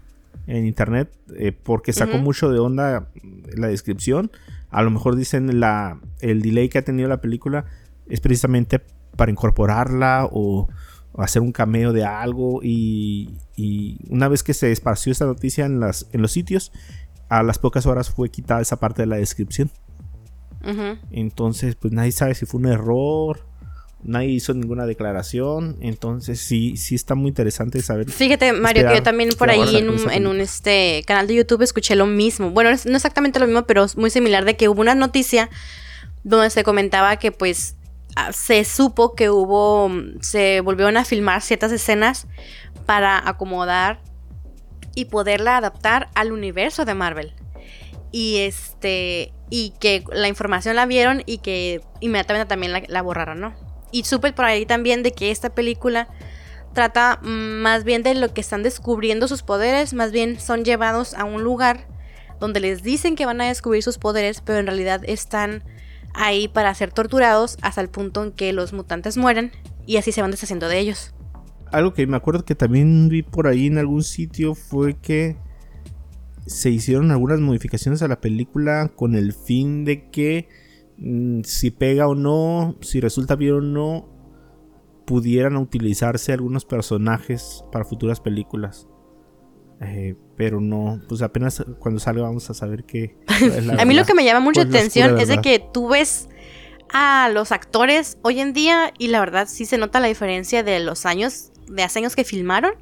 en 0.46 0.66
internet 0.66 1.12
eh, 1.36 1.52
porque 1.52 1.92
sacó 1.92 2.18
mucho 2.18 2.50
de 2.50 2.60
onda 2.60 3.08
la 3.56 3.66
descripción. 3.66 4.30
A 4.70 4.82
lo 4.82 4.90
mejor 4.90 5.16
dicen 5.16 5.58
la, 5.58 6.00
el 6.20 6.42
delay 6.42 6.68
que 6.68 6.78
ha 6.78 6.82
tenido 6.82 7.08
la 7.08 7.20
película 7.20 7.64
es 8.08 8.20
precisamente 8.20 8.80
para 9.16 9.30
incorporarla 9.30 10.28
o, 10.30 10.68
hacer 11.18 11.42
un 11.42 11.50
cameo 11.50 11.92
de 11.92 12.04
algo. 12.04 12.60
Y, 12.62 13.34
y, 13.56 13.98
una 14.08 14.28
vez 14.28 14.44
que 14.44 14.54
se 14.54 14.70
esparció 14.70 15.10
esta 15.10 15.26
noticia 15.26 15.66
en, 15.66 15.80
las, 15.80 16.08
en 16.12 16.22
los 16.22 16.30
sitios, 16.30 16.72
a 17.28 17.42
las 17.42 17.58
pocas 17.58 17.86
horas 17.86 18.10
fue 18.10 18.30
quitada 18.30 18.60
esa 18.60 18.78
parte 18.78 19.02
de 19.02 19.06
la 19.06 19.16
descripción. 19.16 19.70
Entonces, 21.10 21.74
pues 21.76 21.92
nadie 21.92 22.12
sabe 22.12 22.34
si 22.34 22.46
fue 22.46 22.60
un 22.60 22.66
error. 22.66 23.46
Nadie 24.02 24.28
hizo 24.28 24.54
ninguna 24.54 24.86
declaración. 24.86 25.76
Entonces, 25.80 26.40
sí, 26.40 26.76
sí 26.76 26.94
está 26.94 27.14
muy 27.14 27.28
interesante 27.28 27.82
saber. 27.82 28.10
Fíjate, 28.10 28.52
Mario, 28.52 28.88
que 28.88 28.96
yo 28.96 29.02
también 29.02 29.30
por 29.38 29.50
ahí 29.50 29.76
en 29.76 30.26
un, 30.26 30.40
este 30.40 31.04
canal 31.06 31.26
de 31.26 31.34
YouTube 31.34 31.62
escuché 31.62 31.96
lo 31.96 32.06
mismo. 32.06 32.50
Bueno, 32.50 32.70
no 32.70 32.96
exactamente 32.96 33.38
lo 33.38 33.46
mismo, 33.46 33.66
pero 33.66 33.84
es 33.84 33.96
muy 33.96 34.10
similar 34.10 34.44
de 34.44 34.56
que 34.56 34.68
hubo 34.68 34.80
una 34.80 34.94
noticia 34.94 35.50
donde 36.22 36.50
se 36.50 36.64
comentaba 36.64 37.16
que 37.16 37.32
pues 37.32 37.76
ah, 38.16 38.32
se 38.32 38.64
supo 38.64 39.14
que 39.14 39.30
hubo, 39.30 39.90
se 40.20 40.60
volvieron 40.60 40.96
a 40.96 41.04
filmar 41.04 41.40
ciertas 41.42 41.72
escenas 41.72 42.26
para 42.86 43.26
acomodar 43.28 44.00
y 44.94 45.06
poderla 45.06 45.56
adaptar 45.56 46.08
al 46.14 46.32
universo 46.32 46.84
de 46.84 46.94
Marvel. 46.94 47.32
Y 48.12 48.38
este, 48.38 49.32
y 49.50 49.74
que 49.80 50.04
la 50.12 50.28
información 50.28 50.76
la 50.76 50.86
vieron 50.86 51.22
y 51.26 51.38
que 51.38 51.80
inmediatamente 52.00 52.48
también 52.48 52.72
la, 52.86 53.02
borraron, 53.02 53.40
¿no? 53.40 53.54
Y 53.92 54.04
supe 54.04 54.32
por 54.32 54.44
ahí 54.44 54.64
también 54.64 55.02
de 55.02 55.12
que 55.12 55.32
esta 55.32 55.50
película 55.50 56.08
trata 56.72 57.18
más 57.22 57.82
bien 57.82 58.04
de 58.04 58.14
lo 58.14 58.32
que 58.32 58.40
están 58.40 58.62
descubriendo 58.62 59.26
sus 59.26 59.42
poderes, 59.42 59.92
más 59.92 60.12
bien 60.12 60.38
son 60.38 60.64
llevados 60.64 61.14
a 61.14 61.24
un 61.24 61.42
lugar 61.42 61.88
donde 62.38 62.60
les 62.60 62.84
dicen 62.84 63.16
que 63.16 63.26
van 63.26 63.40
a 63.40 63.48
descubrir 63.48 63.82
sus 63.82 63.98
poderes, 63.98 64.40
pero 64.40 64.60
en 64.60 64.66
realidad 64.66 65.02
están 65.04 65.64
ahí 66.14 66.46
para 66.48 66.72
ser 66.74 66.92
torturados 66.92 67.58
hasta 67.60 67.80
el 67.80 67.88
punto 67.88 68.22
en 68.22 68.32
que 68.32 68.52
los 68.52 68.72
mutantes 68.72 69.16
mueren 69.16 69.50
y 69.84 69.96
así 69.96 70.12
se 70.12 70.22
van 70.22 70.30
deshaciendo 70.30 70.68
de 70.68 70.78
ellos. 70.78 71.12
Algo 71.72 71.92
que 71.92 72.06
me 72.06 72.16
acuerdo 72.16 72.44
que 72.44 72.54
también 72.54 73.08
vi 73.08 73.22
por 73.22 73.46
ahí 73.46 73.66
en 73.66 73.78
algún 73.78 74.02
sitio 74.02 74.54
fue 74.54 74.94
que 74.94 75.36
se 76.50 76.68
hicieron 76.70 77.12
algunas 77.12 77.38
modificaciones 77.38 78.02
a 78.02 78.08
la 78.08 78.20
película 78.20 78.90
con 78.96 79.14
el 79.14 79.32
fin 79.32 79.84
de 79.84 80.10
que 80.10 80.48
mm, 80.98 81.42
si 81.44 81.70
pega 81.70 82.08
o 82.08 82.16
no, 82.16 82.76
si 82.80 83.00
resulta 83.00 83.36
bien 83.36 83.54
o 83.54 83.60
no, 83.60 84.08
pudieran 85.06 85.56
utilizarse 85.56 86.32
algunos 86.32 86.64
personajes 86.64 87.64
para 87.70 87.84
futuras 87.84 88.20
películas. 88.20 88.88
Eh, 89.80 90.16
pero 90.36 90.60
no, 90.60 91.00
pues 91.08 91.22
apenas 91.22 91.64
cuando 91.78 92.00
salga 92.00 92.22
vamos 92.22 92.50
a 92.50 92.54
saber 92.54 92.82
qué. 92.84 93.16
a 93.78 93.84
mí 93.84 93.94
lo 93.94 94.04
que 94.04 94.14
me 94.14 94.24
llama 94.24 94.40
mucha 94.40 94.62
atención 94.62 95.18
es 95.20 95.28
de 95.28 95.40
que 95.40 95.64
tú 95.72 95.90
ves 95.90 96.28
a 96.92 97.30
los 97.32 97.52
actores 97.52 98.18
hoy 98.22 98.40
en 98.40 98.52
día 98.52 98.92
y 98.98 99.06
la 99.06 99.20
verdad 99.20 99.46
sí 99.48 99.66
se 99.66 99.78
nota 99.78 100.00
la 100.00 100.08
diferencia 100.08 100.64
de 100.64 100.80
los 100.80 101.06
años, 101.06 101.52
de 101.68 101.84
hace 101.84 102.00
años 102.00 102.16
que 102.16 102.24
filmaron 102.24 102.72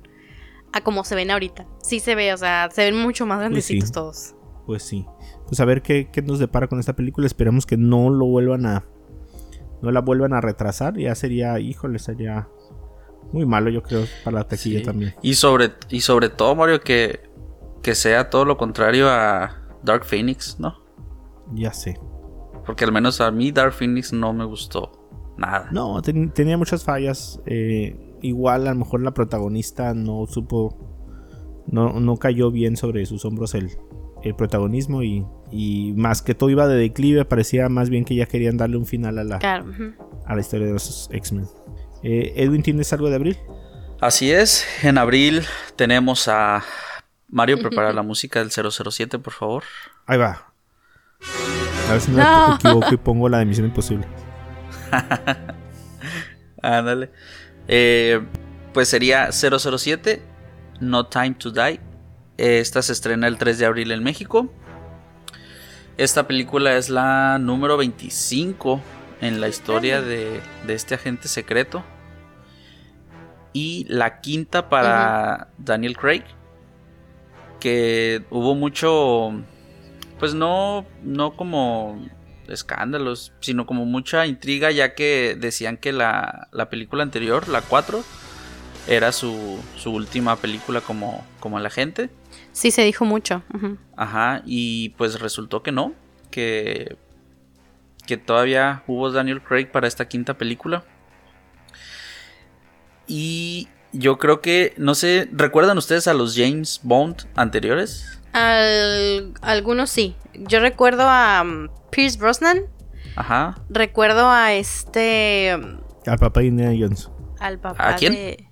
a 0.73 0.83
como 0.83 1.05
se 1.05 1.15
ven 1.15 1.31
ahorita. 1.31 1.67
Sí 1.83 2.01
se 2.01 2.15
ve, 2.15 2.33
o 2.33 2.37
sea, 2.37 2.69
se 2.73 2.85
ven 2.85 2.97
mucho 3.01 3.27
más 3.27 3.39
pues 3.39 3.49
grandecitos 3.49 3.93
todos. 3.93 4.35
Pues 4.67 4.83
sí. 4.83 5.07
Pues 5.47 5.61
a 5.61 5.65
ver 5.65 5.83
qué, 5.83 6.11
nos 6.25 6.39
depara 6.39 6.69
con 6.69 6.79
esta 6.79 6.95
película. 6.95 7.27
Esperemos 7.27 7.65
que 7.65 7.77
no 7.77 8.11
lo 8.11 8.27
vuelvan 8.27 8.67
a. 8.67 8.85
No 9.81 9.91
la 9.91 10.01
vuelvan 10.01 10.35
a 10.35 10.41
retrasar. 10.41 10.99
Ya 10.99 11.15
sería, 11.15 11.59
híjole, 11.59 11.99
sería 11.99 12.49
muy 13.33 13.47
malo, 13.47 13.71
yo 13.71 13.83
creo, 13.83 14.05
para 14.25 14.39
la 14.39 14.45
taquilla 14.45 14.83
también. 14.83 15.15
Y 15.23 15.35
sobre, 15.35 15.73
y 15.89 16.01
sobre 16.01 16.29
todo, 16.29 16.55
Mario, 16.55 16.81
que, 16.81 17.21
que 17.83 17.95
sea 17.95 18.29
todo 18.29 18.45
lo 18.45 18.57
contrario 18.57 19.09
a 19.09 19.57
Dark 19.83 20.05
Phoenix, 20.05 20.59
¿no? 20.59 20.83
Ya 21.55 21.73
sé. 21.73 21.99
Porque 22.67 22.85
al 22.85 22.93
menos 22.93 23.21
a 23.21 23.31
mí 23.31 23.53
Dark 23.53 23.73
Phoenix 23.73 24.13
no 24.13 24.33
me 24.35 24.45
gustó 24.45 25.09
nada. 25.39 25.71
No, 25.73 26.03
tenía 26.03 26.59
muchas 26.59 26.85
fallas. 26.85 27.41
Eh, 27.47 28.08
igual 28.23 28.67
a 28.67 28.71
lo 28.73 28.81
mejor 28.81 29.03
la 29.03 29.13
protagonista 29.13 29.95
no 29.95 30.27
supo, 30.27 31.65
no, 31.67 32.01
no 32.01 32.17
cayó 32.17 32.51
bien 32.51 32.77
sobre 32.77 33.05
sus 33.07 33.25
hombros 33.25 33.55
el, 33.55 33.71
el 34.23 34.35
protagonismo 34.35 35.03
y, 35.03 35.25
y, 35.51 35.93
más 35.97 36.23
que 36.23 36.35
todo 36.35 36.51
iba 36.51 36.67
de 36.67 36.77
declive, 36.77 37.25
parecía 37.25 37.69
más 37.69 37.91
bien 37.91 38.05
que 38.05 38.15
ya 38.15 38.27
querían 38.27 38.57
darle 38.57 38.77
un 38.77 38.87
final 38.87 39.19
a 39.19 39.25
la, 39.25 39.37
a 39.37 40.35
la 40.35 40.41
historia 40.41 40.67
de 40.67 40.73
los 40.73 41.09
X-Men. 41.13 41.47
Eh, 42.03 42.35
Edwin, 42.37 42.63
¿tienes 42.63 42.93
algo 42.93 43.09
de 43.09 43.17
abril? 43.17 43.39
Así 44.01 44.31
es, 44.31 44.65
en 44.85 44.99
abril 44.99 45.43
tenemos 45.77 46.29
a 46.29 46.65
Mario, 47.29 47.59
prepara 47.63 47.93
la 47.93 48.03
música 48.03 48.39
del 48.39 48.51
007, 48.51 49.19
por 49.19 49.33
favor. 49.33 49.65
Ahí 50.07 50.19
va. 50.19 50.53
A 51.89 51.93
ver 51.93 52.01
si 52.01 52.11
no, 52.11 52.49
me 52.49 52.55
equivoco 52.55 52.95
y 52.95 52.97
pongo 52.97 53.29
la 53.29 53.39
de 53.39 53.47
Misión 53.47 53.67
Imposible. 53.67 54.07
Ándale. 56.63 57.11
Eh, 57.69 58.21
pues 58.73 58.89
sería 58.89 59.31
007, 59.31 60.23
No 60.81 61.07
Time 61.07 61.35
to 61.35 61.51
Die. 61.51 61.81
Esta 62.39 62.83
se 62.83 62.93
estrena 62.93 63.27
el 63.27 63.37
3 63.37 63.59
de 63.59 63.67
abril 63.67 63.93
en 63.93 64.03
México. 64.03 64.51
Esta 65.97 66.27
película 66.27 66.77
es 66.77 66.89
la 66.89 67.39
número 67.39 67.77
25 67.77 68.81
en 69.21 69.41
la 69.41 69.49
historia 69.49 70.01
de, 70.01 70.41
este 70.69 70.95
agente 70.95 71.29
secreto. 71.29 71.85
Y 73.53 73.85
la 73.89 74.21
quinta 74.21 74.69
para 74.69 75.49
Daniel 75.59 75.97
Craig. 75.97 76.23
Que 77.59 78.25
hubo 78.31 78.55
mucho. 78.55 79.33
Pues 80.21 80.35
no. 80.35 80.87
No 81.03 81.37
como 81.37 82.07
escándalos, 82.49 83.33
sino 83.41 83.67
como 83.67 83.85
mucha 83.85 84.27
intriga, 84.27 84.71
ya 84.71 84.95
que 84.95 85.37
decían 85.39 85.77
que 85.77 85.93
la, 85.93 86.49
película 86.71 87.03
anterior, 87.03 87.49
la 87.49 87.63
4, 87.63 88.03
era 88.87 89.13
su, 89.13 89.59
su 89.77 89.93
última 89.93 90.37
película 90.37 90.81
como, 90.81 91.27
como 91.41 91.59
la 91.61 91.71
gente. 91.71 92.11
Sí, 92.53 92.71
se 92.71 92.83
dijo 92.83 93.05
mucho. 93.05 93.43
Ajá, 93.97 94.43
y 94.45 94.91
pues 94.91 95.21
resultó 95.21 95.63
que 95.63 95.73
no, 95.73 95.93
que, 96.31 96.97
que 98.07 98.17
todavía 98.17 98.83
hubo 98.87 99.11
Daniel 99.11 99.43
Craig 99.43 99.67
para 99.67 99.87
esta 99.87 100.09
quinta 100.09 100.39
película. 100.39 100.85
Y 103.07 103.69
yo 103.93 104.19
creo 104.19 104.41
que, 104.41 104.75
no 104.77 104.95
sé, 104.95 105.29
¿recuerdan 105.33 105.79
ustedes 105.79 106.09
a 106.09 106.15
los 106.15 106.37
James 106.37 106.81
Bond 106.83 107.27
anteriores? 107.35 108.18
Algunos 108.33 109.91
sí. 109.91 110.17
Yo 110.35 110.61
recuerdo 110.61 111.03
a 111.03 111.43
um, 111.43 111.69
Pierce 111.91 112.19
Brosnan. 112.19 112.63
Ajá. 113.17 113.61
Recuerdo 113.69 114.29
a 114.31 114.53
este. 114.55 115.57
Um, 115.57 115.81
al 116.07 116.19
papá 116.19 116.41
de 116.41 116.47
Indiana 116.47 116.75
Jones. 116.79 117.11
Al 117.41 117.59
papá 117.59 117.91
¿A 117.91 117.97
quién? 117.97 118.13
de. 118.15 118.49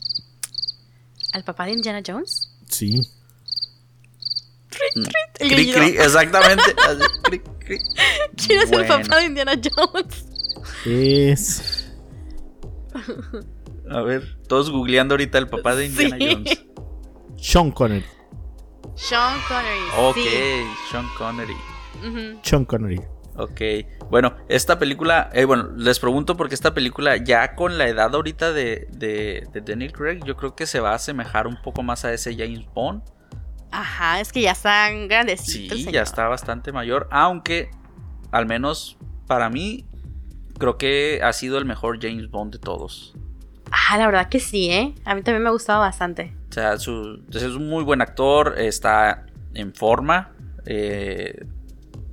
¿Al 1.32 1.44
papá 1.44 1.66
de 1.66 1.72
Indiana 1.72 2.02
Jones? 2.06 2.50
Sí. 2.68 3.00
Cri, 5.38 5.72
cri, 5.72 5.88
exactamente. 5.98 6.62
¿Quién 8.36 8.60
es 8.62 8.70
el 8.72 8.86
papá 8.86 9.16
de 9.18 9.24
Indiana 9.24 9.52
Jones? 9.54 10.26
Es. 10.84 11.92
A 13.90 14.00
ver, 14.02 14.38
todos 14.48 14.70
googleando 14.70 15.14
ahorita 15.14 15.38
el 15.38 15.48
papá 15.48 15.74
de 15.76 15.86
Indiana 15.86 16.16
Sí. 16.18 16.28
Jones. 16.34 16.64
Sean 17.38 17.70
Connery. 17.70 18.04
Sean 18.96 19.38
Connery. 19.46 19.80
Ok, 19.98 20.16
sí. 20.16 20.66
Sean 20.90 21.08
Connery. 21.16 21.56
Sean 22.42 22.64
Connery. 22.64 23.00
Ok, 23.38 23.60
bueno, 24.10 24.34
esta 24.48 24.78
película, 24.78 25.28
eh, 25.34 25.44
bueno, 25.44 25.68
les 25.76 26.00
pregunto 26.00 26.38
porque 26.38 26.54
esta 26.54 26.72
película 26.72 27.18
ya 27.18 27.54
con 27.54 27.76
la 27.76 27.86
edad 27.86 28.14
ahorita 28.14 28.52
de, 28.52 28.88
de, 28.90 29.46
de 29.52 29.60
Daniel 29.60 29.92
Craig, 29.92 30.20
yo 30.24 30.36
creo 30.36 30.54
que 30.56 30.66
se 30.66 30.80
va 30.80 30.92
a 30.92 30.94
asemejar 30.94 31.46
un 31.46 31.60
poco 31.60 31.82
más 31.82 32.06
a 32.06 32.14
ese 32.14 32.34
James 32.34 32.64
Bond. 32.72 33.02
Ajá, 33.70 34.20
es 34.20 34.32
que 34.32 34.40
ya 34.40 34.52
están 34.52 35.08
grandecitos. 35.08 35.76
Sí, 35.76 35.92
ya 35.92 36.00
está 36.00 36.28
bastante 36.28 36.72
mayor, 36.72 37.08
aunque 37.10 37.70
al 38.32 38.46
menos 38.46 38.96
para 39.26 39.50
mí 39.50 39.84
creo 40.58 40.78
que 40.78 41.20
ha 41.22 41.34
sido 41.34 41.58
el 41.58 41.66
mejor 41.66 41.98
James 42.00 42.30
Bond 42.30 42.54
de 42.54 42.58
todos. 42.58 43.14
Ah, 43.70 43.98
la 43.98 44.06
verdad 44.06 44.28
que 44.28 44.40
sí, 44.40 44.70
¿eh? 44.70 44.94
A 45.04 45.14
mí 45.14 45.22
también 45.22 45.42
me 45.42 45.48
ha 45.48 45.52
gustado 45.52 45.80
bastante. 45.80 46.32
O 46.50 46.52
sea, 46.52 46.78
su- 46.78 47.20
es 47.32 47.42
un 47.42 47.68
muy 47.68 47.84
buen 47.84 48.00
actor, 48.00 48.54
está 48.58 49.26
en 49.54 49.74
forma, 49.74 50.32
eh, 50.66 51.44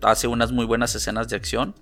hace 0.01 0.27
unas 0.27 0.51
muy 0.51 0.65
buenas 0.65 0.95
escenas 0.95 1.27
de 1.29 1.35
acción. 1.35 1.75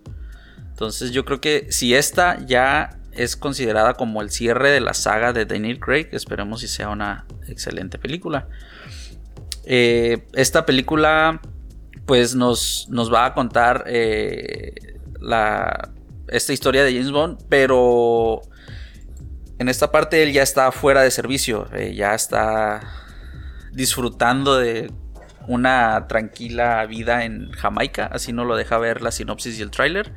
Entonces 0.69 1.11
yo 1.11 1.25
creo 1.25 1.39
que 1.41 1.67
si 1.71 1.93
esta 1.95 2.43
ya 2.45 2.97
es 3.11 3.35
considerada 3.35 3.93
como 3.95 4.21
el 4.21 4.29
cierre 4.29 4.71
de 4.71 4.79
la 4.81 4.93
saga 4.93 5.33
de 5.33 5.45
Daniel 5.45 5.79
Craig, 5.79 6.07
esperemos 6.11 6.61
si 6.61 6.67
sea 6.67 6.89
una 6.89 7.25
excelente 7.47 7.97
película. 7.97 8.47
Eh, 9.65 10.25
esta 10.33 10.65
película 10.65 11.39
pues 12.05 12.35
nos, 12.35 12.87
nos 12.89 13.13
va 13.13 13.25
a 13.25 13.33
contar 13.33 13.83
eh, 13.87 14.73
la, 15.19 15.91
esta 16.29 16.51
historia 16.51 16.83
de 16.83 16.93
James 16.93 17.11
Bond, 17.11 17.37
pero 17.47 18.41
en 19.61 19.69
esta 19.69 19.91
parte 19.91 20.23
él 20.23 20.33
ya 20.33 20.41
está 20.41 20.71
fuera 20.71 21.03
de 21.03 21.11
servicio, 21.11 21.67
eh, 21.75 21.93
ya 21.93 22.15
está 22.15 22.81
disfrutando 23.71 24.57
de 24.57 24.91
una 25.47 26.07
tranquila 26.07 26.83
vida 26.87 27.25
en 27.25 27.51
Jamaica, 27.51 28.09
así 28.11 28.33
no 28.33 28.43
lo 28.43 28.55
deja 28.55 28.79
ver 28.79 29.03
la 29.03 29.11
sinopsis 29.11 29.59
y 29.59 29.61
el 29.61 29.69
tráiler. 29.69 30.13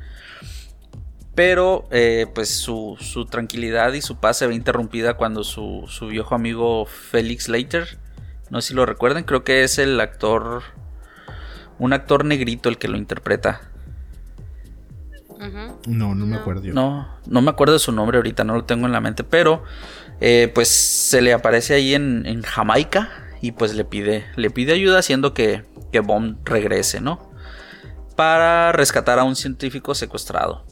Pero 1.35 1.87
eh, 1.91 2.25
pues 2.33 2.57
su, 2.57 2.97
tranquilidad 3.29 3.93
y 3.93 4.01
su 4.01 4.19
paz 4.19 4.37
se 4.37 4.47
ve 4.47 4.55
interrumpida 4.55 5.13
cuando 5.13 5.43
su, 5.43 5.85
su 5.89 6.07
viejo 6.07 6.33
amigo 6.33 6.87
Felix 6.87 7.47
Leiter, 7.47 7.99
no 8.49 8.61
sé 8.61 8.69
si 8.69 8.73
lo 8.73 8.87
recuerdan, 8.87 9.25
creo 9.25 9.43
que 9.43 9.63
es 9.63 9.77
el 9.77 9.99
actor, 10.01 10.63
un 11.77 11.93
actor 11.93 12.25
negrito 12.25 12.67
el 12.67 12.79
que 12.79 12.87
lo 12.87 12.97
interpreta. 12.97 13.61
No, 15.87 16.15
no 16.15 16.25
me 16.25 16.35
acuerdo 16.35 16.63
yo. 16.63 16.73
No, 16.73 17.07
no 17.25 17.41
me 17.41 17.49
acuerdo 17.49 17.73
de 17.73 17.79
su 17.79 17.91
nombre 17.91 18.17
ahorita, 18.17 18.43
no 18.43 18.55
lo 18.55 18.65
tengo 18.65 18.85
en 18.85 18.91
la 18.91 19.01
mente, 19.01 19.23
pero 19.23 19.63
eh, 20.21 20.51
pues 20.53 20.67
se 20.67 21.21
le 21.21 21.33
aparece 21.33 21.73
ahí 21.73 21.93
en, 21.93 22.25
en 22.25 22.41
Jamaica 22.41 23.09
y 23.41 23.51
pues 23.51 23.75
le 23.75 23.85
pide, 23.85 24.25
le 24.35 24.49
pide 24.49 24.73
ayuda 24.73 24.99
haciendo 24.99 25.33
que, 25.33 25.63
que 25.91 25.99
Bond 25.99 26.47
regrese, 26.47 27.01
¿no? 27.01 27.31
Para 28.15 28.71
rescatar 28.71 29.19
a 29.19 29.23
un 29.23 29.35
científico 29.35 29.93
secuestrado. 29.93 30.65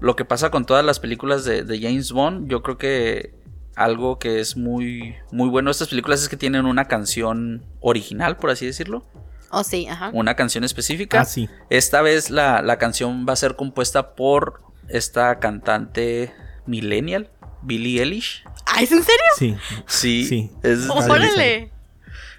Lo 0.00 0.16
que 0.16 0.24
pasa 0.24 0.50
con 0.50 0.66
todas 0.66 0.84
las 0.84 0.98
películas 0.98 1.44
de, 1.44 1.62
de 1.62 1.80
James 1.80 2.10
Bond, 2.10 2.48
yo 2.50 2.62
creo 2.62 2.76
que 2.76 3.34
algo 3.76 4.18
que 4.18 4.40
es 4.40 4.56
muy, 4.56 5.14
muy 5.30 5.48
bueno 5.48 5.68
de 5.68 5.72
estas 5.72 5.88
películas 5.88 6.22
es 6.22 6.28
que 6.28 6.36
tienen 6.36 6.66
una 6.66 6.86
canción 6.86 7.64
original, 7.80 8.36
por 8.36 8.50
así 8.50 8.66
decirlo, 8.66 9.04
Oh, 9.52 9.62
sí, 9.64 9.86
ajá. 9.86 10.10
una 10.14 10.34
canción 10.34 10.64
específica. 10.64 11.20
Ah, 11.20 11.24
sí. 11.24 11.48
Esta 11.70 12.00
vez 12.02 12.30
la, 12.30 12.62
la 12.62 12.78
canción 12.78 13.26
va 13.28 13.34
a 13.34 13.36
ser 13.36 13.54
compuesta 13.54 14.14
por 14.14 14.62
esta 14.88 15.38
cantante 15.38 16.32
millennial, 16.66 17.30
Billie 17.62 18.00
Eilish. 18.02 18.44
Ah, 18.66 18.82
¿es 18.82 18.90
en 18.92 19.02
serio? 19.02 19.22
Sí. 19.38 19.56
Sí, 19.86 20.24
Sí. 20.26 20.50
es- 20.62 20.88
Oh, 20.88 20.94
¡Órale! 20.98 21.70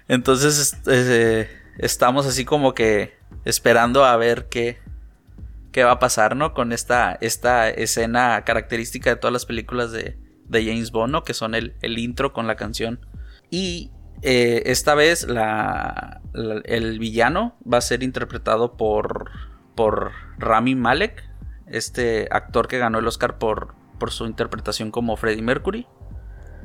entonces 0.08 0.58
es- 0.58 0.76
eh, 0.86 1.48
estamos 1.78 2.26
así 2.26 2.44
como 2.44 2.74
que 2.74 3.16
esperando 3.44 4.04
a 4.04 4.16
ver 4.16 4.48
qué, 4.50 4.78
qué 5.72 5.84
va 5.84 5.92
a 5.92 5.98
pasar, 5.98 6.36
¿no? 6.36 6.52
Con 6.54 6.72
esta, 6.72 7.16
esta 7.20 7.68
escena 7.70 8.42
característica 8.44 9.10
de 9.10 9.16
todas 9.16 9.32
las 9.32 9.46
películas 9.46 9.92
de, 9.92 10.18
de 10.46 10.64
James 10.64 10.90
Bond, 10.90 11.12
¿no? 11.12 11.22
Que 11.24 11.34
son 11.34 11.54
el, 11.54 11.74
el 11.82 11.98
intro 11.98 12.32
con 12.32 12.46
la 12.46 12.56
canción. 12.56 13.00
Y 13.50 13.90
eh, 14.22 14.62
esta 14.66 14.94
vez 14.94 15.26
la, 15.28 16.20
la- 16.32 16.62
el 16.64 16.98
villano 16.98 17.56
va 17.70 17.78
a 17.78 17.80
ser 17.82 18.02
interpretado 18.02 18.76
por, 18.76 19.30
por 19.74 20.12
Rami 20.38 20.74
Malek, 20.74 21.28
este 21.66 22.28
actor 22.30 22.68
que 22.68 22.78
ganó 22.78 22.98
el 22.98 23.06
Oscar 23.06 23.38
por, 23.38 23.74
por 23.98 24.10
su 24.10 24.26
interpretación 24.26 24.90
como 24.90 25.16
Freddie 25.16 25.42
Mercury. 25.42 25.86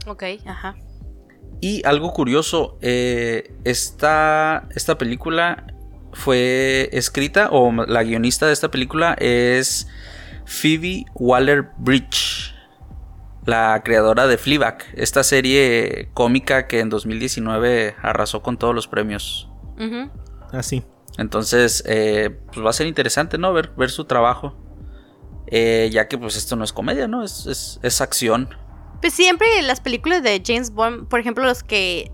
Ok, 0.07 0.23
ajá. 0.45 0.75
Y 1.61 1.85
algo 1.85 2.13
curioso, 2.13 2.77
eh, 2.81 3.53
esta, 3.65 4.67
esta 4.75 4.97
película 4.97 5.67
fue 6.13 6.89
escrita, 6.93 7.49
o 7.51 7.71
la 7.71 8.03
guionista 8.03 8.47
de 8.47 8.53
esta 8.53 8.71
película 8.71 9.13
es 9.19 9.87
Phoebe 10.45 11.05
Waller 11.15 11.69
Bridge, 11.77 12.55
la 13.49 13.81
creadora 13.83 14.27
de 14.27 14.37
Fleabag, 14.37 14.83
esta 14.95 15.23
serie 15.23 16.09
cómica 16.13 16.67
que 16.67 16.79
en 16.79 16.89
2019 16.89 17.95
arrasó 18.01 18.41
con 18.41 18.57
todos 18.57 18.75
los 18.75 18.87
premios. 18.87 19.49
Ujú. 19.79 20.09
Ah, 20.51 20.63
sí. 20.63 20.83
Entonces, 21.17 21.83
eh, 21.85 22.37
pues 22.53 22.65
va 22.65 22.69
a 22.69 22.73
ser 22.73 22.87
interesante, 22.87 23.37
¿no? 23.37 23.51
Ver, 23.51 23.71
ver 23.75 23.89
su 23.89 24.05
trabajo. 24.05 24.55
Eh, 25.47 25.89
ya 25.91 26.07
que 26.07 26.17
pues 26.17 26.35
esto 26.37 26.55
no 26.55 26.63
es 26.63 26.71
comedia, 26.71 27.07
¿no? 27.07 27.23
Es, 27.23 27.45
es, 27.47 27.79
es 27.81 28.01
acción. 28.01 28.49
Pues 29.01 29.13
siempre 29.13 29.61
las 29.63 29.81
películas 29.81 30.21
de 30.21 30.41
James 30.45 30.71
Bond, 30.71 31.07
por 31.07 31.19
ejemplo, 31.19 31.43
los 31.43 31.63
que. 31.63 32.11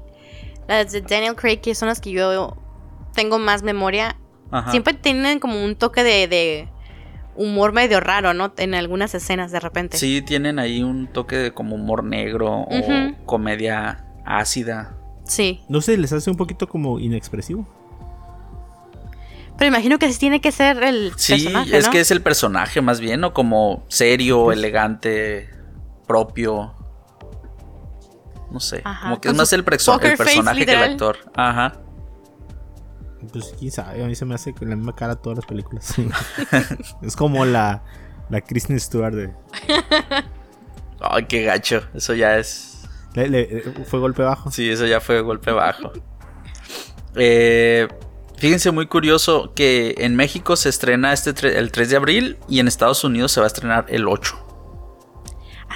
Las 0.67 0.91
de 0.91 1.01
Daniel 1.01 1.35
Craig, 1.35 1.57
que 1.61 1.75
son 1.75 1.89
las 1.89 1.99
que 2.01 2.11
yo 2.11 2.57
tengo 3.13 3.37
más 3.37 3.61
memoria, 3.61 4.17
Ajá. 4.49 4.71
siempre 4.71 4.93
tienen 4.93 5.39
como 5.39 5.63
un 5.63 5.75
toque 5.75 6.03
de, 6.03 6.27
de 6.27 6.69
humor 7.35 7.73
medio 7.73 7.99
raro, 7.99 8.33
¿no? 8.33 8.53
En 8.57 8.73
algunas 8.75 9.13
escenas 9.15 9.51
de 9.51 9.59
repente. 9.59 9.97
Sí, 9.97 10.21
tienen 10.21 10.59
ahí 10.59 10.83
un 10.83 11.07
toque 11.07 11.35
de 11.37 11.53
como 11.53 11.75
humor 11.75 12.03
negro 12.03 12.51
o 12.61 12.77
Ujú. 12.79 13.15
comedia 13.25 14.05
ácida. 14.25 14.95
Sí. 15.25 15.61
No 15.69 15.81
sé, 15.81 15.97
les 15.97 16.13
hace 16.13 16.29
un 16.29 16.37
poquito 16.37 16.67
como 16.67 16.99
inexpresivo. 16.99 17.67
Pero 19.57 19.69
imagino 19.69 19.97
que 19.99 20.07
así 20.07 20.19
tiene 20.19 20.41
que 20.41 20.51
ser 20.51 20.83
el 20.83 21.13
Sí, 21.15 21.33
personaje, 21.33 21.77
es 21.77 21.85
¿no? 21.85 21.91
que 21.91 21.99
es 22.01 22.11
el 22.11 22.21
personaje 22.21 22.81
más 22.81 22.99
bien, 22.99 23.21
¿no? 23.21 23.33
Como 23.33 23.85
serio, 23.87 24.45
Pues- 24.45 24.57
elegante, 24.57 25.49
propio. 26.07 26.73
No 28.51 28.59
sé. 28.59 28.81
Ajá, 28.83 29.03
como 29.03 29.21
que 29.21 29.29
con 29.29 29.35
es 29.35 29.39
más 29.39 29.53
el, 29.53 29.63
personaje 29.63 30.65
que 30.65 30.73
el 30.73 30.83
actor. 30.83 31.17
Ajá. 31.35 31.73
Pues 33.31 33.53
quién 33.59 33.71
sabe, 33.71 34.03
a 34.03 34.07
mí 34.07 34.15
se 34.15 34.25
me 34.25 34.35
hace 34.35 34.53
con 34.53 34.69
la 34.69 34.75
misma 34.75 34.95
cara 34.95 35.15
todas 35.15 35.37
las 35.39 35.45
películas. 35.45 35.93
es 37.01 37.15
como 37.15 37.45
la, 37.45 37.83
la 38.29 38.41
Kristen 38.41 38.79
Stewart 38.79 39.13
de. 39.13 39.31
Ay, 40.99 41.25
qué 41.25 41.43
gacho. 41.43 41.83
Eso 41.93 42.13
ya 42.13 42.37
es. 42.37 42.83
le- 43.13 43.27
le- 43.29 43.61
fue 43.85 43.99
golpe 43.99 44.23
bajo. 44.23 44.51
Sí, 44.51 44.69
eso 44.69 44.85
ya 44.85 44.99
fue 45.01 45.21
golpe 45.21 45.51
bajo. 45.51 45.91
Eh, 47.15 47.87
fíjense, 48.37 48.71
muy 48.71 48.87
curioso 48.87 49.53
que 49.55 49.95
en 49.99 50.15
México 50.15 50.55
se 50.55 50.69
estrena 50.69 51.13
este 51.13 51.57
el 51.57 51.71
3 51.71 51.89
de 51.89 51.95
abril 51.95 52.37
y 52.49 52.59
en 52.59 52.67
Estados 52.67 53.03
Unidos 53.03 53.31
se 53.31 53.39
va 53.39 53.45
a 53.45 53.47
estrenar 53.47 53.85
el 53.89 54.07
8. 54.07 54.44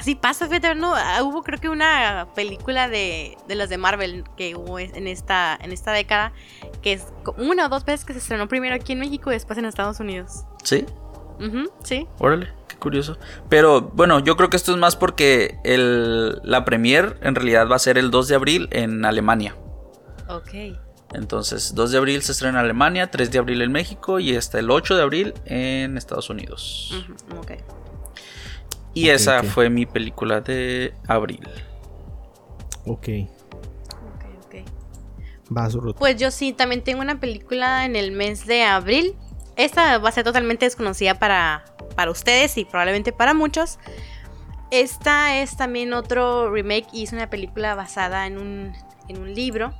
Así 0.09 0.15
pasa, 0.15 0.47
fíjate, 0.47 0.73
no, 0.73 0.95
ah, 0.95 1.21
hubo 1.21 1.43
creo 1.43 1.59
que 1.59 1.69
una 1.69 2.29
película 2.33 2.89
de, 2.89 3.37
de 3.47 3.53
las 3.53 3.69
de 3.69 3.77
Marvel 3.77 4.23
que 4.35 4.55
hubo 4.55 4.79
en 4.79 5.05
esta, 5.05 5.55
en 5.61 5.71
esta 5.71 5.91
década, 5.91 6.33
que 6.81 6.93
es 6.93 7.05
una 7.37 7.67
o 7.67 7.69
dos 7.69 7.85
veces 7.85 8.05
que 8.05 8.13
se 8.13 8.17
estrenó 8.17 8.47
primero 8.47 8.73
aquí 8.73 8.93
en 8.93 9.01
México 9.01 9.29
y 9.29 9.35
después 9.35 9.59
en 9.59 9.65
Estados 9.65 9.99
Unidos. 9.99 10.45
¿Sí? 10.63 10.83
Sí. 11.83 12.07
Órale, 12.17 12.51
qué 12.67 12.75
curioso. 12.77 13.19
Pero 13.49 13.81
bueno, 13.81 14.17
yo 14.17 14.35
creo 14.35 14.49
que 14.49 14.57
esto 14.57 14.71
es 14.71 14.79
más 14.79 14.95
porque 14.95 15.59
el, 15.63 16.41
la 16.43 16.65
premier 16.65 17.19
en 17.21 17.35
realidad 17.35 17.69
va 17.69 17.75
a 17.75 17.79
ser 17.79 17.99
el 17.99 18.09
2 18.09 18.29
de 18.29 18.33
abril 18.33 18.67
en 18.71 19.05
Alemania. 19.05 19.55
Ok. 20.27 20.75
Entonces, 21.13 21.75
2 21.75 21.91
de 21.91 21.97
abril 21.99 22.23
se 22.23 22.31
estrena 22.31 22.61
en 22.61 22.65
Alemania, 22.65 23.11
3 23.11 23.29
de 23.29 23.37
abril 23.37 23.61
en 23.61 23.71
México 23.71 24.19
y 24.19 24.35
hasta 24.35 24.57
el 24.57 24.71
8 24.71 24.95
de 24.95 25.03
abril 25.03 25.33
en 25.45 25.97
Estados 25.97 26.31
Unidos. 26.31 26.95
Ujú, 26.97 27.41
ok. 27.41 27.51
Y 28.99 29.09
esa 29.09 29.43
fue 29.43 29.69
mi 29.69 29.85
película 29.85 30.41
de 30.41 30.93
abril. 31.07 31.47
Ok. 32.85 33.07
Ok, 34.05 34.25
ok. 34.45 34.55
Va 35.55 35.69
su 35.69 35.79
ruta. 35.79 35.99
Pues 35.99 36.17
yo 36.17 36.31
sí, 36.31 36.53
también 36.53 36.83
tengo 36.83 37.01
una 37.01 37.19
película 37.19 37.85
en 37.85 37.95
el 37.95 38.11
mes 38.11 38.45
de 38.45 38.63
abril. 38.63 39.15
Esta 39.55 39.97
va 39.97 40.09
a 40.09 40.11
ser 40.11 40.23
totalmente 40.23 40.65
desconocida 40.65 41.19
para, 41.19 41.65
para 41.95 42.11
ustedes 42.11 42.57
y 42.57 42.65
probablemente 42.65 43.11
para 43.11 43.33
muchos. 43.33 43.79
Esta 44.71 45.37
es 45.37 45.57
también 45.57 45.93
otro 45.93 46.51
remake 46.51 46.87
y 46.93 47.03
es 47.03 47.11
una 47.11 47.29
película 47.29 47.75
basada 47.75 48.27
en 48.27 48.37
un, 48.37 48.73
en 49.07 49.19
un 49.21 49.33
libro. 49.33 49.73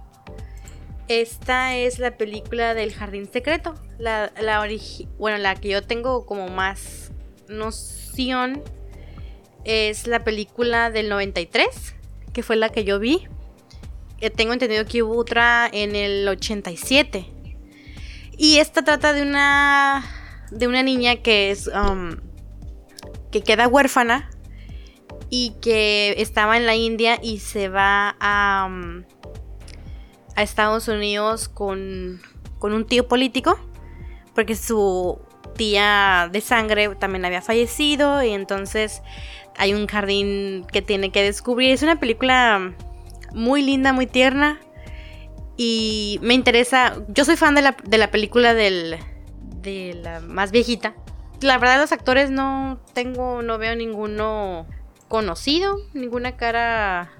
Esta 1.08 1.76
es 1.76 1.98
la 2.00 2.18
película 2.18 2.74
del 2.74 2.94
Jardín 2.94 3.28
Secreto. 3.32 3.76
La, 3.98 4.32
la 4.42 4.62
origi- 4.62 5.08
bueno, 5.18 5.38
la 5.38 5.56
que 5.56 5.70
yo 5.70 5.84
tengo 5.84 6.26
como 6.26 6.50
más 6.50 7.12
noción 7.48 8.62
es 9.64 10.08
la 10.08 10.24
película 10.24 10.90
del 10.90 11.10
93, 11.10 11.96
que 12.34 12.44
fue 12.44 12.56
la 12.56 12.70
que 12.70 12.84
yo 12.84 13.00
vi. 13.00 13.28
Eh, 14.22 14.30
tengo 14.30 14.54
entendido 14.54 14.86
que 14.86 15.04
hubo 15.04 15.18
otra 15.18 15.70
en 15.72 15.96
el 15.96 16.28
87. 16.28 17.26
Y 18.38 18.58
esta 18.58 18.84
trata 18.84 19.14
de 19.14 19.22
una 19.22 20.04
de 20.52 20.68
una 20.68 20.82
niña 20.82 21.18
que 21.18 21.52
es 21.52 21.68
um, 21.68 22.16
que 23.32 23.42
queda 23.42 23.68
huérfana 23.68 24.30
y 25.30 25.56
que 25.62 26.16
estaba 26.18 26.58
en 26.58 26.66
la 26.66 26.76
India 26.76 27.20
y 27.22 27.40
se 27.40 27.70
va 27.70 28.16
a, 28.20 28.66
um, 28.68 29.04
a 30.36 30.42
Estados 30.42 30.88
Unidos 30.88 31.50
con, 31.50 32.22
con 32.58 32.74
un 32.74 32.86
tío 32.86 33.08
político 33.08 33.60
porque 34.34 34.56
su 34.56 35.20
tía 35.56 36.30
de 36.32 36.42
sangre 36.42 36.96
también 36.96 37.26
había 37.26 37.42
fallecido 37.42 38.24
y 38.24 38.30
entonces 38.30 39.02
hay 39.60 39.74
un 39.74 39.88
jardín 39.88 40.66
que 40.72 40.82
tiene 40.82 41.12
que 41.12 41.22
descubrir. 41.22 41.72
Es 41.72 41.84
una 41.84 42.00
película 42.00 42.74
muy 43.34 43.62
linda, 43.62 43.94
muy 43.94 44.08
tierna 44.08 44.60
y 45.58 46.18
me 46.22 46.34
interesa, 46.34 46.96
yo 47.10 47.26
soy 47.26 47.36
fan 47.36 47.54
de 47.54 47.62
la, 47.62 47.76
de 47.84 47.98
la 47.98 48.10
película 48.10 48.54
del, 48.54 48.98
de 49.62 50.00
la 50.02 50.22
más 50.22 50.52
viejita. 50.52 50.96
La 51.42 51.58
verdad 51.58 51.82
los 51.82 51.92
actores 51.92 52.32
no 52.32 52.80
tengo, 52.94 53.42
no 53.42 53.58
veo 53.58 53.76
ninguno 53.76 54.66
conocido, 55.10 55.78
ninguna 55.94 56.38
cara 56.38 57.12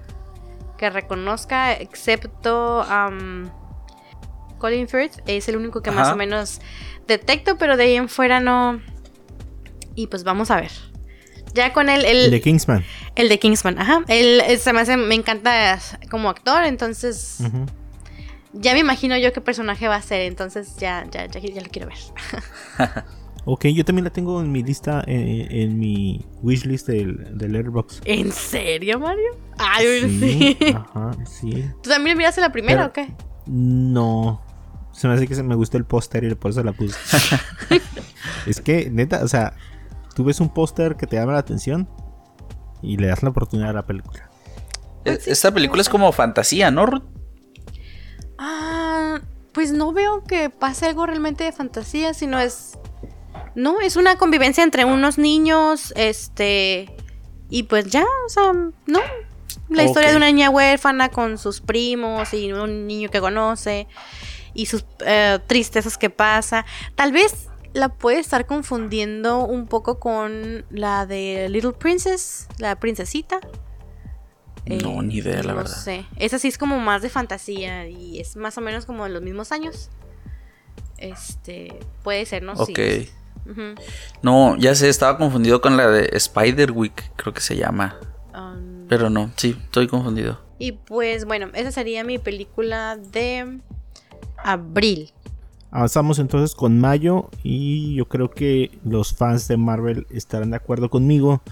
que 0.78 0.88
reconozca, 0.88 1.74
excepto 1.74 2.82
um, 2.82 3.50
Colin 4.56 4.88
Firth, 4.88 5.18
es 5.26 5.46
el 5.50 5.58
único 5.58 5.82
que 5.82 5.90
más 5.90 6.10
o 6.10 6.16
menos 6.16 6.62
detecto, 7.06 7.58
pero 7.58 7.76
de 7.76 7.84
ahí 7.84 7.96
en 7.96 8.08
fuera 8.08 8.40
no. 8.40 8.80
Y 9.94 10.06
pues 10.06 10.24
vamos 10.24 10.50
a 10.50 10.56
ver. 10.56 10.89
Ya 11.54 11.72
con 11.72 11.88
el, 11.88 12.04
el, 12.04 12.30
de 12.30 12.40
Kingsman. 12.40 12.84
El 13.16 13.28
de 13.28 13.38
Kingsman, 13.38 13.78
ajá. 13.78 14.04
Él, 14.08 14.42
se 14.58 14.72
me, 14.72 14.80
hace, 14.80 14.96
me 14.96 15.14
encanta 15.14 15.78
como 16.10 16.28
actor, 16.28 16.64
entonces. 16.64 17.38
Ya 18.52 18.72
me 18.74 18.80
imagino 18.80 19.16
yo 19.16 19.32
qué 19.32 19.40
personaje 19.40 19.86
va 19.86 19.94
a 19.96 20.02
ser, 20.02 20.22
entonces 20.22 20.76
ya, 20.76 21.06
ya, 21.10 21.26
ya, 21.26 21.40
ya 21.40 21.62
lo 21.62 21.68
quiero 21.68 21.88
ver. 21.88 21.98
ok, 23.44 23.66
yo 23.66 23.84
también 23.84 24.04
la 24.04 24.10
tengo 24.10 24.40
en 24.40 24.50
mi 24.50 24.62
lista, 24.64 25.04
eh, 25.06 25.46
en, 25.50 25.78
mi 25.78 26.26
wishlist 26.42 26.88
del, 26.88 27.38
del 27.38 27.54
Airbox. 27.54 28.00
¿En 28.04 28.32
serio, 28.32 28.98
Mario? 28.98 29.38
Ay, 29.56 30.00
sí. 30.00 30.56
sí. 30.58 30.74
Ajá, 30.74 31.12
sí. 31.24 31.64
¿Tú 31.80 31.90
también 31.90 32.18
miraste 32.18 32.40
la 32.40 32.50
primera 32.50 32.86
o 32.86 32.92
qué? 32.92 33.08
No. 33.46 34.42
Se 34.92 35.06
me 35.06 35.14
hace 35.14 35.28
que 35.28 35.34
se 35.36 35.44
me 35.44 35.54
gustó 35.54 35.76
el 35.76 35.84
póster 35.84 36.24
y 36.24 36.34
por 36.34 36.50
eso 36.50 36.64
la 36.64 36.72
puse. 36.72 36.96
es 38.46 38.60
que, 38.60 38.90
neta, 38.90 39.22
o 39.22 39.28
sea, 39.28 39.54
tú 40.20 40.24
ves 40.24 40.38
un 40.38 40.50
póster 40.50 40.96
que 40.96 41.06
te 41.06 41.16
llama 41.16 41.32
la 41.32 41.38
atención 41.38 41.88
y 42.82 42.98
le 42.98 43.06
das 43.06 43.22
la 43.22 43.30
oportunidad 43.30 43.70
a 43.70 43.72
la 43.72 43.86
película. 43.86 44.28
Pues 45.02 45.26
esta 45.26 45.50
película 45.50 45.80
es 45.80 45.88
como 45.88 46.12
fantasía, 46.12 46.70
¿no, 46.70 46.84
Ruth? 46.84 47.04
Ah, 48.36 49.20
pues 49.52 49.72
no 49.72 49.94
veo 49.94 50.22
que 50.24 50.50
pase 50.50 50.84
algo 50.84 51.06
realmente 51.06 51.44
de 51.44 51.52
fantasía, 51.52 52.12
sino 52.12 52.38
es. 52.38 52.78
No, 53.54 53.80
es 53.80 53.96
una 53.96 54.18
convivencia 54.18 54.62
entre 54.62 54.84
unos 54.84 55.16
niños, 55.16 55.94
este. 55.96 56.94
Y 57.48 57.62
pues 57.62 57.86
ya, 57.86 58.04
o 58.04 58.28
sea, 58.28 58.52
no. 58.52 59.00
La 59.70 59.84
historia 59.84 60.10
de 60.10 60.18
una 60.18 60.26
niña 60.26 60.50
huérfana 60.50 61.08
con 61.08 61.38
sus 61.38 61.62
primos 61.62 62.34
y 62.34 62.52
un 62.52 62.86
niño 62.86 63.08
que 63.08 63.20
conoce 63.20 63.88
y 64.52 64.66
sus 64.66 64.84
eh, 65.06 65.38
tristezas 65.46 65.96
que 65.96 66.10
pasa. 66.10 66.66
Tal 66.94 67.10
vez 67.10 67.49
la 67.72 67.88
puede 67.88 68.18
estar 68.18 68.46
confundiendo 68.46 69.44
un 69.44 69.66
poco 69.66 69.98
con 70.00 70.64
la 70.70 71.06
de 71.06 71.48
Little 71.48 71.72
Princess, 71.72 72.48
la 72.58 72.76
princesita. 72.76 73.40
No, 74.66 75.02
ni 75.02 75.16
idea, 75.16 75.42
la 75.42 75.52
no 75.52 75.56
verdad. 75.58 75.72
sé. 75.72 76.04
Esa 76.16 76.38
sí 76.38 76.48
es 76.48 76.58
como 76.58 76.78
más 76.78 77.02
de 77.02 77.08
fantasía 77.08 77.88
y 77.88 78.20
es 78.20 78.36
más 78.36 78.56
o 78.58 78.60
menos 78.60 78.86
como 78.86 79.06
en 79.06 79.14
los 79.14 79.22
mismos 79.22 79.52
años. 79.52 79.90
Este, 80.98 81.78
puede 82.02 82.26
ser, 82.26 82.42
¿no? 82.42 82.52
Ok. 82.52 82.78
No, 84.22 84.56
ya 84.58 84.74
sé, 84.74 84.88
estaba 84.88 85.16
confundido 85.18 85.60
con 85.60 85.76
la 85.76 85.88
de 85.88 86.18
Spiderwick, 86.20 87.10
creo 87.16 87.32
que 87.34 87.40
se 87.40 87.56
llama. 87.56 87.98
Um, 88.34 88.86
Pero 88.86 89.10
no, 89.10 89.32
sí, 89.36 89.56
estoy 89.64 89.88
confundido. 89.88 90.40
Y 90.58 90.72
pues 90.72 91.24
bueno, 91.24 91.48
esa 91.54 91.72
sería 91.72 92.04
mi 92.04 92.18
película 92.18 92.96
de 92.96 93.60
abril. 94.36 95.10
Avanzamos 95.70 96.18
entonces 96.18 96.54
con 96.54 96.80
mayo 96.80 97.30
y 97.42 97.94
yo 97.94 98.06
creo 98.06 98.30
que 98.30 98.70
los 98.84 99.14
fans 99.14 99.46
de 99.48 99.56
Marvel 99.56 100.06
estarán 100.10 100.50
de 100.50 100.56
acuerdo 100.56 100.90
conmigo 100.90 101.42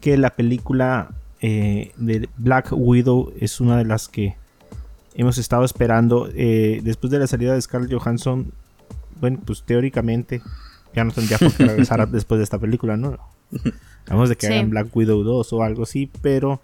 que 0.00 0.16
la 0.16 0.30
película 0.30 1.10
eh, 1.40 1.92
de 1.96 2.28
Black 2.36 2.68
Widow 2.72 3.32
es 3.38 3.60
una 3.60 3.76
de 3.76 3.84
las 3.84 4.08
que 4.08 4.36
hemos 5.14 5.38
estado 5.38 5.64
esperando. 5.64 6.28
Eh, 6.34 6.80
después 6.82 7.10
de 7.10 7.18
la 7.18 7.26
salida 7.26 7.54
de 7.54 7.62
Scarlett 7.62 7.92
Johansson, 7.92 8.52
bueno, 9.20 9.38
pues 9.44 9.62
teóricamente 9.62 10.40
ya 10.94 11.04
no 11.04 11.12
tendría 11.12 11.38
por 11.38 11.52
qué 11.52 11.64
regresar 11.66 12.08
después 12.08 12.38
de 12.38 12.44
esta 12.44 12.58
película, 12.58 12.96
¿no? 12.96 13.18
Vamos 14.08 14.28
de 14.28 14.36
que 14.36 14.46
hagan 14.46 14.70
Black 14.70 14.94
Widow 14.94 15.22
2 15.22 15.52
o 15.52 15.62
algo 15.62 15.82
así, 15.84 16.10
pero 16.22 16.60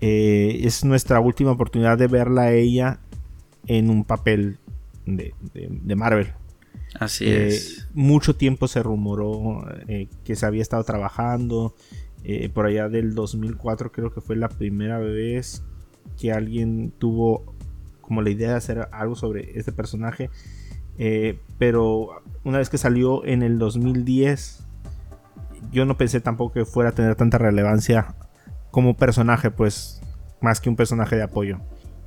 eh, 0.00 0.60
es 0.64 0.84
nuestra 0.84 1.20
última 1.20 1.52
oportunidad 1.52 1.96
de 1.98 2.06
verla 2.06 2.42
a 2.42 2.52
ella 2.52 2.98
en 3.66 3.90
un 3.90 4.04
papel 4.04 4.58
de, 5.06 5.32
Marvel. 5.96 6.32
Así 6.98 7.28
es. 7.28 7.88
Mucho 7.94 8.36
tiempo 8.36 8.68
se 8.68 8.82
rumoró 8.82 9.64
que 10.24 10.36
se 10.36 10.46
había 10.46 10.62
estado 10.62 10.84
trabajando. 10.84 11.74
Eh, 12.24 12.48
por 12.50 12.66
allá 12.66 12.88
del 12.88 13.14
2004 13.14 13.90
creo 13.90 14.12
que 14.12 14.20
fue 14.20 14.36
la 14.36 14.48
primera 14.48 14.98
vez 14.98 15.64
que 16.20 16.32
alguien 16.32 16.92
tuvo 16.98 17.56
como 18.00 18.22
la 18.22 18.30
idea 18.30 18.50
de 18.50 18.56
hacer 18.56 18.88
algo 18.92 19.16
sobre 19.16 19.58
este 19.58 19.72
personaje. 19.72 20.30
Eh, 20.98 21.38
pero 21.58 22.22
una 22.44 22.58
vez 22.58 22.68
que 22.68 22.78
salió 22.78 23.24
en 23.24 23.42
el 23.42 23.58
2010, 23.58 24.64
yo 25.72 25.84
no 25.84 25.96
pensé 25.96 26.20
tampoco 26.20 26.52
que 26.52 26.64
fuera 26.64 26.90
a 26.90 26.94
tener 26.94 27.16
tanta 27.16 27.38
relevancia 27.38 28.14
como 28.70 28.96
personaje, 28.96 29.50
pues 29.50 30.00
más 30.40 30.60
que 30.60 30.68
un 30.68 30.76
personaje 30.76 31.16
de 31.16 31.22
apoyo. 31.22 31.60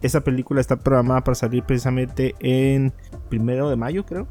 Esta 0.05 0.21
película 0.21 0.61
está 0.61 0.75
programada 0.75 1.23
para 1.23 1.33
salir 1.33 1.63
precisamente 1.63 2.35
en 2.39 2.93
primero 3.27 3.71
de 3.71 3.75
mayo, 3.75 4.05
creo. 4.05 4.27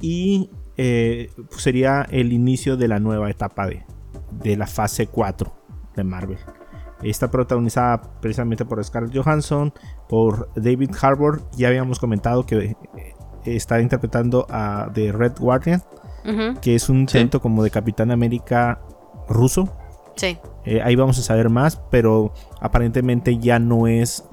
Y 0.00 0.48
eh, 0.76 1.32
sería 1.56 2.06
el 2.08 2.32
inicio 2.32 2.76
de 2.76 2.86
la 2.86 3.00
nueva 3.00 3.28
etapa 3.28 3.66
de, 3.66 3.84
de 4.30 4.56
la 4.56 4.68
fase 4.68 5.08
4 5.08 5.52
de 5.96 6.04
Marvel. 6.04 6.38
Está 7.02 7.28
protagonizada 7.32 8.00
precisamente 8.20 8.64
por 8.64 8.82
Scarlett 8.84 9.16
Johansson, 9.16 9.74
por 10.08 10.50
David 10.54 10.92
Harbour. 11.02 11.42
Ya 11.56 11.66
habíamos 11.66 11.98
comentado 11.98 12.46
que 12.46 12.56
eh, 12.56 12.76
está 13.44 13.80
interpretando 13.80 14.46
a 14.50 14.88
The 14.94 15.10
Red 15.10 15.32
Guardian, 15.40 15.82
que 16.62 16.76
es 16.76 16.88
un 16.88 16.98
intento 17.00 17.40
como 17.40 17.64
de 17.64 17.70
Capitán 17.70 18.12
América 18.12 18.80
ruso. 19.28 19.76
Sí. 20.14 20.38
Eh, 20.64 20.80
ahí 20.80 20.94
vamos 20.94 21.18
a 21.18 21.22
saber 21.22 21.50
más, 21.50 21.80
pero 21.90 22.32
aparentemente 22.60 23.36
ya 23.38 23.58
no 23.58 23.86
es, 23.86 24.24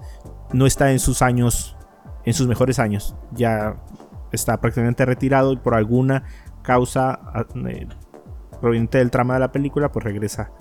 no 0.54 0.66
está 0.66 0.92
en 0.92 1.00
sus 1.00 1.22
años, 1.22 1.76
en 2.26 2.34
sus 2.34 2.48
mejores 2.48 2.80
años. 2.80 3.16
Ya 3.32 3.76
está 4.32 4.60
prácticamente 4.62 5.06
retirado 5.06 5.52
y 5.54 5.58
por 5.58 5.76
alguna 5.76 6.24
causa 6.62 7.20
eh, 7.68 7.88
proveniente 8.62 8.98
del 9.00 9.12
trama 9.12 9.36
de 9.36 9.42
la 9.42 9.52
película, 9.52 9.92
pues 9.92 10.06
regresa 10.06 10.52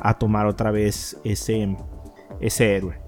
a 0.00 0.14
tomar 0.18 0.46
otra 0.46 0.70
vez 0.70 1.18
ese, 1.24 1.76
ese 2.40 2.76
héroe. 2.76 3.00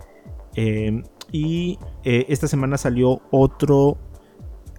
Em, 0.55 1.03
y 1.31 1.79
eh, 2.05 2.27
esta 2.29 2.47
semana 2.47 2.77
salió 2.77 3.23
otro 3.31 3.99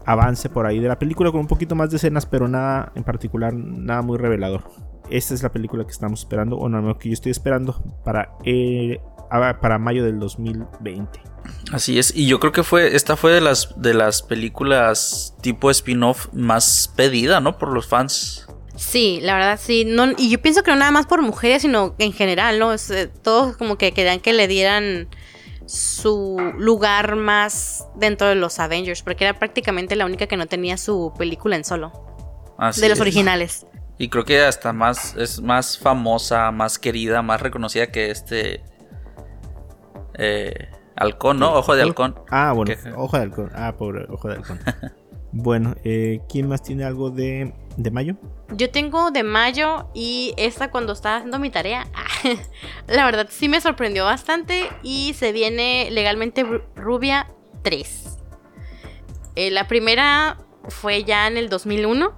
avance 0.06 0.49
por 0.49 0.66
ahí 0.66 0.80
de 0.80 0.88
la 0.88 0.99
película 0.99 1.32
con 1.32 1.39
un 1.39 1.47
poquito 1.47 1.76
más 1.76 1.89
de 1.89 1.97
escenas, 1.97 2.26
pero 2.26 2.47
nada 2.47 2.91
en 2.95 3.04
particular, 3.04 3.54
nada 3.54 4.01
muy 4.01 4.18
revelador. 4.18 4.64
Esta 5.10 5.34
es 5.34 5.43
la 5.43 5.51
película 5.51 5.84
que 5.86 5.91
estamos 5.91 6.20
esperando, 6.20 6.58
o 6.58 6.70
no, 6.70 6.97
que 6.97 7.10
yo 7.10 7.14
estoy 7.14 7.32
esperando 7.32 7.82
para, 8.04 8.36
eh, 8.43 8.99
para 9.59 9.79
mayo 9.79 10.03
del 10.03 10.19
2020. 10.19 11.21
Así 11.71 11.97
es, 11.97 12.15
y 12.15 12.27
yo 12.27 12.39
creo 12.39 12.51
que 12.51 12.63
fue, 12.63 12.95
esta 12.95 13.15
fue 13.15 13.31
de 13.31 13.41
las, 13.41 13.81
de 13.81 13.93
las 13.93 14.21
películas 14.21 15.36
tipo 15.41 15.71
spin-off 15.71 16.27
más 16.34 16.91
pedida, 16.95 17.39
¿no? 17.39 17.57
Por 17.57 17.73
los 17.73 17.88
fans. 17.88 18.47
Sí, 18.75 19.19
la 19.21 19.36
verdad 19.36 19.59
sí. 19.61 19.86
No, 19.86 20.11
y 20.17 20.29
yo 20.29 20.41
pienso 20.41 20.63
que 20.63 20.71
no 20.71 20.77
nada 20.77 20.91
más 20.91 21.05
por 21.05 21.21
mujeres, 21.21 21.61
sino 21.61 21.95
en 21.99 22.13
general, 22.13 22.59
¿no? 22.59 22.73
Eh, 22.73 23.09
todos 23.21 23.57
como 23.57 23.77
que 23.77 23.91
querían 23.91 24.19
que 24.19 24.34
le 24.34 24.47
dieran 24.47 25.07
su 25.65 26.38
lugar 26.57 27.15
más 27.15 27.88
dentro 27.95 28.27
de 28.27 28.36
los 28.36 28.59
Avengers, 28.59 29.01
porque 29.01 29.25
era 29.25 29.39
prácticamente 29.39 29.95
la 29.95 30.05
única 30.05 30.27
que 30.27 30.38
no 30.38 30.47
tenía 30.47 30.77
su 30.77 31.13
película 31.17 31.55
en 31.55 31.63
solo. 31.63 31.91
de 32.79 32.89
los 32.89 32.99
originales. 32.99 33.65
Y 33.97 34.09
creo 34.09 34.25
que 34.25 34.41
hasta 34.41 34.73
más 34.73 35.15
es 35.15 35.39
más 35.39 35.77
famosa, 35.77 36.51
más 36.51 36.79
querida, 36.79 37.21
más 37.21 37.41
reconocida 37.41 37.88
que 37.91 38.09
este 38.09 38.63
eh, 40.18 40.70
halcón, 40.95 41.39
¿no? 41.39 41.53
Ojo 41.53 41.76
de 41.76 41.84
halcón. 41.84 42.16
Ah, 42.30 42.51
bueno, 42.53 42.74
ojo 42.95 43.18
de 43.18 43.24
halcón. 43.24 43.51
Ah, 43.55 43.76
pobre 43.78 44.05
ojo 44.09 44.28
de 44.30 44.36
halcón. 44.36 44.59
bueno, 45.32 45.76
eh, 45.84 46.22
¿quién 46.30 46.47
más 46.47 46.61
tiene 46.61 46.84
algo 46.84 47.09
de 47.09 47.53
de 47.78 47.91
mayo? 47.91 48.16
Yo 48.55 48.70
tengo 48.70 49.11
de 49.11 49.24
mayo 49.24 49.88
y 49.93 50.34
esta 50.38 50.72
cuando 50.72 50.93
estaba 50.93 51.18
haciendo 51.18 51.39
mi 51.39 51.49
tarea, 51.49 51.88
la 52.88 53.05
verdad 53.05 53.28
sí 53.30 53.49
me 53.49 53.61
sorprendió 53.61 54.05
bastante 54.05 54.70
y 54.84 55.14
se 55.14 55.32
viene 55.32 55.89
legalmente 55.91 56.45
Rubia 56.76 57.32
3. 57.64 58.18
Eh, 59.36 59.51
la 59.51 59.68
primera 59.68 60.38
fue 60.70 61.03
ya 61.03 61.28
en 61.28 61.38
el 61.38 61.49
2001, 61.49 62.14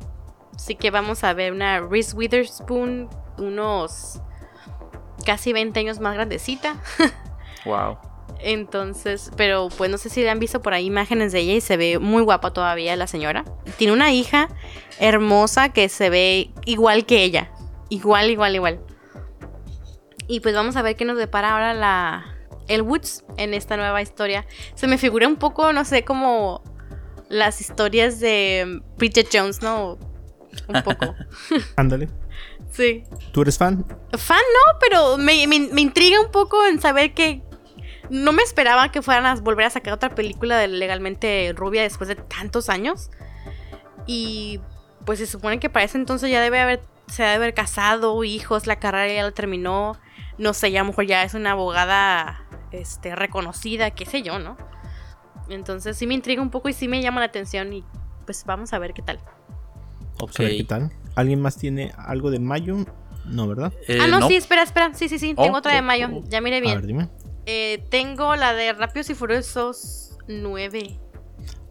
así 0.56 0.76
que 0.76 0.92
vamos 0.92 1.24
a 1.24 1.34
ver 1.34 1.54
una 1.54 1.80
Reese 1.80 2.16
Witherspoon 2.16 3.10
unos 3.38 4.22
casi 5.26 5.54
20 5.54 5.80
años 5.80 6.00
más 6.00 6.16
grandecita. 6.16 6.76
wow. 7.66 7.98
Entonces, 8.40 9.32
pero 9.38 9.70
pues 9.78 9.90
no 9.90 9.98
sé 9.98 10.10
si 10.10 10.26
han 10.28 10.40
visto 10.40 10.62
por 10.62 10.74
ahí 10.74 10.86
imágenes 10.86 11.32
de 11.32 11.40
ella 11.40 11.54
y 11.54 11.62
se 11.62 11.78
ve 11.78 12.00
muy 12.00 12.22
guapa 12.22 12.52
todavía 12.52 12.96
la 12.96 13.08
señora. 13.08 13.46
Tiene 13.78 13.94
una 13.94 14.12
hija 14.12 14.50
hermosa 15.00 15.70
que 15.70 15.90
se 15.90 16.10
ve 16.10 16.52
igual 16.66 17.06
que 17.06 17.24
ella. 17.24 17.52
Igual, 17.90 18.30
igual, 18.30 18.56
igual. 18.56 18.80
Y 20.28 20.40
pues 20.40 20.56
vamos 20.56 20.76
a 20.76 20.82
ver 20.82 20.96
qué 20.96 21.06
nos 21.06 21.18
depara 21.18 21.54
ahora 21.54 21.74
la 21.74 22.36
el 22.68 22.82
Woods 22.82 23.24
en 23.38 23.54
esta 23.54 23.78
nueva 23.78 24.02
historia. 24.02 24.46
Se 24.74 24.88
me 24.88 24.98
figura 24.98 25.28
un 25.28 25.36
poco, 25.36 25.72
no 25.72 25.86
sé, 25.86 26.04
como 26.04 26.64
las 27.30 27.62
historias 27.62 28.20
de 28.20 28.82
Bridget 28.98 29.30
Jones, 29.32 29.62
¿no? 29.62 29.98
Un 30.68 30.84
poco. 30.84 31.14
Ándale. 31.76 32.10
sí. 32.72 33.04
¿Tú 33.32 33.42
eres 33.42 33.58
fan? 33.58 33.86
Fan 34.18 34.38
no, 34.38 34.80
pero 34.80 35.18
me, 35.18 35.46
me 35.48 35.82
intriga 35.82 36.20
un 36.20 36.32
poco 36.32 36.66
en 36.66 36.82
saber 36.82 37.14
que 37.14 37.44
no 38.10 38.34
me 38.34 38.44
esperaba 38.44 38.92
que 38.92 39.02
fueran 39.02 39.26
a 39.26 39.36
volver 39.36 39.66
a 39.66 39.70
sacar 39.70 39.94
otra 39.94 40.14
película 40.14 40.58
de 40.58 40.68
Legalmente 40.68 41.54
Rubia 41.56 41.82
después 41.82 42.08
de 42.08 42.16
tantos 42.16 42.70
años. 42.70 43.10
Y 44.06 44.60
pues 45.06 45.20
se 45.20 45.28
supone 45.28 45.60
que 45.60 45.70
para 45.70 45.86
ese 45.86 45.98
entonces 45.98 46.30
ya 46.30 46.42
debe 46.42 46.60
haber, 46.60 46.82
se 47.08 47.24
debe 47.24 47.36
haber 47.36 47.54
casado, 47.54 48.24
hijos, 48.24 48.68
la 48.68 48.78
carrera 48.78 49.14
ya 49.14 49.24
la 49.24 49.32
terminó. 49.32 49.98
No 50.38 50.54
sé, 50.54 50.72
ya 50.72 50.82
a 50.82 50.84
lo 50.84 50.90
mejor 50.90 51.06
ya 51.06 51.24
es 51.24 51.34
una 51.34 51.52
abogada 51.52 52.46
este, 52.72 53.16
reconocida, 53.16 53.92
qué 53.92 54.06
sé 54.06 54.22
yo, 54.22 54.40
¿no? 54.40 54.58
Entonces 55.50 55.98
sí 55.98 56.08
me 56.08 56.14
intriga 56.14 56.42
un 56.42 56.50
poco 56.50 56.70
y 56.70 56.74
sí 56.74 56.88
me 56.88 57.02
llama 57.02 57.20
la 57.20 57.28
atención 57.28 57.72
y 57.72 57.84
pues 58.26 58.44
vamos 58.46 58.74
a 58.74 58.80
ver 58.80 58.94
qué 58.94 59.02
tal. 59.02 59.20
Ok. 60.20 60.38
¿Qué 60.38 60.66
tal? 60.68 60.92
¿Alguien 61.16 61.42
más 61.42 61.58
tiene 61.58 61.94
algo 61.98 62.32
de 62.32 62.40
mayo? 62.40 62.78
No, 63.26 63.48
¿verdad? 63.48 63.74
Eh, 63.88 64.00
ah, 64.02 64.08
no, 64.08 64.28
sí, 64.28 64.36
espera, 64.36 64.64
espera. 64.64 64.94
Sí, 64.94 65.10
sí, 65.10 65.20
sí. 65.20 65.34
Tengo 65.34 65.58
otra 65.58 65.74
de 65.74 65.82
mayo. 65.82 66.10
Ya 66.26 66.42
mire 66.42 66.62
bien. 66.62 66.74
A 66.74 66.76
ver, 66.76 66.86
dime. 66.86 67.10
Eh, 67.46 67.86
tengo 67.90 68.36
la 68.36 68.54
de 68.54 68.74
Rápidos 68.74 69.10
y 69.10 69.16
Furiosos 69.16 70.18
9. 70.28 71.00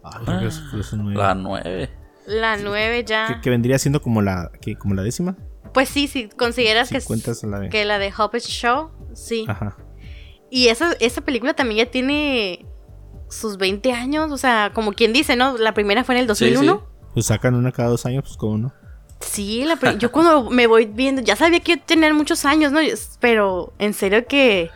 Ah, 0.03 0.21
Rápidos 0.25 0.59
y 0.59 0.69
Furiosos 0.69 0.99
9. 0.99 1.17
La 1.17 1.35
9. 1.35 1.89
La 2.27 2.57
9 2.57 3.03
ya. 3.05 3.41
Que, 3.41 3.49
vendría 3.49 3.77
siendo 3.79 4.01
como 4.01 4.21
la, 4.21 4.51
como 4.79 4.93
la 4.93 5.03
décima. 5.03 5.35
Pues 5.73 5.89
sí, 5.89 6.07
si 6.07 6.29
consideras 6.29 6.89
que, 6.89 6.99
la 7.47 7.59
de... 7.59 7.69
que 7.69 7.83
la 7.83 7.99
de 7.99 8.13
Hobbit 8.17 8.43
Show, 8.43 8.91
sí. 9.13 9.45
Ajá. 9.47 9.75
Y 10.49 10.69
esa, 10.69 10.93
esa 10.99 11.21
película 11.21 11.53
también 11.53 11.85
ya 11.85 11.91
tiene 11.91 12.65
sus 13.29 13.57
20 13.57 13.91
años, 13.91 14.31
o 14.31 14.37
sea, 14.37 14.71
como 14.73 14.93
quien 14.93 15.11
dice, 15.11 15.35
¿no? 15.35 15.57
La 15.57 15.73
primera 15.73 16.03
fue 16.03 16.15
en 16.15 16.21
el 16.21 16.27
2001. 16.27 16.83
Pues 17.13 17.25
sacan 17.25 17.55
una 17.55 17.71
cada 17.71 17.89
dos 17.89 18.05
años, 18.05 18.23
pues 18.23 18.37
como 18.37 18.57
no. 18.57 18.73
Sí, 19.19 19.65
yo 19.97 20.11
cuando 20.11 20.49
me 20.49 20.67
voy 20.67 20.85
viendo, 20.85 21.21
ya 21.21 21.35
sabía 21.35 21.59
que 21.59 21.77
tener 21.77 22.13
muchos 22.13 22.45
años, 22.45 22.71
¿no? 22.71 22.79
Pero 23.19 23.73
en 23.79 23.93
serio 23.93 24.25
que 24.27 24.69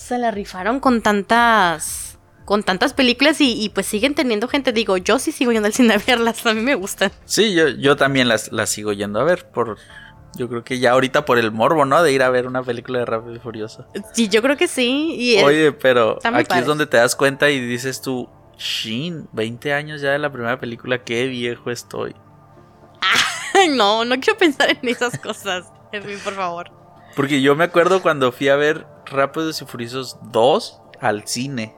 se 0.00 0.18
la 0.18 0.30
rifaron 0.30 0.80
con 0.80 1.02
tantas 1.02 2.18
con 2.44 2.64
tantas 2.64 2.94
películas 2.94 3.36
y, 3.38 3.70
pues 3.72 3.86
siguen 3.86 4.16
teniendo 4.16 4.48
gente. 4.48 4.72
Digo, 4.72 4.96
yo 4.96 5.20
sí 5.20 5.30
sigo 5.30 5.52
yendo 5.52 5.66
al 5.66 5.72
cine 5.72 5.94
a 5.94 5.98
verlas, 5.98 6.44
a 6.44 6.52
mí 6.52 6.60
me 6.60 6.74
gustan. 6.74 7.12
Sí, 7.24 7.54
yo, 7.54 7.68
yo 7.68 7.94
también 7.94 8.26
las, 8.26 8.50
las 8.50 8.70
sigo 8.70 8.92
yendo 8.92 9.20
a 9.20 9.24
ver 9.24 9.48
por... 9.52 9.78
Yo 10.34 10.48
creo 10.48 10.64
que 10.64 10.80
ya 10.80 10.92
ahorita 10.92 11.24
por 11.24 11.38
el 11.38 11.52
morbo, 11.52 11.84
¿no? 11.84 12.02
De 12.02 12.12
ir 12.12 12.24
a 12.24 12.30
ver 12.30 12.48
una 12.48 12.64
película 12.64 13.00
de 13.00 13.04
Rápido 13.04 13.36
y 13.36 13.38
Furioso. 13.38 13.86
Sí, 14.12 14.28
yo 14.28 14.42
creo 14.42 14.56
que 14.56 14.66
sí. 14.66 15.14
Y 15.16 15.42
Oye, 15.42 15.70
pero 15.70 16.18
aquí 16.24 16.58
es 16.58 16.66
donde 16.66 16.86
te 16.86 16.96
das 16.96 17.14
cuenta 17.14 17.50
y 17.50 17.60
dices 17.60 18.02
tú, 18.02 18.28
Shin, 18.58 19.28
20 19.32 19.72
años 19.72 20.00
ya 20.00 20.10
de 20.10 20.18
la 20.18 20.32
primera 20.32 20.58
película, 20.58 21.04
qué 21.04 21.26
viejo 21.26 21.70
estoy. 21.70 22.16
no, 23.70 24.04
no 24.04 24.18
quiero 24.18 24.38
pensar 24.38 24.70
en 24.70 24.88
esas 24.88 25.16
cosas, 25.20 25.66
Edwin, 25.92 26.18
por 26.18 26.34
favor. 26.34 26.72
Porque 27.14 27.42
yo 27.42 27.54
me 27.54 27.64
acuerdo 27.64 28.02
cuando 28.02 28.32
fui 28.32 28.48
a 28.48 28.56
ver 28.56 28.86
Rápidos 29.10 29.60
y 29.62 29.66
Furiosos 29.66 30.18
2 30.30 30.82
al 31.00 31.26
cine. 31.26 31.74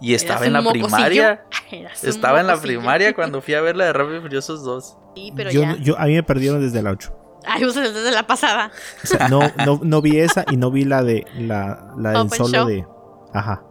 Y 0.00 0.14
estaba 0.14 0.46
en 0.46 0.52
la 0.52 0.62
primaria. 0.62 1.44
Estaba 2.02 2.40
en 2.40 2.46
la 2.46 2.60
primaria 2.60 3.14
cuando 3.14 3.42
fui 3.42 3.54
a 3.54 3.60
ver 3.60 3.76
la 3.76 3.86
de 3.86 3.92
Rápidos 3.92 4.20
y 4.20 4.22
Furiosos 4.22 4.64
2. 4.64 4.96
Sí, 5.14 5.32
pero 5.34 5.50
yo, 5.50 5.76
yo, 5.76 5.98
a 5.98 6.06
mí 6.06 6.14
me 6.14 6.22
perdieron 6.22 6.60
desde 6.60 6.82
la 6.82 6.90
8. 6.92 7.16
Ay, 7.46 7.64
desde 7.64 8.10
la 8.10 8.26
pasada. 8.26 8.70
no, 9.30 9.40
no, 9.64 9.80
no, 9.82 10.02
vi 10.02 10.18
esa 10.18 10.44
y 10.50 10.56
no 10.56 10.70
vi 10.70 10.84
la 10.84 11.02
de 11.02 11.26
la, 11.34 11.94
la 11.96 12.12
del 12.12 12.30
solo 12.30 12.66
de. 12.66 12.86
Ajá. 13.32 13.62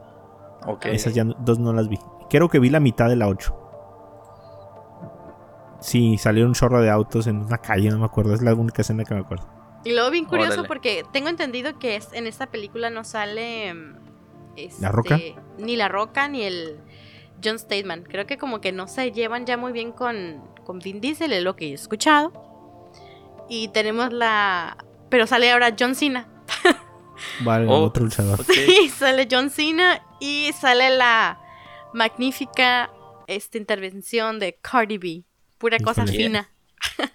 Okay. 0.66 0.96
Esas 0.96 1.14
ya 1.14 1.24
dos 1.24 1.60
no 1.60 1.72
las 1.74 1.88
vi. 1.88 2.00
Creo 2.30 2.50
que 2.50 2.60
vi 2.60 2.70
la 2.70 2.80
mitad 2.80 3.08
de 3.08 3.16
la 3.16 3.28
8. 3.28 3.56
Sí, 5.80 6.18
salió 6.18 6.46
un 6.46 6.54
chorro 6.54 6.82
de 6.82 6.90
autos 6.90 7.28
en 7.28 7.38
una 7.38 7.58
calle, 7.60 7.90
no 7.90 8.00
me 8.00 8.06
acuerdo. 8.06 8.34
Es 8.34 8.42
la 8.42 8.54
única 8.54 8.82
escena 8.82 9.04
que 9.06 9.14
me 9.14 9.22
acuerdo. 9.22 9.48
Y 9.84 9.94
luego 9.94 10.12
bien 10.12 10.26
curioso 10.26 10.66
porque 10.66 11.06
tengo 11.14 11.30
entendido 11.30 11.80
que 11.80 11.96
es, 11.96 12.12
en 12.14 12.28
esta 12.28 12.48
película 12.48 12.90
no 12.90 13.04
sale... 13.04 13.74
¿La 14.82 14.92
Roca? 14.92 15.16
Este, 15.16 15.36
ni 15.58 15.78
La 15.78 15.88
Roca 15.88 16.28
ni 16.28 16.44
el 16.44 16.80
John 17.44 17.58
Stateman. 17.58 18.04
Creo 18.04 18.28
que 18.28 18.38
como 18.38 18.60
que 18.60 18.74
no 18.74 18.88
se 18.88 19.12
llevan 19.12 19.46
ya 19.46 19.56
muy 19.56 19.72
bien 19.72 19.94
con, 19.94 20.44
con 20.66 20.80
Vin 20.80 21.00
Diesel, 21.00 21.32
es 21.32 21.44
lo 21.44 21.56
que 21.56 21.70
he 21.70 21.74
escuchado. 21.74 22.34
Y 23.48 23.70
tenemos 23.70 24.12
la... 24.12 24.78
Pero 25.10 25.28
sale 25.28 25.50
ahora 25.52 25.76
John 25.80 25.96
Cena. 25.96 26.28
Vale, 27.42 27.68
oh, 27.68 27.84
otro 27.84 28.04
luchador. 28.04 28.44
Sí, 28.44 28.90
sale 28.98 29.28
John 29.30 29.50
Cena 29.50 30.02
y 30.20 30.52
sale 30.60 30.90
la 30.90 31.40
magnífica 31.94 32.92
esta 33.28 33.58
intervención 33.58 34.40
de 34.40 34.60
Cardi 34.62 34.98
B. 34.98 35.24
Pura 35.58 35.78
cosa 35.80 36.06
fina. 36.06 36.52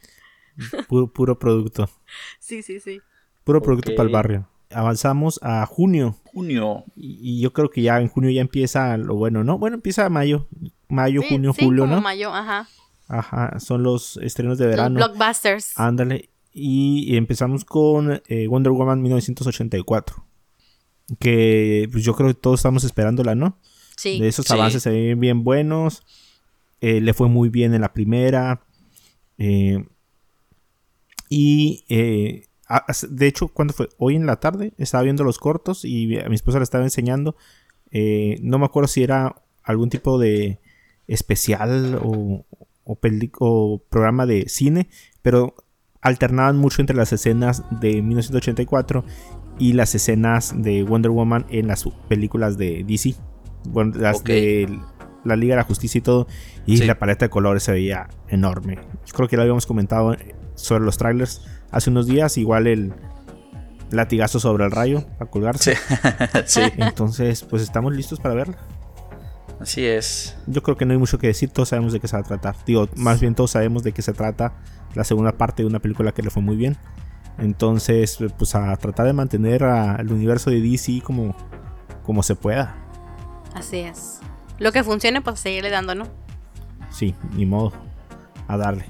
Puro, 0.89 1.39
producto. 1.39 1.89
Sí, 2.39 2.63
sí, 2.63 2.81
sí. 2.81 3.01
Puro 3.45 3.63
producto 3.63 3.95
para 3.95 4.07
el 4.07 4.13
barrio. 4.13 4.49
Avanzamos 4.71 5.39
a 5.43 5.65
junio. 5.67 6.17
Junio. 6.25 6.85
Y, 6.97 7.41
yo 7.41 7.53
creo 7.53 7.71
que 7.71 7.83
ya 7.83 8.01
en 8.01 8.09
junio 8.09 8.31
ya 8.31 8.41
empieza 8.41 8.97
lo 8.97 9.15
bueno, 9.15 9.45
¿no? 9.45 9.59
Bueno, 9.59 9.77
empieza 9.77 10.09
mayo. 10.09 10.49
Mayo, 10.89 11.23
junio, 11.29 11.53
julio, 11.53 11.87
¿no? 11.87 12.01
mayo, 12.01 12.33
ajá. 12.35 12.69
Ajá, 13.09 13.59
son 13.61 13.83
los 13.83 14.17
estrenos 14.19 14.59
de 14.59 14.67
verano. 14.67 14.99
Los 14.99 15.17
blockbusters. 15.17 15.79
Ándale. 15.79 16.31
Y 16.53 17.17
empezamos 17.17 17.65
con 17.65 18.23
eh, 18.29 18.47
Wonder 18.47 18.73
Woman 18.73 19.03
1984. 19.03 20.25
Que 21.19 21.89
pues 21.93 22.05
yo 22.05 22.15
creo 22.15 22.29
que 22.29 22.35
todos 22.35 22.61
estamos 22.61 22.85
esperándola, 22.85 23.35
¿no? 23.35 23.59
Sí. 23.97 24.21
De 24.21 24.29
esos 24.29 24.51
avances 24.51 24.83
se 24.83 24.91
ven 24.91 25.21
bien 25.21 25.45
buenos. 25.45 26.03
Eh, 26.81 27.01
le 27.01 27.15
fue 27.15 27.29
muy 27.29 27.49
bien 27.49 27.75
en 27.75 27.81
la 27.83 27.93
primera. 27.93 28.63
Eh, 29.39 29.85
y 31.29 31.85
eh, 31.89 32.47
de 33.09 33.27
hecho, 33.27 33.49
cuando 33.49 33.75
fue? 33.75 33.89
Hoy 33.99 34.17
en 34.17 34.27
la 34.27 34.37
tarde 34.37 34.73
estaba 34.79 35.05
viendo 35.05 35.25
los 35.25 35.39
cortos 35.39 35.85
y 35.85 36.19
a 36.19 36.29
mi 36.29 36.35
esposa 36.35 36.59
le 36.59 36.65
estaba 36.65 36.85
enseñando. 36.85 37.37
Eh, 37.91 38.39
no 38.43 38.59
me 38.59 38.67
acuerdo 38.67 38.89
si 38.89 39.03
era 39.03 39.43
algún 39.63 39.91
tipo 39.91 40.19
de 40.19 40.61
especial 41.07 42.01
o, 42.03 42.45
o, 42.85 43.83
programa 43.89 44.27
de 44.27 44.49
cine, 44.49 44.89
pero 45.23 45.55
alternaban 46.01 46.57
mucho 46.57 46.83
entre 46.83 46.97
las 46.97 47.13
escenas 47.13 47.63
de 47.71 48.03
1984 48.03 49.05
y 49.59 49.75
las 49.75 49.95
escenas 49.95 50.55
de 50.57 50.83
Wonder 50.83 51.11
Woman 51.11 51.47
en 51.51 51.69
las 51.69 51.85
películas 52.09 52.59
de 52.59 52.85
DC. 52.85 53.15
Bueno, 53.69 53.93
las 53.97 54.25
de 54.25 54.69
la 55.25 55.37
Liga 55.37 55.55
de 55.55 55.61
la 55.61 55.65
Justicia 55.65 55.99
y 55.99 56.03
todo. 56.03 56.27
Y 56.67 56.79
la 56.79 56.99
paleta 56.99 57.27
de 57.27 57.31
colores 57.31 57.63
se 57.63 57.73
veía 57.73 58.09
enorme. 58.29 58.79
creo 59.13 59.29
que 59.29 59.37
lo 59.37 59.43
habíamos 59.43 59.67
comentado 59.67 60.15
sobre 60.55 60.85
los 60.85 60.99
trailers 60.99 61.43
hace 61.71 61.91
unos 61.91 62.07
días. 62.07 62.37
Igual 62.39 62.67
el 62.67 62.95
latigazo 63.91 64.41
sobre 64.41 64.65
el 64.65 64.71
rayo 64.71 65.05
a 65.19 65.27
colgarse. 65.27 65.77
Sí. 66.47 66.63
Entonces, 66.77 67.43
pues 67.43 67.63
estamos 67.63 67.95
listos 67.95 68.21
para 68.21 68.35
verla. 68.35 68.59
Así 69.61 69.87
es. 69.87 70.37
Yo 70.47 70.63
creo 70.63 70.77
que 70.77 70.85
no 70.85 70.93
hay 70.93 70.99
mucho 70.99 71.19
que 71.19 71.29
decir, 71.29 71.51
todos 71.51 71.71
sabemos 71.71 71.93
de 71.93 72.01
qué 72.01 72.09
se 72.09 72.17
va 72.17 72.21
a 72.21 72.25
tratar. 72.25 72.57
Digo, 72.67 72.89
más 72.97 73.21
bien 73.21 73.35
todos 73.35 73.53
sabemos 73.53 73.83
de 73.83 73.93
qué 73.93 74.03
se 74.03 74.13
trata 74.13 74.53
la 74.95 75.05
segunda 75.05 75.33
parte 75.33 75.63
de 75.63 75.69
una 75.69 75.79
película 75.79 76.13
que 76.13 76.23
le 76.23 76.31
fue 76.31 76.43
muy 76.43 76.57
bien. 76.57 76.77
Entonces, 77.39 78.19
pues 78.37 78.55
a 78.55 78.77
tratar 78.77 79.07
de 79.07 79.13
mantener 79.13 79.65
al 79.65 80.13
universo 80.13 80.51
de 80.51 80.61
DC 80.61 81.01
como, 81.03 81.35
como 82.03 82.23
se 82.23 82.37
pueda. 82.37 82.77
Así 83.55 83.79
es. 83.79 84.21
Lo 84.59 84.71
que 84.73 84.85
funcione, 84.85 85.21
pues 85.21 85.41
seguirle 85.41 85.71
dando, 85.71 85.95
¿no? 85.95 86.07
Sí, 86.91 87.15
ni 87.35 87.47
modo. 87.47 87.73
A 88.47 88.57
darle. 88.57 88.85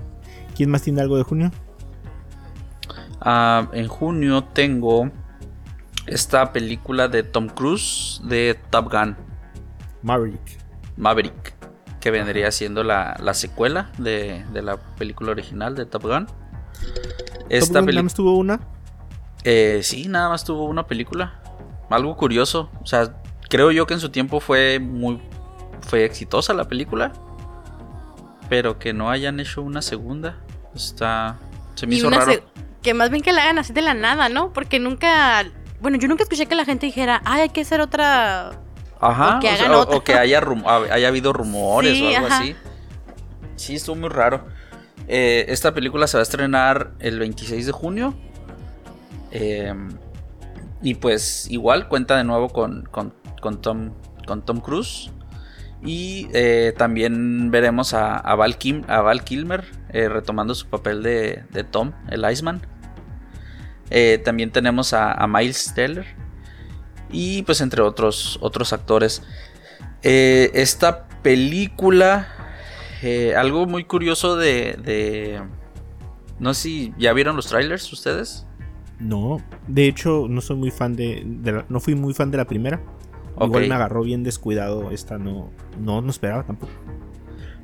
¿Quién 0.55 0.71
más 0.71 0.83
tiene 0.83 1.01
algo 1.01 1.17
de 1.17 1.23
junio? 1.23 1.51
Ah, 3.21 3.69
en 3.73 3.89
junio 3.89 4.45
tengo 4.45 5.11
esta 6.07 6.53
película 6.53 7.09
de 7.09 7.23
Tom 7.23 7.49
Cruise 7.49 8.21
de 8.25 8.59
Top 8.71 8.93
Gun. 8.93 9.17
Maverick. 10.03 10.59
Maverick. 10.97 11.55
que 12.01 12.11
vendría 12.11 12.51
siendo 12.51 12.85
la, 12.85 13.17
la 13.19 13.33
secuela 13.33 13.91
de, 13.97 14.45
de, 14.53 14.61
la 14.61 14.77
película 14.77 15.31
original 15.31 15.75
de 15.75 15.87
Top 15.87 16.03
Gun. 16.03 16.27
Esta 17.49 17.81
¿Top 17.81 17.87
Gun 17.87 17.95
nada 17.95 18.03
más 18.03 18.15
tuvo 18.15 18.37
una? 18.37 18.61
Eh, 19.45 19.81
sí, 19.83 20.09
nada 20.09 20.29
más 20.29 20.45
tuvo 20.45 20.67
una 20.67 20.87
película. 20.87 21.41
Algo 21.89 22.17
curioso. 22.17 22.71
O 22.83 22.87
sea, 22.87 23.23
creo 23.49 23.71
yo 23.71 23.87
que 23.87 23.95
en 23.95 24.01
su 24.01 24.11
tiempo 24.11 24.41
fue 24.41 24.79
muy. 24.79 25.21
fue 25.81 26.05
exitosa 26.05 26.53
la 26.53 26.65
película. 26.65 27.13
Pero 28.51 28.79
que 28.79 28.93
no 28.93 29.11
hayan 29.11 29.41
hecho 29.41 29.63
una 29.63 29.81
segunda. 29.81 30.44
Está. 30.75 31.39
Se 31.75 31.87
me 31.87 31.97
hizo 31.97 32.11
raro. 32.11 32.33
Que 32.83 32.95
más 32.95 33.11
bien 33.11 33.23
que 33.23 33.33
la 33.33 33.45
hagan 33.45 33.59
así 33.59 33.73
de 33.73 33.83
la 33.83 33.95
nada, 33.95 34.29
¿no? 34.29 34.53
Porque 34.53 34.79
nunca. 34.79 35.45
Bueno, 35.81 35.99
yo 35.99 36.09
nunca 36.09 36.23
escuché 36.23 36.47
que 36.47 36.55
la 36.55 36.65
gente 36.65 36.87
dijera, 36.87 37.23
ay, 37.25 37.43
hay 37.43 37.49
que 37.51 37.63
hacer 37.63 37.81
otra 37.81 38.53
Ajá, 39.01 39.37
o 39.37 40.03
que, 40.03 40.15
haya, 40.15 40.43
haya 40.91 41.09
habido 41.09 41.33
rumores 41.35 42.01
o 42.01 42.09
algo 42.09 42.27
así. 42.27 42.57
Sí, 43.57 43.75
estuvo 43.75 43.97
muy 43.97 44.09
raro. 44.09 44.47
Eh, 45.07 45.45
esta 45.49 45.75
película 45.75 46.07
se 46.07 46.17
va 46.17 46.21
a 46.21 46.23
estrenar 46.23 46.93
el 47.01 47.19
26 47.19 47.67
de 47.67 47.73
junio. 47.73 48.15
Em, 49.31 49.91
y 50.81 50.95
pues 50.95 51.51
igual 51.51 51.89
cuenta 51.89 52.17
de 52.17 52.25
nuevo 52.25 52.49
con, 52.49 52.89
Tom, 53.61 53.91
con 54.27 54.43
Tom 54.43 54.61
Cruise. 54.61 55.11
Y 55.85 56.29
eh, 56.33 56.73
también 56.77 57.51
veremos 57.51 57.93
a, 57.93 58.35
Val, 58.35 58.57
Kilmer 58.57 59.65
eh, 59.91 60.09
retomando 60.09 60.55
su 60.55 60.67
papel 60.67 61.03
de, 61.03 61.67
Tom, 61.71 61.93
el 62.11 62.25
Iceman. 62.31 62.63
también 64.25 64.51
tenemos 64.51 64.95
a, 64.95 65.27
Miles 65.27 65.75
Teller 65.75 66.07
y 67.11 67.43
pues 67.43 67.61
entre 67.61 67.83
otros, 67.83 68.39
otros 68.41 68.73
actores. 68.73 69.23
Eh, 70.07 70.51
esta 70.53 71.09
película, 71.23 72.29
eh, 73.03 73.35
algo 73.35 73.67
muy 73.67 73.85
curioso 73.85 74.37
de, 74.37 75.41
No 76.39 76.53
sé 76.53 76.61
si 76.61 76.95
ya 76.99 77.15
vieron 77.15 77.37
los 77.37 77.47
trailers 77.47 77.91
ustedes. 77.91 78.47
No, 79.01 79.39
de 79.67 79.89
hecho 79.89 80.27
no 80.29 80.41
soy 80.43 80.57
muy 80.57 80.71
fan 80.71 80.95
de, 80.95 81.25
no 81.69 81.81
fui 81.81 81.95
muy 81.95 82.13
fan 82.13 82.31
de 82.31 82.37
la 82.37 82.45
primera. 82.45 82.83
Igual 83.41 83.69
me 83.69 83.75
agarró 83.75 84.03
bien 84.03 84.23
descuidado 84.23 84.91
esta, 84.91 85.19
no, 85.19 85.51
no, 85.81 86.01
no 86.01 86.11
esperaba 86.11 86.45
tampoco. 86.45 86.73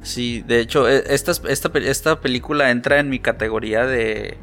Sí, 0.02 0.42
de 0.46 0.60
hecho, 0.60 0.88
e, 0.88 1.04
esta, 1.14 1.32
esta, 1.48 1.70
esta 1.78 2.20
película 2.20 2.70
entra 2.70 2.98
en 2.98 3.10
mi 3.10 3.18
categoría 3.18 3.86
de, 3.86 4.38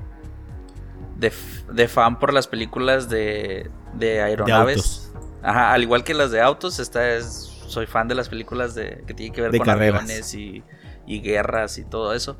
de, 1.17 1.87
fan 1.87 2.19
por 2.19 2.33
las 2.33 2.47
películas 2.47 3.09
de, 3.09 3.69
de 3.93 4.21
aeronaves. 4.21 5.11
Ajá, 5.41 5.73
al 5.73 5.83
igual 5.83 6.03
que 6.03 6.13
las 6.13 6.31
de 6.31 6.41
autos, 6.41 6.79
esta 6.79 7.15
es. 7.15 7.53
Soy 7.67 7.85
fan 7.85 8.07
de 8.07 8.15
las 8.15 8.29
películas 8.29 8.75
de 8.75 9.03
que 9.05 9.13
tienen 9.13 9.33
que 9.33 9.41
ver 9.41 9.57
con 9.57 9.69
aviones 9.69 10.33
y, 10.33 10.63
guerras 11.05 11.77
y 11.77 11.83
todo 11.83 12.13
eso. 12.13 12.37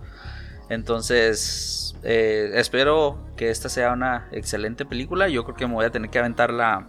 Entonces, 0.69 1.95
eh, 2.03 2.51
espero 2.55 3.25
que 3.35 3.49
esta 3.49 3.67
sea 3.67 3.91
una 3.91 4.27
excelente 4.31 4.85
película. 4.85 5.27
Yo 5.27 5.43
creo 5.43 5.55
que 5.55 5.67
me 5.67 5.73
voy 5.73 5.85
a 5.85 5.89
tener 5.89 6.09
que 6.09 6.19
aventar 6.19 6.53
la, 6.53 6.87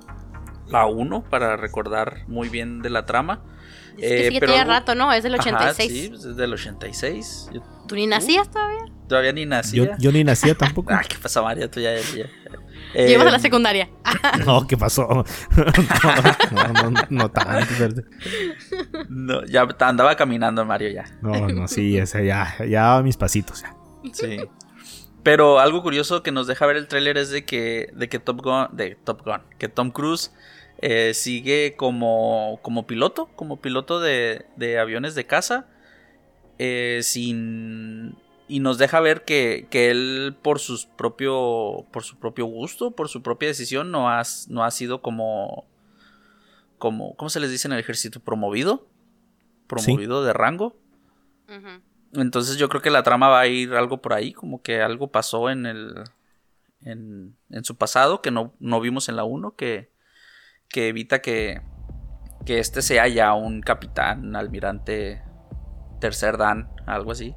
la 0.71 0.87
1 0.87 1.25
para 1.31 1.57
recordar 1.57 2.25
muy 2.27 2.49
bien 2.49 2.83
de 2.83 2.91
la 2.91 3.07
trama. 3.07 3.43
Es 3.97 4.11
que 4.11 4.27
eh, 4.29 4.41
tiene 4.41 4.65
rato, 4.65 4.95
¿no? 4.95 5.13
Es 5.13 5.25
del 5.25 5.35
86. 5.35 5.93
sí, 5.93 6.09
pues, 6.09 6.25
es 6.25 6.37
del 6.37 6.53
86. 6.53 7.51
¿Tú 7.89 7.95
ni 7.97 8.07
nacías 8.07 8.49
todavía? 8.49 8.85
Todavía 9.09 9.33
ni 9.33 9.47
nacía. 9.47 9.97
Yo, 9.99 10.13
ni 10.13 10.23
nacía 10.23 10.55
tampoco. 10.59 10.93
ah, 10.93 11.03
¿qué 11.09 11.17
pasa, 11.21 11.43
María? 11.43 11.71
Tú 11.71 11.81
ya. 11.81 11.97
ya, 11.97 12.27
Llevas 12.95 13.27
a 13.27 13.31
la 13.31 13.37
eh, 13.39 13.41
secundaria. 13.41 13.89
no, 14.47 14.67
¿qué 14.67 14.77
pasó? 14.77 15.09
no, 16.53 16.91
no, 16.91 17.03
no, 17.09 17.31
tanto. 17.31 18.03
No, 19.09 19.45
ya 19.47 19.67
andaba 19.81 20.15
caminando, 20.17 20.65
Mario, 20.65 20.91
ya. 20.91 21.05
No, 21.21 21.49
no, 21.49 21.67
sí, 21.67 21.99
ese, 21.99 22.25
ya, 22.25 22.55
ya 22.69 23.03
mis 23.03 23.17
pasitos, 23.17 23.63
ya. 23.63 23.75
Sí. 24.13 24.39
Pero 25.23 25.59
algo 25.59 25.83
curioso 25.83 26.23
que 26.23 26.31
nos 26.31 26.47
deja 26.47 26.65
ver 26.67 26.77
el 26.77 26.89
tráiler 26.89 27.19
es 27.19 27.31
de 27.31 27.45
que, 27.45 27.91
de 27.95 28.09
que 28.09 28.19
Top 28.19 28.41
Gun, 28.43 28.69
de 28.73 28.97
Top 29.05 29.25
Gun, 29.25 29.43
que 29.59 29.69
Tom 29.69 29.91
Cruise 29.91 30.33
eh, 30.81 31.13
sigue 31.15 31.75
como, 31.77 32.61
como 32.63 32.87
piloto, 32.87 33.27
como 33.35 33.61
piloto 33.61 34.01
de, 34.01 34.47
de 34.57 34.79
aviones 34.79 35.15
de 35.15 35.27
caza, 35.27 35.67
eh, 36.59 37.01
sin 37.03 38.17
y 38.49 38.61
nos 38.61 38.79
deja 38.79 39.01
ver 39.01 39.25
que, 39.25 39.67
que, 39.71 39.91
él 39.91 40.37
por 40.41 40.59
sus 40.59 40.87
propio 40.87 41.87
por 41.93 42.03
su 42.03 42.19
propio 42.19 42.47
gusto 42.47 42.93
por 42.93 43.09
su 43.09 43.23
propia 43.23 43.49
decisión 43.49 43.91
no 43.91 44.09
ha, 44.09 44.23
no 44.49 44.65
ha 44.65 44.71
sido 44.71 45.03
como 45.03 45.67
como 46.79 47.15
cómo 47.17 47.29
se 47.29 47.41
les 47.41 47.51
dice 47.51 47.69
en 47.69 47.73
el 47.73 47.81
ejército 47.81 48.21
promovido 48.21 48.89
promovido 49.67 50.25
de 50.25 50.33
rango 50.33 50.77
entonces 52.15 52.57
yo 52.57 52.69
creo 52.71 52.81
que 52.81 52.91
la 52.91 53.03
trama 53.03 53.29
va 53.29 53.41
a 53.41 53.47
ir 53.47 53.75
algo 53.75 54.01
por 54.01 54.15
ahí 54.15 54.33
como 54.33 54.63
que 54.63 54.81
algo 54.81 55.13
pasó 55.13 55.51
en 55.51 55.67
el 55.67 56.05
en, 56.81 57.37
en 57.51 57.65
su 57.65 57.77
pasado 57.77 58.23
que 58.23 58.31
no, 58.31 58.55
no 58.61 58.81
vimos 58.81 59.11
en 59.11 59.17
la 59.17 59.25
1 59.25 59.57
que 59.57 59.91
que 60.69 60.89
evita 60.89 61.21
que, 61.21 61.61
que 62.45 62.59
este 62.59 62.83
sea 62.83 63.09
ya 63.09 63.35
un 63.35 63.61
capitán, 63.61 64.37
almirante, 64.37 65.23
tercer 66.01 66.37
dan, 66.37 66.71
algo 66.87 67.13
así. 67.13 67.35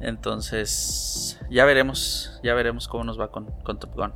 Entonces, 0.00 1.40
ya 1.50 1.64
veremos, 1.64 2.40
ya 2.42 2.54
veremos 2.54 2.88
cómo 2.88 3.04
nos 3.04 3.18
va 3.18 3.30
con, 3.30 3.46
con 3.62 3.78
Top 3.78 3.94
Gun. 3.94 4.12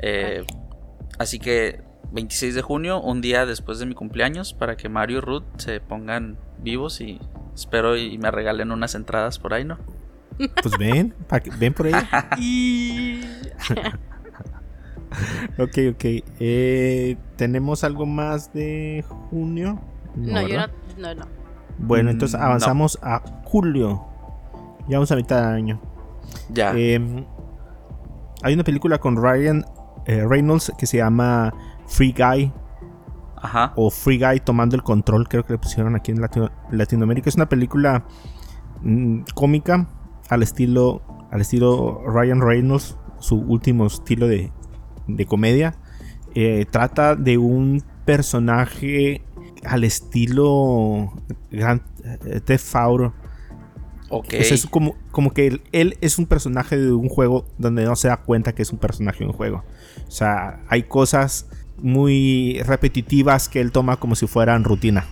Eh, 0.00 0.44
así 1.18 1.38
que 1.38 1.82
26 2.12 2.54
de 2.54 2.62
junio, 2.62 3.00
un 3.00 3.20
día 3.20 3.46
después 3.46 3.78
de 3.78 3.86
mi 3.86 3.94
cumpleaños, 3.94 4.54
para 4.54 4.76
que 4.76 4.88
Mario 4.88 5.18
y 5.18 5.20
Ruth 5.20 5.44
se 5.56 5.80
pongan 5.80 6.38
vivos 6.58 7.00
y 7.00 7.20
espero 7.54 7.96
y 7.96 8.18
me 8.18 8.30
regalen 8.30 8.70
unas 8.70 8.94
entradas 8.94 9.38
por 9.38 9.54
ahí, 9.54 9.64
¿no? 9.64 9.78
Pues 10.62 10.76
ven, 10.78 11.14
ven 11.58 11.72
por 11.72 11.86
ahí. 11.86 13.22
ok, 15.58 15.78
ok. 15.92 16.04
Eh, 16.40 17.16
¿Tenemos 17.36 17.84
algo 17.84 18.06
más 18.06 18.52
de 18.52 19.04
junio? 19.30 19.80
No, 20.14 20.46
yo 20.46 20.58
no, 20.98 21.14
no, 21.14 21.26
Bueno, 21.78 22.10
entonces 22.10 22.38
mm, 22.38 22.42
avanzamos 22.42 22.98
a 23.02 23.20
julio. 23.44 24.04
Ya 24.88 24.98
vamos 24.98 25.10
a 25.12 25.16
mitad 25.16 25.40
de 25.42 25.56
año. 25.56 25.80
Ya. 26.50 26.72
Em, 26.76 27.24
hay 28.42 28.54
una 28.54 28.64
película 28.64 28.98
con 28.98 29.16
Ryan 29.22 29.64
eh, 30.06 30.24
Reynolds 30.26 30.72
que 30.78 30.86
se 30.86 30.98
llama 30.98 31.52
Free 31.86 32.14
Guy. 32.16 32.52
Ajá. 33.36 33.72
O 33.76 33.90
Free 33.90 34.18
Guy 34.18 34.40
tomando 34.40 34.76
el 34.76 34.82
control, 34.82 35.28
creo 35.28 35.44
que 35.44 35.52
le 35.52 35.58
pusieron 35.58 35.94
aquí 35.94 36.12
en 36.12 36.20
Latinoamérica. 36.70 37.28
Es 37.28 37.36
una 37.36 37.48
película 37.48 38.04
mm, 38.82 39.20
cómica 39.34 39.88
al 40.28 40.42
estilo, 40.42 41.02
al 41.30 41.40
estilo 41.40 42.02
Ryan 42.06 42.40
Reynolds, 42.40 42.96
su 43.18 43.36
último 43.36 43.86
estilo 43.86 44.26
de, 44.26 44.52
de 45.06 45.26
comedia. 45.26 45.76
Eh, 46.34 46.66
trata 46.70 47.16
de 47.16 47.38
un 47.38 47.82
personaje 48.04 49.22
al 49.64 49.84
estilo 49.84 51.12
Grand 51.50 51.80
eh, 52.26 52.40
Theft 52.40 52.76
Auto. 52.76 53.14
es 54.30 54.66
como, 54.66 54.96
como 55.10 55.32
que 55.32 55.60
él, 55.72 55.98
es 56.00 56.18
un 56.18 56.26
personaje 56.26 56.76
de 56.76 56.92
un 56.92 57.08
juego 57.08 57.46
donde 57.58 57.84
no 57.84 57.96
se 57.96 58.08
da 58.08 58.18
cuenta 58.18 58.54
que 58.54 58.62
es 58.62 58.72
un 58.72 58.78
personaje 58.78 59.20
de 59.20 59.26
un 59.26 59.32
juego. 59.32 59.64
O 60.06 60.10
sea, 60.10 60.60
hay 60.68 60.84
cosas 60.84 61.48
muy 61.78 62.60
repetitivas 62.64 63.48
que 63.48 63.60
él 63.60 63.72
toma 63.72 63.96
como 63.96 64.14
si 64.14 64.26
fueran 64.26 64.64
rutina. 64.64 65.06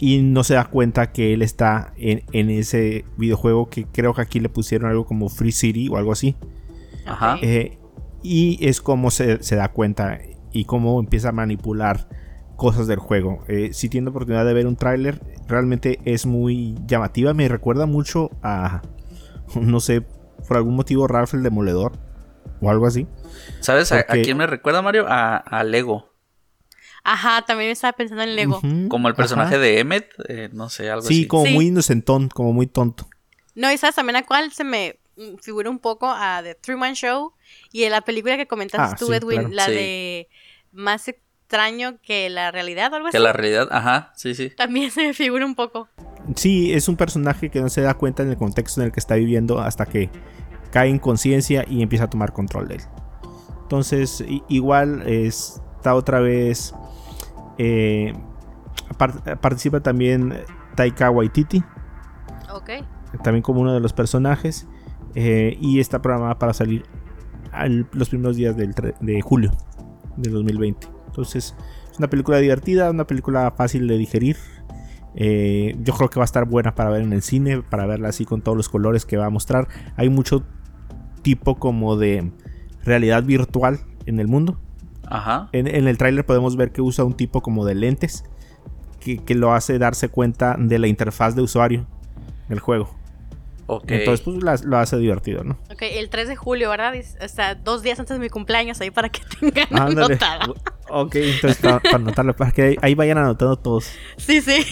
Y 0.00 0.18
no 0.18 0.44
se 0.44 0.54
da 0.54 0.66
cuenta 0.66 1.10
que 1.10 1.34
él 1.34 1.42
está 1.42 1.92
en, 1.96 2.50
ese 2.50 3.04
videojuego 3.16 3.68
que 3.68 3.84
creo 3.84 4.14
que 4.14 4.22
aquí 4.22 4.38
le 4.38 4.48
pusieron 4.48 4.88
algo 4.90 5.04
como 5.06 5.28
Free 5.28 5.50
City 5.50 5.88
o 5.88 5.96
algo 5.96 6.12
así. 6.12 6.36
Ajá. 7.04 7.38
Eh, 7.42 7.78
y 8.22 8.58
es 8.66 8.80
como 8.80 9.10
se, 9.10 9.38
da 9.38 9.68
cuenta 9.68 10.18
y 10.52 10.64
cómo 10.64 10.98
empieza 11.00 11.30
a 11.30 11.32
manipular 11.32 12.08
cosas 12.56 12.86
del 12.86 12.98
juego. 12.98 13.44
Eh, 13.48 13.70
si 13.72 13.88
tiene 13.88 14.10
oportunidad 14.10 14.44
de 14.44 14.54
ver 14.54 14.66
un 14.66 14.76
tráiler, 14.76 15.20
realmente 15.46 16.00
es 16.04 16.26
muy 16.26 16.74
llamativa. 16.86 17.34
Me 17.34 17.48
recuerda 17.48 17.86
mucho 17.86 18.30
a, 18.42 18.82
no 19.54 19.80
sé, 19.80 20.02
por 20.46 20.56
algún 20.56 20.74
motivo, 20.74 21.06
Ralph 21.06 21.34
el 21.34 21.42
Demoledor 21.42 21.92
o 22.60 22.70
algo 22.70 22.86
así. 22.86 23.06
¿Sabes 23.60 23.92
a, 23.92 24.04
quién 24.04 24.36
me 24.36 24.46
recuerda, 24.46 24.82
Mario? 24.82 25.06
A, 25.08 25.62
Lego. 25.64 26.12
Ajá, 27.04 27.42
también 27.46 27.70
estaba 27.70 27.92
pensando 27.92 28.22
en 28.22 28.36
Lego. 28.36 28.60
como 28.88 29.08
el 29.08 29.14
personaje 29.14 29.58
de 29.58 29.78
Emmet, 29.78 30.10
eh, 30.28 30.50
no 30.52 30.68
sé, 30.68 30.90
algo 30.90 31.04
así. 31.04 31.22
Sí, 31.22 31.26
como 31.26 31.46
muy 31.46 31.68
inocentón, 31.68 32.28
como 32.28 32.52
muy 32.52 32.66
tonto. 32.66 33.08
No, 33.54 33.72
y 33.72 33.78
sabes 33.78 33.96
también 33.96 34.16
a 34.16 34.26
cuál 34.26 34.52
se 34.52 34.64
me 34.64 34.98
figura 35.40 35.70
un 35.70 35.78
poco 35.78 36.06
a 36.08 36.40
The 36.42 36.54
Truman 36.54 36.94
Show 36.94 37.32
y 37.72 37.84
en 37.84 37.92
la 37.92 38.00
película 38.02 38.36
que 38.36 38.46
comentaste 38.46 38.94
ah, 38.94 38.96
tú, 38.98 39.12
Edwin, 39.12 39.54
la 39.54 39.68
de 39.68 40.28
más 40.72 41.08
extraño 41.08 41.98
que 42.02 42.28
la 42.30 42.50
realidad 42.50 42.92
o 42.92 42.96
algo 42.96 43.08
así. 43.08 43.16
Que 43.16 43.22
la 43.22 43.32
realidad, 43.32 43.68
ajá, 43.70 44.12
sí, 44.16 44.34
sí. 44.34 44.50
También 44.50 44.90
se 44.92 45.02
me 45.02 45.14
figura 45.14 45.44
un 45.44 45.54
poco. 45.54 45.88
Sí, 46.36 46.72
es 46.72 46.88
un 46.88 46.96
personaje 46.96 47.50
que 47.50 47.60
no 47.60 47.68
se 47.68 47.80
da 47.80 47.94
cuenta 47.94 48.22
en 48.22 48.30
el 48.30 48.36
contexto 48.36 48.80
en 48.80 48.86
el 48.86 48.92
que 48.92 49.00
está 49.00 49.14
viviendo 49.14 49.60
hasta 49.60 49.86
que 49.86 50.10
cae 50.70 50.90
en 50.90 50.98
conciencia 50.98 51.64
y 51.68 51.82
empieza 51.82 52.04
a 52.04 52.10
tomar 52.10 52.32
control 52.32 52.68
de 52.68 52.76
él. 52.76 52.82
Entonces, 53.62 54.24
igual 54.48 55.02
está 55.06 55.94
otra 55.94 56.20
vez 56.20 56.74
eh, 57.58 58.14
participa 59.40 59.80
también 59.80 60.44
Taika 60.76 61.10
Waititi. 61.10 61.62
Ok. 62.52 62.70
También 63.22 63.42
como 63.42 63.60
uno 63.60 63.74
de 63.74 63.80
los 63.80 63.92
personajes. 63.92 64.66
Eh, 65.14 65.56
y 65.60 65.80
está 65.80 66.00
programada 66.02 66.38
para 66.38 66.52
salir 66.52 66.84
los 67.92 68.08
primeros 68.08 68.36
días 68.36 68.56
de 68.56 69.20
julio 69.22 69.52
del 70.16 70.32
2020. 70.32 70.86
Entonces, 71.06 71.54
es 71.90 71.98
una 71.98 72.08
película 72.08 72.38
divertida, 72.38 72.90
una 72.90 73.06
película 73.06 73.52
fácil 73.56 73.88
de 73.88 73.98
digerir. 73.98 74.36
Eh, 75.14 75.76
yo 75.82 75.94
creo 75.94 76.10
que 76.10 76.20
va 76.20 76.24
a 76.24 76.26
estar 76.26 76.44
buena 76.44 76.74
para 76.74 76.90
ver 76.90 77.02
en 77.02 77.12
el 77.12 77.22
cine, 77.22 77.62
para 77.62 77.86
verla 77.86 78.10
así 78.10 78.24
con 78.24 78.42
todos 78.42 78.56
los 78.56 78.68
colores 78.68 79.04
que 79.04 79.16
va 79.16 79.26
a 79.26 79.30
mostrar. 79.30 79.66
Hay 79.96 80.08
mucho 80.08 80.44
tipo 81.22 81.56
como 81.56 81.96
de 81.96 82.30
realidad 82.84 83.24
virtual 83.24 83.80
en 84.06 84.20
el 84.20 84.28
mundo. 84.28 84.60
Ajá. 85.06 85.48
En, 85.52 85.66
el 85.66 85.98
tráiler 85.98 86.24
podemos 86.24 86.56
ver 86.56 86.70
que 86.70 86.82
usa 86.82 87.04
un 87.04 87.14
tipo 87.14 87.40
como 87.40 87.64
de 87.64 87.74
lentes 87.74 88.24
que, 89.00 89.34
lo 89.34 89.54
hace 89.54 89.78
darse 89.78 90.10
cuenta 90.10 90.56
de 90.58 90.78
la 90.78 90.86
interfaz 90.86 91.34
de 91.34 91.42
usuario 91.42 91.86
del 92.48 92.60
juego. 92.60 92.90
Entonces, 93.68 94.22
pues 94.22 94.64
lo 94.64 94.78
hace 94.78 94.96
divertido, 94.96 95.44
¿no? 95.44 95.58
Ok, 95.70 95.82
el 95.82 96.08
3 96.08 96.28
de 96.28 96.36
julio, 96.36 96.70
¿verdad? 96.70 96.94
O 97.22 97.28
sea, 97.28 97.54
dos 97.54 97.82
días 97.82 97.98
antes 97.98 98.16
de 98.16 98.20
mi 98.20 98.30
cumpleaños, 98.30 98.80
ahí 98.80 98.90
para 98.90 99.10
que 99.10 99.20
tengan 99.40 99.98
anotado. 99.98 100.54
Ok, 100.88 101.16
entonces 101.16 101.58
para, 101.58 101.80
anotarlo, 101.94 102.34
para 102.34 102.50
que 102.50 102.76
ahí 102.80 102.94
vayan 102.94 103.18
anotando 103.18 103.56
todos. 103.56 103.92
Sí, 104.16 104.40
sí. 104.40 104.64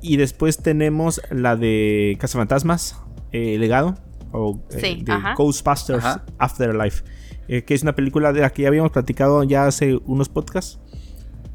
Y 0.00 0.16
después 0.16 0.58
tenemos 0.58 1.20
la 1.30 1.54
de 1.54 2.16
Cazafantasmas, 2.18 3.00
eh, 3.30 3.56
Legado, 3.58 3.94
o 4.32 4.60
eh, 4.70 4.98
de 5.00 5.12
Ghostbusters 5.36 6.04
Afterlife, 6.38 7.04
eh, 7.46 7.62
que 7.62 7.74
es 7.74 7.84
una 7.84 7.94
película 7.94 8.32
de 8.32 8.40
la 8.40 8.50
que 8.50 8.62
ya 8.62 8.68
habíamos 8.68 8.90
platicado 8.90 9.44
ya 9.44 9.66
hace 9.66 9.96
unos 10.06 10.28
podcasts. 10.28 10.80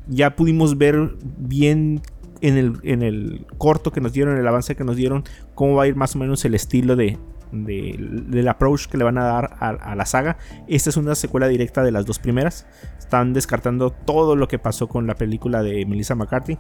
Ya 0.08 0.38
pudimos 0.38 0.78
ver 0.78 1.18
bien 1.38 2.02
en 2.42 2.58
el, 2.58 2.80
en 2.84 3.02
el 3.04 3.46
corto 3.58 3.92
que 3.92 4.02
nos 4.02 4.14
dieron, 4.14 4.38
el 4.38 4.48
avance 4.48 4.76
que 4.76 4.84
nos 4.84 4.96
dieron, 4.96 5.24
cómo 5.56 5.76
va 5.76 5.84
a 5.84 5.88
ir 5.88 5.96
más 5.96 6.16
o 6.16 6.20
menos 6.20 6.44
el 6.46 6.56
estilo 6.56 6.96
de, 6.96 7.18
del 7.52 8.48
approach 8.48 8.88
que 8.88 8.98
le 8.98 9.04
van 9.04 9.18
a 9.18 9.24
dar 9.24 9.58
a, 9.60 9.96
la 9.96 10.06
saga. 10.06 10.38
Esta 10.68 10.90
es 10.90 10.98
una 10.98 11.16
secuela 11.16 11.48
directa 11.48 11.84
de 11.84 11.92
las 11.92 12.06
dos 12.06 12.20
primeras. 12.20 12.66
Están 12.98 13.34
descartando 13.34 13.92
todo 13.92 14.36
lo 14.36 14.48
que 14.48 14.60
pasó 14.60 14.88
con 14.88 15.08
la 15.08 15.16
película 15.16 15.62
de 15.64 15.86
Melissa 15.86 16.16
McCarthy. 16.16 16.58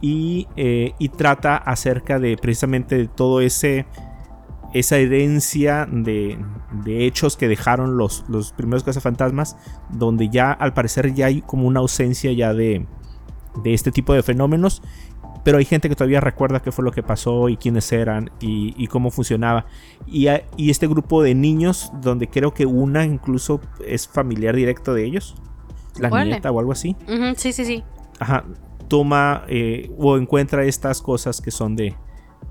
y, 0.00 0.46
eh, 0.56 0.92
y, 0.98 1.08
trata 1.08 1.56
acerca 1.56 2.18
de 2.18 2.36
precisamente 2.36 2.96
de 2.96 3.08
todo 3.08 3.40
ese 3.40 3.86
esa 4.74 4.96
herencia 4.96 5.86
de, 5.90 6.38
de, 6.84 7.06
hechos 7.06 7.36
que 7.36 7.46
dejaron 7.48 7.98
los, 7.98 8.24
los 8.28 8.52
primeros 8.52 8.84
cazafantasmas, 8.84 9.56
donde 9.90 10.30
ya 10.30 10.50
al 10.50 10.72
parecer 10.72 11.12
ya 11.12 11.26
hay 11.26 11.42
como 11.42 11.66
una 11.66 11.80
ausencia 11.80 12.32
ya 12.32 12.54
de, 12.54 12.86
de 13.56 13.74
este 13.74 13.92
tipo 13.92 14.14
de 14.14 14.22
fenómenos. 14.22 14.82
Pero 15.44 15.58
hay 15.58 15.64
gente 15.64 15.88
que 15.88 15.96
todavía 15.96 16.20
recuerda 16.20 16.60
qué 16.60 16.70
fue 16.70 16.84
lo 16.84 16.92
que 16.92 17.02
pasó 17.02 17.48
y 17.48 17.56
quiénes 17.56 17.90
eran 17.92 18.30
y, 18.40 18.86
cómo 18.86 19.10
funcionaba. 19.10 19.66
Y, 20.06 20.28
y, 20.56 20.70
este 20.70 20.86
grupo 20.86 21.22
de 21.22 21.34
niños, 21.34 21.90
donde 22.00 22.28
creo 22.28 22.54
que 22.54 22.64
una 22.64 23.04
incluso 23.04 23.60
es 23.84 24.06
familiar 24.06 24.54
directo 24.54 24.94
de 24.94 25.04
ellos, 25.04 25.34
la 25.98 26.24
nieta 26.24 26.50
o 26.50 26.60
algo 26.60 26.70
así. 26.70 26.96
sí, 27.36 27.52
sí, 27.52 27.64
sí. 27.64 27.82
Ajá, 28.20 28.44
toma 28.86 29.44
eh, 29.48 29.90
o 29.98 30.16
encuentra 30.16 30.64
estas 30.64 31.02
cosas 31.02 31.40
que 31.40 31.50
son 31.50 31.74
de, 31.74 31.96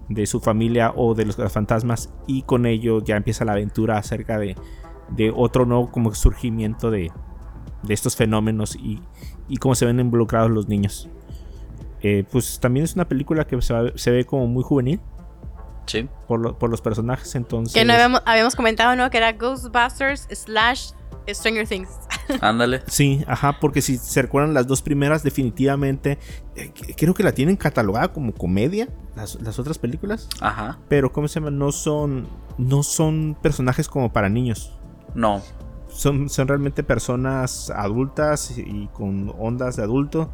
de 0.10 0.26
su 0.26 0.40
familia 0.40 0.92
o 0.96 1.14
de 1.14 1.26
los 1.26 1.38
fantasmas 1.52 2.14
y 2.28 2.42
con 2.42 2.66
ello 2.66 3.02
ya 3.04 3.16
empieza 3.16 3.46
la 3.46 3.54
aventura 3.54 3.98
acerca 3.98 4.38
de, 4.38 4.56
de 5.10 5.32
otro 5.34 5.66
nuevo 5.66 5.92
como 5.92 6.14
surgimiento 6.14 6.92
de, 6.92 7.12
de 7.84 7.94
estos 7.94 8.16
fenómenos 8.16 8.76
y, 8.76 9.02
y 9.48 9.58
cómo 9.58 9.76
se 9.76 9.86
ven 9.86 10.00
involucrados 10.00 10.52
los 10.52 10.68
niños. 10.68 11.10
Eh, 12.02 12.24
pues 12.32 12.60
también 12.60 12.84
es 12.84 12.96
una 12.96 13.08
película 13.08 13.46
que 13.46 13.60
se, 13.62 14.12
ve 14.12 14.26
como 14.26 14.48
muy 14.48 14.64
juvenil. 14.64 15.00
Sí. 15.86 16.08
Por, 16.28 16.58
por, 16.58 16.70
los 16.70 16.82
personajes, 16.82 17.36
entonces. 17.36 17.74
Que 17.74 17.86
no 17.86 17.94
habíamos, 18.26 18.56
comentado, 18.56 18.96
¿no? 18.96 19.10
Que 19.10 19.18
era 19.18 19.34
Ghostbusters 19.34 20.28
slash 20.32 20.92
Stranger 21.28 21.68
Things. 21.68 21.90
Ándale. 22.42 22.82
sí, 22.88 23.24
ajá, 23.28 23.60
porque 23.60 23.82
si 23.82 23.98
se 23.98 24.22
recuerdan 24.22 24.54
las 24.54 24.68
dos 24.68 24.82
primeras, 24.82 25.22
definitivamente. 25.24 26.18
Eh, 26.56 26.72
creo 26.96 27.14
que 27.14 27.24
la 27.24 27.34
tienen 27.34 27.56
catalogada 27.56 28.14
como 28.14 28.34
comedia, 28.34 28.88
las, 29.16 29.36
las, 29.42 29.60
otras 29.60 29.78
películas. 29.78 30.30
Ajá. 30.40 30.80
Pero, 30.88 31.12
¿cómo 31.12 31.28
se 31.28 31.40
llama? 31.40 31.52
No 31.52 31.72
son. 31.72 32.28
No 32.58 32.84
son 32.84 33.38
personajes 33.42 33.88
como 33.90 34.12
para 34.14 34.30
niños. 34.30 34.74
No 35.14 35.42
son, 35.92 36.30
realmente 36.48 36.84
personas 36.84 37.70
adultas 37.70 38.58
y 38.58 38.88
con 38.94 39.34
ondas 39.38 39.76
de 39.76 39.84
adulto. 39.84 40.32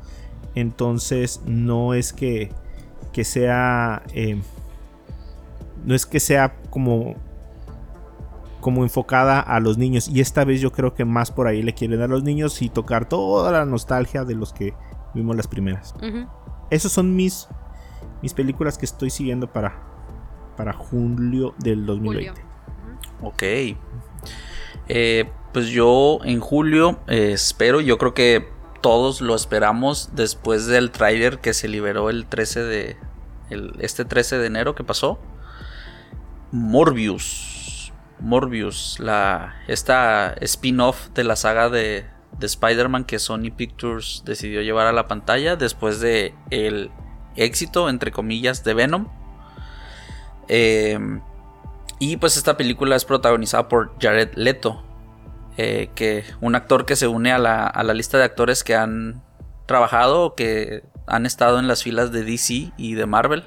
Entonces 0.55 1.41
no 1.45 1.93
es 1.93 2.13
que, 2.13 2.51
que 3.11 3.23
sea... 3.23 4.03
Eh, 4.13 4.41
no 5.85 5.95
es 5.95 6.05
que 6.05 6.19
sea 6.19 6.55
como 6.69 7.15
como 8.59 8.83
enfocada 8.83 9.39
a 9.39 9.59
los 9.59 9.77
niños 9.77 10.09
y 10.09 10.19
esta 10.19 10.43
vez 10.43 10.59
yo 10.59 10.71
creo 10.71 10.93
que 10.93 11.05
más 11.05 11.31
por 11.31 11.47
ahí 11.47 11.61
le 11.61 11.73
quieren 11.73 12.01
a 12.01 12.07
los 12.07 12.23
niños 12.23 12.61
y 12.61 12.67
tocar 12.67 13.07
toda 13.07 13.51
la 13.51 13.63
nostalgia 13.63 14.25
de 14.25 14.35
los 14.35 14.51
que 14.51 14.73
vimos 15.13 15.37
las 15.37 15.47
primeras. 15.47 15.93
Esos 16.69 16.91
son 16.91 17.15
mis 17.15 17.47
mis 18.21 18.33
películas 18.33 18.77
que 18.77 18.85
estoy 18.85 19.09
siguiendo 19.09 19.47
para 19.53 19.79
para 20.57 20.73
julio 20.73 21.53
del 21.59 21.85
2020. 21.85 22.41
Ok. 23.21 23.43
Eh, 24.89 25.29
pues 25.57 25.69
yo 25.69 26.19
en 26.23 26.39
julio 26.39 26.99
eh, 27.07 27.31
espero, 27.31 27.81
yo 27.81 27.97
creo 27.97 28.13
que 28.13 28.47
todos 28.83 29.21
lo 29.21 29.33
esperamos 29.33 30.11
después 30.13 30.67
del 30.67 30.91
trailer 30.91 31.39
que 31.39 31.55
se 31.55 31.67
liberó 31.67 32.11
el 32.11 32.27
13 32.27 32.61
de 32.61 32.97
este 33.79 34.05
13 34.05 34.37
de 34.37 34.45
enero 34.45 34.75
que 34.75 34.83
pasó. 34.83 35.19
Morbius. 36.51 37.91
Morbius, 38.19 38.99
la 38.99 39.55
esta 39.67 40.35
spin-off 40.41 41.07
de 41.15 41.23
la 41.23 41.35
saga 41.35 41.69
de, 41.69 42.05
de 42.37 42.45
Spider-Man 42.45 43.05
que 43.05 43.17
Sony 43.17 43.49
Pictures 43.49 44.21
decidió 44.25 44.61
llevar 44.61 44.85
a 44.85 44.91
la 44.91 45.07
pantalla 45.07 45.55
después 45.55 45.99
de 45.99 46.35
el 46.51 46.91
éxito 47.35 47.89
entre 47.89 48.11
comillas 48.11 48.63
de 48.63 48.75
Venom. 48.75 49.07
Eh, 50.49 50.99
y 51.97 52.17
pues 52.17 52.37
esta 52.37 52.57
película 52.57 52.95
es 52.95 53.05
protagonizada 53.05 53.67
por 53.67 53.95
Jared 53.99 54.35
Leto, 54.35 54.83
eh, 55.57 55.89
que 55.95 56.23
un 56.39 56.53
actor 56.53 56.85
que 56.85 56.95
se 56.95 57.07
une 57.07 57.31
a 57.31 57.39
la, 57.39 57.93
lista 57.95 58.19
de 58.19 58.23
actores 58.23 58.63
que 58.63 58.75
han 58.75 59.23
trabajado 59.65 60.21
o 60.21 60.35
que 60.35 60.83
han 61.07 61.25
estado 61.25 61.57
en 61.57 61.67
las 61.67 61.81
filas 61.81 62.11
de 62.11 62.23
DC 62.23 62.73
y 62.77 62.93
de 62.93 63.05
Marvel. 63.07 63.43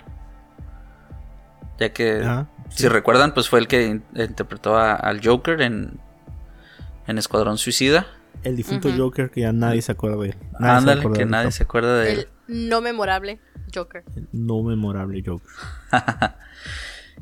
Ya 1.78 1.92
que, 1.92 2.44
si 2.68 2.88
recuerdan, 2.88 3.32
pues 3.32 3.48
fue 3.48 3.60
el 3.60 3.68
que 3.68 4.00
interpretó 4.14 4.76
al 4.76 5.24
Joker 5.24 5.62
en, 5.62 6.00
en 7.06 7.16
Escuadrón 7.16 7.58
Suicida. 7.58 8.06
El 8.42 8.56
difunto 8.56 8.90
Joker 8.96 9.30
que 9.30 9.42
ya 9.42 9.52
nadie 9.52 9.80
se 9.80 9.92
acuerda 9.92 10.16
de 10.16 10.30
él. 10.30 10.36
Ándale, 10.58 11.08
que 11.12 11.26
nadie 11.26 11.52
se 11.52 11.62
acuerda 11.62 11.98
de 11.98 12.12
él. 12.12 12.28
El 12.48 12.68
no 12.68 12.80
memorable 12.80 13.38
Joker. 13.72 14.02
El 14.16 14.28
no 14.32 14.62
memorable 14.62 15.22
Joker. 15.24 15.48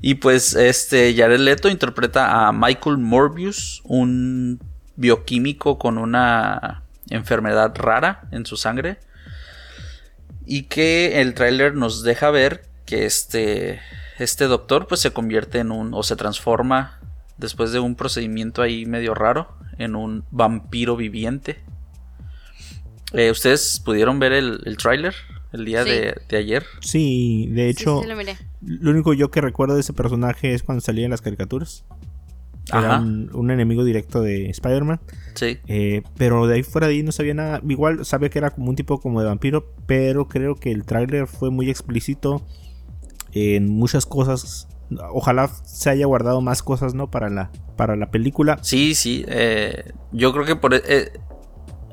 y 0.00 0.14
pues 0.14 0.54
este 0.54 1.14
Jared 1.14 1.40
Leto 1.40 1.68
interpreta 1.68 2.48
a 2.48 2.52
Michael 2.52 2.96
Morbius, 2.98 3.82
un 3.84 4.60
bioquímico 4.98 5.78
con 5.78 5.96
una 5.96 6.82
enfermedad 7.08 7.74
rara 7.76 8.28
en 8.32 8.44
su 8.44 8.56
sangre. 8.56 8.98
Y 10.44 10.64
que 10.64 11.20
el 11.20 11.34
tráiler 11.34 11.74
nos 11.74 12.02
deja 12.02 12.30
ver 12.30 12.66
que 12.84 13.06
este, 13.06 13.80
este 14.18 14.44
doctor 14.46 14.86
pues 14.86 15.00
se 15.00 15.12
convierte 15.12 15.58
en 15.58 15.70
un 15.70 15.94
o 15.94 16.02
se 16.02 16.16
transforma 16.16 17.00
después 17.36 17.70
de 17.72 17.78
un 17.78 17.94
procedimiento 17.94 18.62
ahí 18.62 18.84
medio 18.86 19.14
raro 19.14 19.56
en 19.78 19.94
un 19.94 20.24
vampiro 20.30 20.96
viviente. 20.96 21.60
Eh, 23.12 23.30
¿Ustedes 23.30 23.80
pudieron 23.84 24.18
ver 24.18 24.32
el, 24.32 24.60
el 24.64 24.76
tráiler 24.76 25.14
el 25.52 25.64
día 25.64 25.84
de, 25.84 26.14
ayer? 26.36 26.64
Sí, 26.80 27.48
de 27.52 27.68
hecho, 27.68 28.02
lo, 28.60 28.90
único 28.90 29.14
yo 29.14 29.30
que 29.30 29.40
recuerdo 29.40 29.74
de 29.74 29.80
ese 29.80 29.92
personaje 29.92 30.54
es 30.54 30.62
cuando 30.62 30.80
salía 30.80 31.04
en 31.04 31.10
las 31.10 31.22
caricaturas 31.22 31.84
era 32.72 33.00
un, 33.00 33.50
enemigo 33.50 33.84
directo 33.84 34.20
de 34.20 34.50
Spider-Man. 34.50 35.00
Sí. 35.34 35.58
Eh, 35.66 36.02
pero 36.16 36.46
de 36.46 36.56
ahí 36.56 36.62
fuera 36.62 36.86
de 36.86 36.94
ahí 36.94 37.02
no 37.02 37.12
sabía 37.12 37.34
nada. 37.34 37.60
Igual 37.66 38.04
sabía 38.04 38.28
que 38.28 38.38
era 38.38 38.50
como 38.50 38.70
un 38.70 38.76
tipo 38.76 39.00
como 39.00 39.20
de 39.20 39.26
vampiro, 39.26 39.72
pero 39.86 40.28
creo 40.28 40.54
que 40.56 40.70
el 40.70 40.84
tráiler 40.84 41.26
fue 41.26 41.50
muy 41.50 41.70
explícito 41.70 42.44
en 43.32 43.70
muchas 43.70 44.06
cosas. 44.06 44.68
Ojalá 45.12 45.48
se 45.64 45.90
haya 45.90 46.06
guardado 46.06 46.40
más 46.40 46.62
cosas, 46.62 46.94
¿no? 46.94 47.10
Para 47.10 47.30
la, 47.30 47.50
para 47.76 47.96
la 47.96 48.10
película. 48.10 48.58
Sí, 48.62 48.94
sí. 48.94 49.24
Eh, 49.28 49.92
yo 50.12 50.32
creo 50.32 50.44
que 50.44 50.56
por 50.56 50.74
eh, 50.74 51.12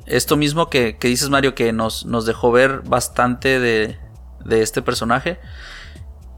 esto 0.06 0.38
mismo 0.38 0.70
que, 0.70 0.98
dices, 1.02 1.30
Mario, 1.30 1.56
que 1.56 1.74
nos, 1.74 2.06
nos 2.06 2.26
dejó 2.26 2.52
ver 2.52 2.82
bastante 2.82 3.60
de, 3.60 3.98
de 4.46 4.62
este 4.62 4.82
personaje, 4.82 5.40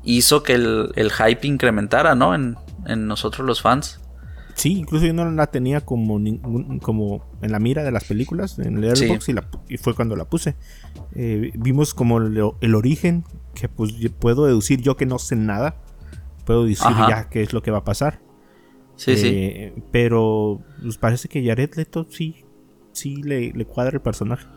hizo 0.04 0.44
que 0.44 0.54
el, 0.54 0.92
el 0.96 1.12
hype 1.12 1.48
incrementara, 1.48 2.16
¿no? 2.16 2.34
En, 2.34 2.58
en 2.88 3.08
nosotros 3.08 3.46
los 3.46 3.62
fans. 3.62 4.00
Sí, 4.58 4.74
incluso 4.80 5.06
yo 5.06 5.14
no 5.14 5.30
la 5.30 5.48
tenía 5.48 5.82
como, 5.82 6.20
como 6.82 7.24
en 7.44 7.52
la 7.52 7.60
mira 7.60 7.84
de 7.84 7.92
las 7.92 8.06
películas, 8.06 8.58
en 8.58 8.84
el 8.84 8.86
Airbox, 8.86 9.30
y, 9.70 9.78
fue 9.78 9.94
cuando 9.94 10.16
la 10.16 10.26
puse. 10.26 10.56
Eh, 11.14 11.52
vimos 11.54 11.94
como 11.94 12.18
el, 12.18 12.76
origen, 12.76 13.24
que 13.54 13.70
pues 13.70 13.94
puedo 14.20 14.48
deducir 14.48 14.82
yo 14.82 14.98
que 14.98 15.06
no 15.06 15.20
sé 15.20 15.36
nada. 15.36 15.76
Puedo 16.44 16.66
decir 16.66 16.88
ya 17.08 17.30
qué 17.30 17.44
es 17.44 17.54
lo 17.54 17.62
que 17.62 17.70
va 17.70 17.80
a 17.80 17.84
pasar. 17.84 18.20
Sí, 18.96 19.16
sí. 19.16 19.28
Eh, 19.28 19.76
pero 19.92 20.60
pues 20.82 20.98
parece 20.98 21.30
que 21.30 21.46
Jared 21.46 21.76
Leto 21.76 22.08
sí, 22.10 22.44
sí 22.94 23.22
le, 23.22 23.54
cuadra 23.66 23.98
el 23.98 24.02
personaje. 24.02 24.48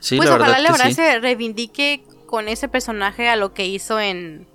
Sí, 0.00 0.16
pues 0.16 0.30
ojalá 0.30 0.58
la 0.58 0.72
verdad 0.72 0.90
se 0.90 1.18
reivindique 1.20 2.02
con 2.26 2.48
ese 2.48 2.68
personaje 2.68 3.28
a 3.28 3.36
lo 3.36 3.52
que 3.52 3.66
hizo 3.66 4.00
en... 4.00 4.46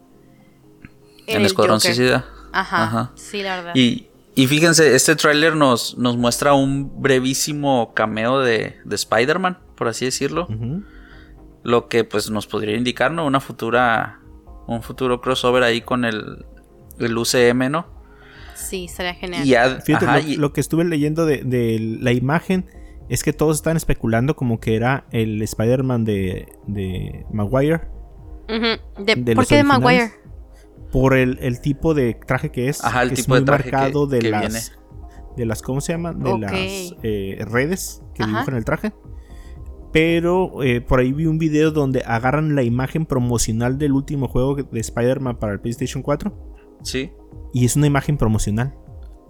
En, 1.27 1.41
el 1.41 1.45
Escuadrón 1.45 1.79
Suicida. 1.79 2.25
Ajá, 2.51 3.11
sí, 3.15 3.43
la 3.43 3.57
verdad. 3.57 3.75
Y, 3.75 4.08
y 4.39 4.47
fíjense, 4.47 4.95
este 4.95 5.17
tráiler 5.17 5.57
nos, 5.57 5.97
nos 5.97 6.15
muestra 6.15 6.53
un 6.53 7.01
brevísimo 7.01 7.93
cameo 7.93 8.39
de, 8.39 8.77
de 8.85 8.95
Spider-Man, 8.95 9.57
por 9.75 9.89
así 9.89 10.05
decirlo. 10.05 10.47
Lo 11.61 11.89
que 11.89 12.05
pues 12.05 12.29
nos 12.29 12.47
podría 12.47 12.77
indicar, 12.77 13.11
¿no? 13.11 13.25
Una 13.25 13.41
futura. 13.41 14.21
Un 14.65 14.81
futuro 14.81 15.19
crossover 15.19 15.63
ahí 15.63 15.81
con 15.81 16.05
el, 16.05 16.45
el 16.99 17.17
UCM, 17.17 17.69
¿no? 17.69 17.87
Sí, 18.55 18.87
sería 18.87 19.13
genial. 19.13 19.81
Fíjate, 19.81 20.37
lo, 20.37 20.53
que 20.53 20.61
estuve 20.61 20.85
leyendo 20.85 21.25
de, 21.25 21.97
la 21.99 22.13
imagen 22.13 22.65
es 23.09 23.23
que 23.23 23.33
todos 23.33 23.57
están 23.57 23.75
especulando 23.75 24.37
como 24.37 24.61
que 24.61 24.77
era 24.77 25.03
el 25.11 25.41
Spider-Man 25.41 26.05
de, 26.05 26.47
de 26.65 27.25
Maguire. 27.33 27.81
¿Por 29.35 29.47
qué 29.47 29.57
de 29.57 29.63
Maguire? 29.65 30.11
Por 30.91 31.15
el, 31.15 31.61
tipo 31.61 31.93
de 31.93 32.13
traje 32.13 32.51
que 32.51 32.69
es. 32.69 32.83
Ajá, 32.83 33.03
el 33.03 33.09
que 33.09 33.15
tipo 33.15 33.35
es 33.35 33.41
muy 33.41 33.45
de 33.45 33.51
marcado 33.51 34.07
de 34.07 34.21
las. 34.23 34.73
De 35.35 35.45
las, 35.45 35.61
¿cómo 35.61 35.79
se 35.79 35.93
llaman? 35.93 36.19
De 36.19 36.37
las 36.37 36.51
eh, 37.03 37.45
redes 37.49 38.01
que 38.13 38.25
dibujan 38.25 38.55
el 38.55 38.65
traje. 38.65 38.93
Pero 39.91 40.61
eh, 40.61 40.81
por 40.81 40.99
ahí 40.99 41.13
vi 41.13 41.25
un 41.25 41.39
video 41.39 41.71
donde 41.71 42.03
agarran 42.05 42.55
la 42.55 42.63
imagen 42.63 43.05
promocional 43.05 43.77
del 43.77 43.93
último 43.93 44.27
juego 44.27 44.55
de 44.55 44.79
Spider-Man 44.79 45.37
para 45.37 45.53
el 45.53 45.59
PlayStation 45.61 46.03
4. 46.03 46.31
Sí. 46.83 47.11
Y 47.53 47.65
es 47.65 47.75
una 47.75 47.87
imagen 47.87 48.17
promocional. 48.17 48.75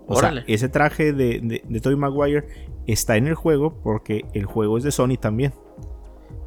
O 0.08 0.16
sea, 0.16 0.44
ese 0.48 0.68
traje 0.70 1.14
de, 1.14 1.40
de, 1.42 1.64
de 1.68 1.80
Tobey 1.80 1.98
Maguire 1.98 2.48
está 2.88 3.16
en 3.16 3.28
el 3.28 3.36
juego 3.36 3.80
porque 3.84 4.26
el 4.34 4.46
juego 4.46 4.78
es 4.78 4.84
de 4.84 4.92
Sony 4.92 5.18
también. 5.20 5.54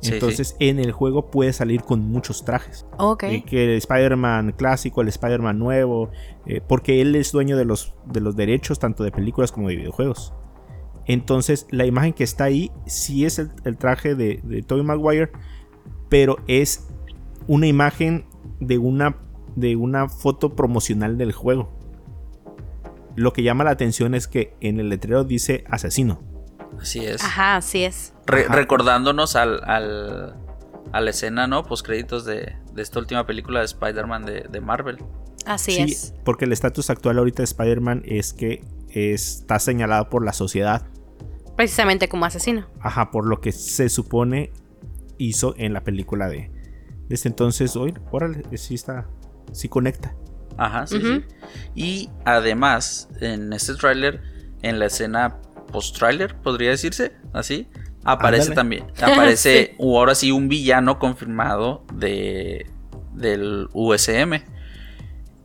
Entonces 0.02 0.56
en 0.58 0.78
el 0.78 0.92
juego 0.92 1.30
puede 1.30 1.52
salir 1.52 1.82
con 1.82 2.00
muchos 2.00 2.44
trajes. 2.44 2.86
Ok. 2.98 3.22
Eh, 3.24 3.44
que 3.46 3.64
el 3.64 3.78
Spider-Man 3.78 4.54
clásico, 4.56 5.00
el 5.00 5.08
Spider-Man 5.08 5.58
nuevo, 5.58 6.10
eh, 6.46 6.60
porque 6.66 7.00
él 7.00 7.14
es 7.14 7.32
dueño 7.32 7.56
de 7.56 7.64
los, 7.64 7.94
de 8.06 8.20
los 8.20 8.34
derechos 8.34 8.78
tanto 8.78 9.04
de 9.04 9.12
películas 9.12 9.52
como 9.52 9.68
de 9.68 9.76
videojuegos. 9.76 10.34
Entonces 11.06 11.66
la 11.70 11.86
imagen 11.86 12.12
que 12.12 12.24
está 12.24 12.44
ahí 12.44 12.70
sí 12.86 13.24
es 13.24 13.38
el, 13.38 13.76
traje 13.78 14.14
de, 14.14 14.40
de 14.42 14.62
Tobey 14.62 14.84
Maguire, 14.84 15.30
pero 16.08 16.36
es 16.46 16.88
una 17.46 17.66
imagen 17.66 18.26
de 18.60 18.78
una, 18.78 19.16
de 19.56 19.76
una 19.76 20.08
foto 20.08 20.54
promocional 20.54 21.18
del 21.18 21.32
juego. 21.32 21.70
Lo 23.14 23.32
que 23.32 23.42
llama 23.42 23.64
la 23.64 23.70
atención 23.70 24.14
es 24.14 24.26
que 24.26 24.54
en 24.60 24.80
el 24.80 24.88
letrero 24.88 25.24
dice 25.24 25.64
asesino. 25.68 26.31
Así 26.80 27.04
es. 27.04 27.22
Ajá, 27.22 27.56
así 27.56 27.84
es. 27.84 28.12
Recordándonos 28.26 29.36
al, 29.36 29.62
al, 29.64 30.34
a 30.92 31.00
la 31.00 31.10
escena, 31.10 31.46
¿no? 31.46 31.64
Post 31.64 31.84
créditos 31.86 32.24
de, 32.24 32.56
esta 32.76 32.98
última 32.98 33.26
película 33.26 33.60
de 33.60 33.66
Spider-Man 33.66 34.24
de, 34.24 34.60
Marvel. 34.60 34.98
Así 35.46 35.78
es. 35.78 36.14
Porque 36.24 36.44
el 36.44 36.52
estatus 36.52 36.90
actual 36.90 37.18
ahorita 37.18 37.38
de 37.38 37.44
Spider-Man 37.44 38.02
es 38.04 38.32
que 38.32 38.64
está 38.88 39.58
señalado 39.58 40.08
por 40.08 40.24
la 40.24 40.32
sociedad. 40.32 40.86
Precisamente 41.56 42.08
como 42.08 42.24
asesino. 42.24 42.66
Ajá, 42.80 43.10
por 43.10 43.26
lo 43.26 43.40
que 43.40 43.52
se 43.52 43.88
supone 43.88 44.52
hizo 45.18 45.54
en 45.56 45.72
la 45.72 45.82
película 45.82 46.28
de. 46.28 46.50
Desde 47.08 47.28
entonces, 47.28 47.76
hoy, 47.76 47.94
órale, 48.10 48.42
sí 48.56 48.74
está. 48.74 49.06
Sí 49.52 49.68
conecta. 49.68 50.14
Ajá, 50.56 50.86
sí, 50.86 51.00
sí. 51.00 51.24
Y 51.74 52.10
además, 52.24 53.08
en 53.20 53.52
este 53.52 53.74
tráiler, 53.74 54.22
en 54.62 54.78
la 54.78 54.86
escena 54.86 55.38
post-trailer, 55.72 56.36
podría 56.36 56.70
decirse, 56.70 57.12
así. 57.32 57.68
Aparece 58.04 58.52
también, 58.52 58.84
aparece 59.00 59.76
ahora 59.80 60.14
sí 60.14 60.32
un 60.32 60.48
villano 60.48 60.98
confirmado 60.98 61.84
de 61.94 62.66
del 63.14 63.68
USM. 63.72 64.42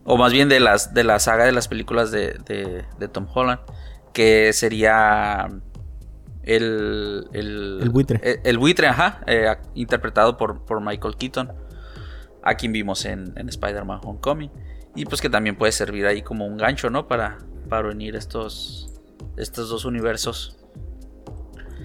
O 0.04 0.18
más 0.18 0.32
bien 0.32 0.48
de 0.48 0.60
las 0.60 0.94
de 0.94 1.04
la 1.04 1.20
saga 1.20 1.46
de 1.46 1.52
las 1.52 1.68
películas 1.68 2.12
de, 2.12 2.38
de, 2.48 3.08
Tom 3.10 3.28
Holland. 3.34 3.60
Que 4.14 4.54
sería 4.54 5.48
el, 6.44 7.28
el, 7.34 7.90
buitre. 7.92 8.20
E, 8.24 8.40
el, 8.46 8.58
buitre, 8.58 8.88
ajá. 8.88 9.22
Eh, 9.28 9.54
interpretado 9.76 10.38
por, 10.38 10.66
por, 10.66 10.82
Michael 10.82 11.18
Keaton. 11.18 11.52
A 12.42 12.56
quien 12.56 12.72
vimos 12.72 13.06
en, 13.06 13.34
en 13.36 13.50
Spider-Man 13.50 14.00
Homecoming. 14.02 14.52
Y 14.96 15.06
pues 15.06 15.22
que 15.22 15.30
también 15.30 15.58
puede 15.58 15.74
servir 15.74 16.08
ahí 16.08 16.22
como 16.22 16.46
un 16.48 16.58
gancho, 16.58 16.90
¿no? 16.90 17.08
Para, 17.08 17.38
para 17.70 17.90
unir 17.90 18.16
estos, 18.16 18.97
estos 19.38 19.70
dos 19.70 19.86
universos. 19.86 20.58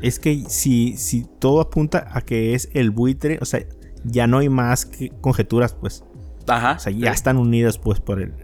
Es 0.03 0.18
que 0.18 0.44
si, 0.48 0.96
si 0.96 1.24
todo 1.38 1.61
apunta 1.61 2.09
a 2.12 2.22
que 2.22 2.55
es 2.55 2.68
el 2.74 2.90
buitre, 2.90 3.38
o 3.40 3.44
sea, 3.44 3.64
ya 4.05 4.26
no 4.26 4.38
hay 4.38 4.48
más 4.48 4.84
que 4.84 5.11
conjeturas, 5.20 5.74
pues. 5.74 6.05
Ajá. 6.48 6.72
O 6.72 6.78
sea, 6.80 6.92
ya 6.92 7.12
están 7.12 7.36
unidas, 7.36 7.78
pues, 7.78 8.00
por 8.00 8.20
el. 8.20 8.34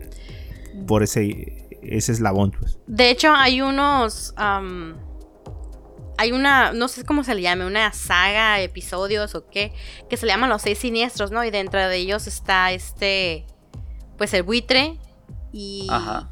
Por 0.87 1.03
ese. 1.03 1.67
Ese 1.83 2.13
eslabón, 2.13 2.53
pues. 2.53 2.79
De 2.87 3.11
hecho, 3.11 3.33
hay 3.33 3.61
unos. 3.61 4.35
hay 4.37 6.33
una. 6.33 6.73
No 6.73 6.87
sé 6.87 7.05
cómo 7.05 7.25
se 7.25 7.35
le 7.35 7.43
llame, 7.43 7.67
una 7.67 7.93
saga, 7.93 8.61
episodios 8.61 9.35
o 9.35 9.49
qué. 9.49 9.73
Que 10.09 10.17
se 10.17 10.27
le 10.27 10.33
llaman 10.33 10.51
los 10.51 10.63
seis 10.63 10.79
siniestros, 10.79 11.33
¿no? 11.33 11.43
Y 11.45 11.51
dentro 11.51 11.81
de 11.81 11.97
ellos 11.97 12.29
está 12.29 12.71
este. 12.71 13.47
Pues 14.17 14.33
el 14.33 14.45
buitre. 14.45 14.97
Y. 15.53 15.89
Ajá. 15.91 16.31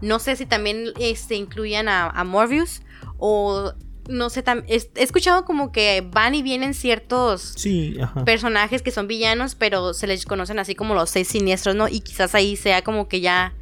No 0.00 0.18
sé 0.18 0.36
si 0.36 0.46
también 0.46 0.92
este, 0.98 1.36
incluyan 1.36 1.88
a, 1.88 2.24
Morbius 2.24 2.82
o 3.18 3.72
no 4.08 4.30
sé, 4.30 4.44
he, 4.68 5.02
escuchado 5.02 5.44
como 5.44 5.72
que 5.72 6.06
van 6.12 6.34
y 6.34 6.42
vienen 6.42 6.74
ciertos 6.74 7.56
personajes 8.24 8.82
que 8.82 8.90
son 8.90 9.08
villanos, 9.08 9.54
pero 9.54 9.94
se 9.94 10.06
les 10.06 10.26
conocen 10.26 10.58
así 10.58 10.74
como 10.74 10.94
los 10.94 11.10
seis 11.10 11.28
siniestros, 11.28 11.74
¿no? 11.74 11.88
Y 11.88 12.00
quizás 12.00 12.34
ahí 12.34 12.56
sea 12.56 12.82
como 12.82 13.08
que 13.08 13.20
ya 13.20 13.54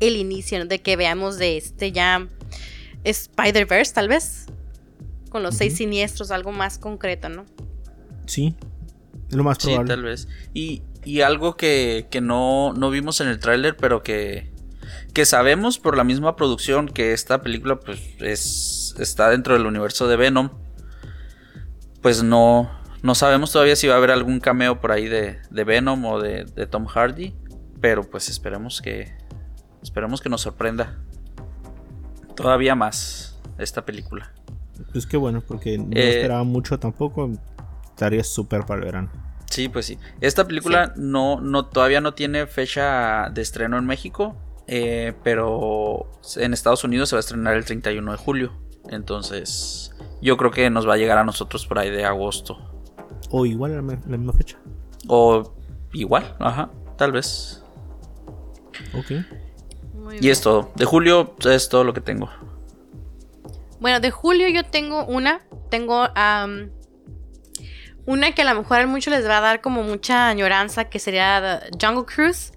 el 0.00 0.16
inicio 0.16 0.64
de 0.64 0.80
que 0.80 0.96
veamos 0.96 1.38
de 1.38 1.58
este 1.58 1.92
ya 1.92 2.26
Spider-Verse, 3.04 3.94
tal 3.94 4.08
vez. 4.08 4.46
Con 5.28 5.42
los 5.42 5.56
seis 5.56 5.76
siniestros, 5.76 6.32
algo 6.32 6.50
más 6.50 6.78
concreto, 6.78 7.28
¿no? 7.28 7.46
Sí, 8.26 8.56
lo 9.30 9.44
más 9.44 9.58
probable. 9.58 9.84
Sí, 9.84 9.88
tal 9.88 10.02
vez. 10.02 10.28
Y, 10.54 10.82
y 11.04 11.20
algo 11.20 11.56
que, 11.56 12.08
que 12.10 12.20
no, 12.20 12.72
no 12.72 12.90
vimos 12.90 13.20
en 13.20 13.28
el 13.28 13.38
tráiler, 13.38 13.76
pero 13.76 14.02
que, 14.02 14.50
que 15.12 15.24
sabemos 15.24 15.78
por 15.78 15.96
la 15.96 16.04
misma 16.04 16.36
producción 16.36 16.88
que 16.88 17.12
esta 17.12 17.42
película 17.42 17.78
pues 17.80 18.00
es, 18.20 18.94
está 18.98 19.30
dentro 19.30 19.54
del 19.54 19.66
universo 19.66 20.08
de 20.08 20.16
Venom, 20.16 20.50
pues 22.02 22.22
no, 22.22 22.70
no 23.02 23.14
sabemos 23.14 23.52
todavía 23.52 23.76
si 23.76 23.86
va 23.86 23.94
a 23.94 23.96
haber 23.96 24.10
algún 24.10 24.40
cameo 24.40 24.80
por 24.80 24.92
ahí 24.92 25.08
de, 25.08 25.40
Venom 25.50 26.04
o 26.04 26.20
de, 26.20 26.44
Tom 26.66 26.86
Hardy, 26.86 27.34
pero 27.80 28.02
pues 28.02 28.28
esperemos 28.28 28.80
que, 28.80 29.12
esperemos 29.82 30.20
que 30.20 30.28
nos 30.28 30.42
sorprenda 30.42 30.98
todavía 32.36 32.74
más 32.74 33.40
esta 33.58 33.84
película. 33.84 34.32
Pues 34.92 35.06
qué 35.06 35.16
bueno, 35.16 35.42
porque 35.42 35.76
no 35.76 35.88
eh, 35.94 36.16
esperaba 36.16 36.44
mucho 36.44 36.78
tampoco, 36.78 37.30
estaría 37.84 38.24
súper 38.24 38.64
para 38.64 38.80
el 38.80 38.86
verano. 38.86 39.10
Sí, 39.50 39.68
pues 39.68 39.86
sí. 39.86 39.98
Esta 40.20 40.46
película 40.46 40.94
no, 40.96 41.40
no, 41.40 41.66
todavía 41.66 42.00
no 42.00 42.14
tiene 42.14 42.46
fecha 42.46 43.28
de 43.30 43.42
estreno 43.42 43.78
en 43.78 43.84
México. 43.84 44.36
Eh, 44.72 45.14
pero 45.24 46.08
en 46.36 46.54
Estados 46.54 46.84
Unidos 46.84 47.08
se 47.08 47.16
va 47.16 47.18
a 47.18 47.20
estrenar 47.20 47.56
el 47.56 47.64
31 47.64 48.12
de 48.12 48.16
julio. 48.16 48.52
Entonces, 48.88 49.90
yo 50.22 50.36
creo 50.36 50.52
que 50.52 50.70
nos 50.70 50.88
va 50.88 50.94
a 50.94 50.96
llegar 50.96 51.18
a 51.18 51.24
nosotros 51.24 51.66
por 51.66 51.80
ahí 51.80 51.90
de 51.90 52.04
agosto. 52.04 52.56
O 53.30 53.46
igual 53.46 53.74
la, 53.74 53.82
misma 53.82 54.32
fecha. 54.32 54.58
O 55.08 55.56
igual, 55.92 56.36
ajá, 56.38 56.70
tal 56.96 57.10
vez. 57.10 57.64
Ok. 58.96 59.24
y 60.20 60.30
es 60.30 60.40
todo. 60.40 60.70
De 60.76 60.84
julio 60.84 61.34
es 61.44 61.68
todo 61.68 61.82
lo 61.82 61.92
que 61.92 62.00
tengo. 62.00 62.30
Bueno, 63.80 63.98
de 63.98 64.12
julio 64.12 64.48
yo 64.50 64.64
tengo 64.64 65.04
una. 65.04 65.40
Tengo 65.68 66.06
una 68.06 68.32
que 68.36 68.42
a 68.42 68.54
lo 68.54 68.60
mejor 68.60 68.78
a 68.78 68.86
muchos 68.86 69.12
les 69.12 69.26
va 69.26 69.38
a 69.38 69.40
dar 69.40 69.60
como 69.62 69.82
mucha 69.82 70.28
añoranza, 70.28 70.84
que 70.84 71.00
sería 71.00 71.60
Jungle 71.80 72.04
Cruise 72.04 72.52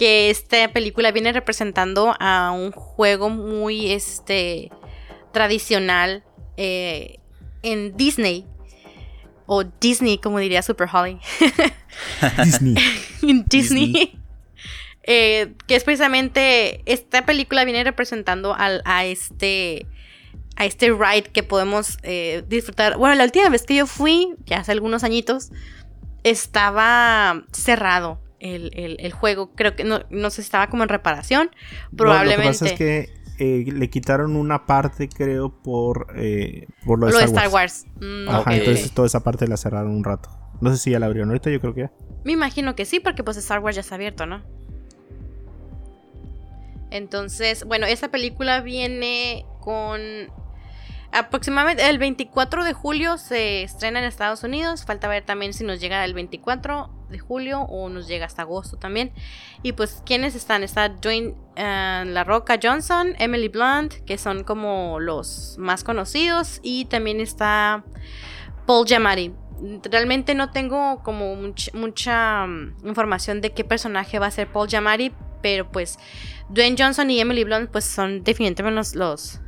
que 0.00 0.30
esta 0.30 0.72
película 0.72 1.12
viene 1.12 1.30
representando 1.30 2.16
a 2.18 2.52
un 2.52 2.72
juego 2.72 3.28
muy 3.28 3.92
este, 3.92 4.70
tradicional 5.30 6.24
eh, 6.56 7.18
en 7.62 7.94
Disney. 7.98 8.46
O 9.44 9.62
Disney, 9.62 10.16
como 10.16 10.38
diría 10.38 10.62
Super 10.62 10.88
Holly. 10.90 11.20
Disney. 12.42 12.76
en 13.20 13.44
Disney. 13.50 14.18
eh, 15.02 15.52
que 15.66 15.76
es 15.76 15.84
precisamente 15.84 16.80
esta 16.86 17.26
película 17.26 17.66
viene 17.66 17.84
representando 17.84 18.54
al, 18.54 18.80
a 18.86 19.04
este 19.04 19.86
a 20.56 20.64
este 20.64 20.92
ride 20.92 21.24
que 21.24 21.42
podemos 21.42 21.98
eh, 22.04 22.42
disfrutar. 22.48 22.96
Bueno, 22.96 23.16
la 23.16 23.24
última 23.24 23.50
vez 23.50 23.64
que 23.64 23.74
yo 23.74 23.86
fui, 23.86 24.34
ya 24.46 24.60
hace 24.60 24.72
algunos 24.72 25.04
añitos, 25.04 25.50
estaba 26.24 27.44
cerrado 27.52 28.18
el, 28.40 29.12
juego. 29.12 29.52
Creo 29.54 29.76
que 29.76 29.84
no, 29.84 30.00
no 30.10 30.30
sé, 30.30 30.40
estaba 30.40 30.68
como 30.68 30.82
en 30.82 30.88
reparación. 30.88 31.50
Probablemente. 31.96 32.36
lo 32.36 32.42
que 32.42 32.48
pasa 32.48 32.66
es 32.66 32.72
que 32.72 33.20
eh, 33.38 33.64
le 33.72 33.88
quitaron 33.88 34.36
una 34.36 34.66
parte, 34.66 35.08
creo, 35.08 35.50
por, 35.62 36.08
eh, 36.16 36.66
por 36.84 36.98
lo 36.98 37.06
de 37.06 37.24
Star, 37.24 37.48
Wars. 37.48 37.86
Mm, 38.00 38.28
Ajá, 38.28 38.56
entonces 38.56 38.92
toda 38.92 39.06
esa 39.06 39.20
parte 39.20 39.46
la 39.48 39.56
cerraron 39.56 39.92
un 39.92 40.04
rato. 40.04 40.28
No 40.60 40.70
sé 40.70 40.76
si 40.76 40.90
ya 40.90 40.98
la 40.98 41.06
abrieron 41.06 41.30
ahorita, 41.30 41.50
yo 41.50 41.60
creo 41.60 41.74
que 41.74 41.80
ya. 41.82 41.92
Me 42.24 42.32
imagino 42.32 42.74
que 42.74 42.84
sí, 42.84 43.00
porque 43.00 43.24
pues 43.24 43.36
Star 43.38 43.60
Wars 43.60 43.76
ya 43.76 43.80
está 43.80 43.94
abierto, 43.94 44.26
¿no? 44.26 44.42
Entonces, 46.90 47.64
bueno, 47.64 47.86
esa 47.86 48.10
película 48.10 48.60
viene 48.60 49.46
con 49.60 50.00
Aproximadamente 51.12 51.88
el 51.88 51.98
24 51.98 52.62
de 52.62 52.72
julio 52.72 53.18
se 53.18 53.64
estrena 53.64 53.98
en 53.98 54.04
Estados 54.04 54.44
Unidos. 54.44 54.84
Falta 54.84 55.08
ver 55.08 55.24
también 55.24 55.52
si 55.52 55.64
nos 55.64 55.80
llega 55.80 56.04
el 56.04 56.14
24 56.14 56.88
de 57.08 57.18
julio 57.18 57.62
o 57.62 57.88
nos 57.88 58.06
llega 58.06 58.26
hasta 58.26 58.42
agosto 58.42 58.76
también. 58.76 59.12
Y 59.64 59.72
pues, 59.72 60.02
¿quiénes 60.06 60.36
están? 60.36 60.62
Está 60.62 60.88
Dwayne 60.88 61.34
eh, 61.56 62.04
La 62.06 62.22
Roca 62.22 62.60
Johnson, 62.62 63.16
Emily 63.18 63.48
Blunt, 63.48 63.94
que 64.06 64.18
son 64.18 64.44
como 64.44 65.00
los 65.00 65.56
más 65.58 65.82
conocidos. 65.82 66.60
Y 66.62 66.84
también 66.84 67.20
está 67.20 67.84
Paul 68.66 68.86
Giamatti. 68.86 69.32
Realmente 69.90 70.36
no 70.36 70.52
tengo 70.52 71.02
como 71.02 71.34
mucha 71.74 72.46
mm, 72.46 72.86
información 72.86 73.40
de 73.40 73.50
qué 73.50 73.64
personaje 73.64 74.20
va 74.20 74.26
a 74.26 74.30
ser 74.30 74.46
Paul 74.46 74.68
Giamatti. 74.68 75.12
Pero 75.42 75.72
pues 75.72 75.98
Dwayne 76.50 76.76
Johnson 76.78 77.10
y 77.10 77.18
Emily 77.18 77.42
Blunt 77.42 77.70
pues 77.70 77.84
son 77.84 78.22
definitivamente 78.22 78.96
los 78.96 79.40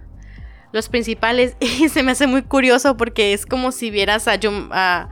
principales. 0.88 1.56
Y 1.60 1.88
se 1.88 2.02
me 2.02 2.12
hace 2.12 2.26
muy 2.26 2.42
curioso 2.42 2.96
porque 2.96 3.32
es 3.32 3.46
como 3.46 3.72
si 3.72 3.90
vieras 3.90 4.28
a, 4.28 4.38
a, 4.70 5.08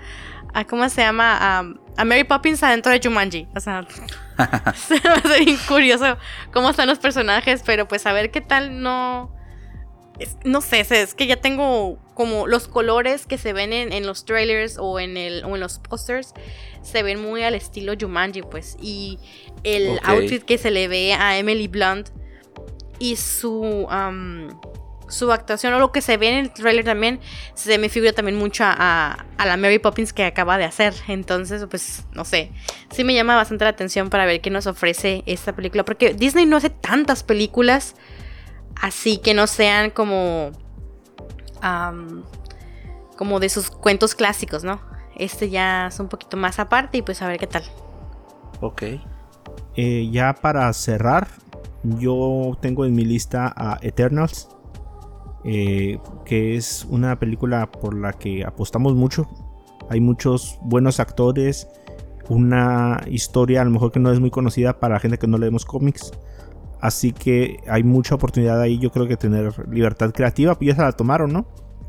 a 0.55 0.65
¿cómo 0.65 0.89
se 0.89 1.03
llama? 1.03 1.59
A, 1.59 2.05
Mary 2.05 2.25
Poppins 2.25 2.63
adentro 2.63 2.93
de 2.93 3.01
Jumanji. 3.03 3.47
O 3.55 3.61
sea, 3.61 3.87
se 4.75 4.95
me 4.95 5.11
hace 5.11 5.45
bien 5.45 5.59
curioso 5.69 6.17
cómo 6.53 6.71
están 6.71 6.89
los 6.89 6.99
personajes, 6.99 7.63
pero 7.65 7.87
pues 7.89 8.07
a 8.07 8.13
ver 8.13 8.31
qué 8.31 8.41
tal 8.41 8.83
no... 8.83 9.35
no 10.45 10.61
sé, 10.63 10.81
es 10.81 11.15
que 11.15 11.27
ya 11.27 11.37
tengo 11.37 11.99
como 12.15 12.47
los 12.47 12.69
colores 12.69 13.27
que 13.27 13.39
se 13.39 13.53
ven 13.53 13.73
en, 13.73 14.07
los 14.07 14.25
trailers 14.25 14.77
o 14.79 14.99
en, 15.01 15.17
el, 15.17 15.45
o 15.45 15.55
en 15.55 15.61
los 15.61 15.79
posters 15.79 16.35
se 16.83 17.03
ven 17.03 17.21
muy 17.21 17.43
al 17.43 17.55
estilo 17.55 17.95
Jumanji, 17.99 18.43
pues. 18.43 18.77
Y 18.81 19.19
el 19.65 19.99
outfit 20.05 20.43
que 20.43 20.59
se 20.59 20.71
le 20.71 20.89
ve 20.89 21.13
a 21.15 21.39
Emily 21.39 21.69
Blunt 21.69 22.11
y 22.99 23.17
su 23.17 23.87
su 25.11 25.33
actuación 25.33 25.75
o 25.75 25.79
lo 25.79 25.93
que 25.93 26.01
se 26.01 26.17
ve 26.17 26.29
en 26.31 26.39
el 26.39 26.51
trailer 26.51 26.85
también 26.85 27.21
se 27.55 27.77
me 27.79 27.89
figura 27.89 28.13
también 28.13 28.39
mucho 28.39 28.65
a, 28.67 29.27
la 29.39 29.57
Mary 29.57 29.79
Poppins 29.79 30.13
que 30.13 30.25
acaba 30.25 30.57
de 30.57 30.65
hacer. 30.65 30.95
Entonces, 31.09 31.67
pues, 31.69 32.05
no 32.13 32.25
sé. 32.25 32.53
Sí 32.91 33.05
me 33.05 33.15
llama 33.15 33.37
bastante 33.37 33.65
la 33.65 33.71
atención 33.71 34.11
para 34.11 34.25
ver 34.25 34.41
qué 34.41 34.51
nos 34.51 34.67
ofrece 34.67 35.23
esta 35.27 35.53
película. 35.55 35.85
Porque 35.85 36.15
Disney 36.15 36.47
no 36.47 36.57
hace 36.57 36.71
tantas 36.71 37.23
películas 37.23 37.95
así 38.81 39.19
que 39.19 39.35
no 39.35 39.47
sean 39.47 39.91
como. 39.91 40.53
como 43.17 43.41
de 43.41 43.49
sus 43.49 43.71
cuentos 43.71 44.15
clásicos, 44.15 44.65
¿no? 44.65 44.81
Este 45.17 45.51
ya 45.51 45.89
es 45.89 46.01
un 46.01 46.09
poquito 46.09 46.37
más 46.39 46.59
aparte 46.59 46.99
y 46.99 47.03
pues 47.03 47.21
a 47.21 47.29
ver 47.29 47.39
qué 47.39 47.47
tal. 47.47 47.65
Ok. 48.61 48.83
Eh, 49.77 50.09
ya 50.11 50.35
para 50.35 50.73
cerrar, 50.73 51.29
yo 51.83 52.57
tengo 52.61 52.85
en 52.85 52.95
mi 52.95 53.05
lista 53.05 53.53
a 53.55 53.79
Eternals. 53.83 54.49
Eh, 55.45 55.99
que 56.25 56.57
es 56.57 56.87
una 56.91 57.19
película 57.19 57.71
por 57.71 57.95
la 57.95 58.13
que 58.13 58.45
apostamos 58.45 58.95
mucho. 58.95 59.27
Hay 59.89 60.01
muchos 60.01 60.59
buenos 60.63 61.01
actores, 61.01 61.69
una 62.29 63.03
historia 63.11 63.63
a 63.63 63.65
lo 63.65 63.71
mejor 63.71 63.91
que 63.91 64.01
no 64.01 64.13
es 64.13 64.21
muy 64.21 64.31
conocida 64.31 64.79
para 64.79 65.01
gente 65.01 65.19
que 65.19 65.27
no 65.27 65.39
leemos 65.39 65.65
cómics. 65.65 66.13
Así 66.81 67.13
que 67.13 67.59
hay 67.67 67.83
mucha 67.83 68.15
oportunidad 68.15 68.61
ahí, 68.61 68.79
yo 68.79 68.91
creo 68.91 69.07
que 69.07 69.17
tener 69.17 69.69
libertad 69.69 70.13
creativa, 70.13 70.55
pues 70.55 70.69
ya 70.69 70.77
se 70.77 70.83
la 70.83 70.93
tomaron, 70.93 71.33
¿no? 71.33 71.47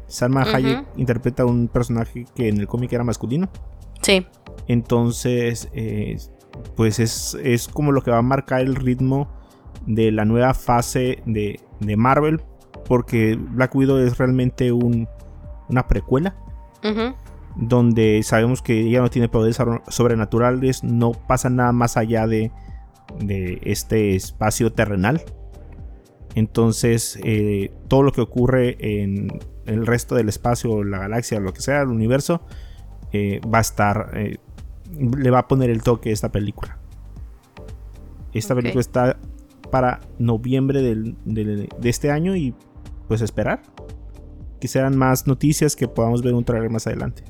Salma 0.08 0.42
Hayek 0.44 0.86
interpreta 0.98 1.46
un 1.46 1.70
personaje 1.70 2.26
que 2.36 2.50
en 2.50 2.60
el 2.60 2.68
cómic 2.68 2.92
era 2.92 3.04
masculino. 3.04 3.50
Sí. 4.02 4.26
Entonces, 4.68 5.70
eh, 5.74 6.18
pues 6.76 7.00
es, 7.00 7.38
es, 7.42 7.70
como 7.70 7.94
lo 7.94 8.02
que 8.02 8.12
va 8.12 8.18
a 8.18 8.22
marcar 8.22 8.62
el 8.62 8.76
ritmo 8.76 9.30
de 9.86 10.12
la 10.12 10.26
nueva 10.26 10.54
fase 10.54 11.24
de, 11.26 11.62
de 11.80 11.96
Marvel 11.96 12.42
porque 12.92 13.40
Black 13.40 13.74
Widow 13.74 14.00
es 14.00 14.18
realmente 14.18 14.74
una 14.74 15.88
precuela. 15.88 16.36
Donde 17.56 18.22
sabemos 18.22 18.62
que 18.62 18.82
ella 18.82 19.00
no 19.00 19.10
tiene 19.10 19.30
poderes 19.30 19.58
sobrenaturales, 19.88 20.84
no 20.84 21.14
pasa 21.14 21.50
nada 21.50 21.72
más 21.72 21.96
allá 21.96 22.28
de, 22.28 22.52
este 23.64 24.18
espacio 24.18 24.74
terrenal. 24.74 25.22
Entonces, 26.36 27.18
eh, 27.24 27.72
todo 27.88 28.04
lo 28.04 28.12
que 28.12 28.20
ocurre 28.20 28.76
en 28.82 29.40
el 29.68 29.88
resto 29.88 30.16
del 30.16 30.28
espacio, 30.28 30.84
la 30.84 30.98
galaxia, 30.98 31.40
lo 31.40 31.54
que 31.54 31.62
sea, 31.62 31.84
el 31.84 31.88
universo, 31.88 32.42
eh, 33.14 33.40
va 33.48 33.60
a 33.60 33.62
estar. 33.62 34.12
Eh, 34.16 34.38
le 35.00 35.30
va 35.32 35.40
a 35.40 35.48
poner 35.48 35.70
el 35.70 35.82
toque 35.82 36.10
a 36.10 36.12
esta 36.12 36.30
película. 36.30 36.78
Esta 38.34 38.54
película 38.54 38.82
está 38.82 39.18
para 39.72 40.02
noviembre 40.20 40.82
de 40.82 41.70
este 41.84 42.12
año 42.12 42.36
y 42.36 42.54
pues 43.12 43.22
esperar. 43.22 43.62
Que 44.62 44.70
sean 44.70 44.98
más 44.98 45.28
noticias 45.28 45.76
que 45.76 45.86
podamos 45.90 46.22
ver 46.22 46.34
un 46.34 46.46
trailer 46.46 46.70
más 46.70 46.88
adelante. 46.88 47.26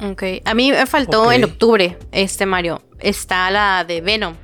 Ok, 0.00 0.22
a 0.44 0.54
mí 0.54 0.70
me 0.70 0.86
faltó 0.86 1.32
en 1.32 1.42
octubre, 1.42 1.98
este 2.12 2.46
Mario. 2.46 2.82
Está 3.00 3.50
la 3.50 3.82
de 3.82 4.00
Venom. 4.00 4.36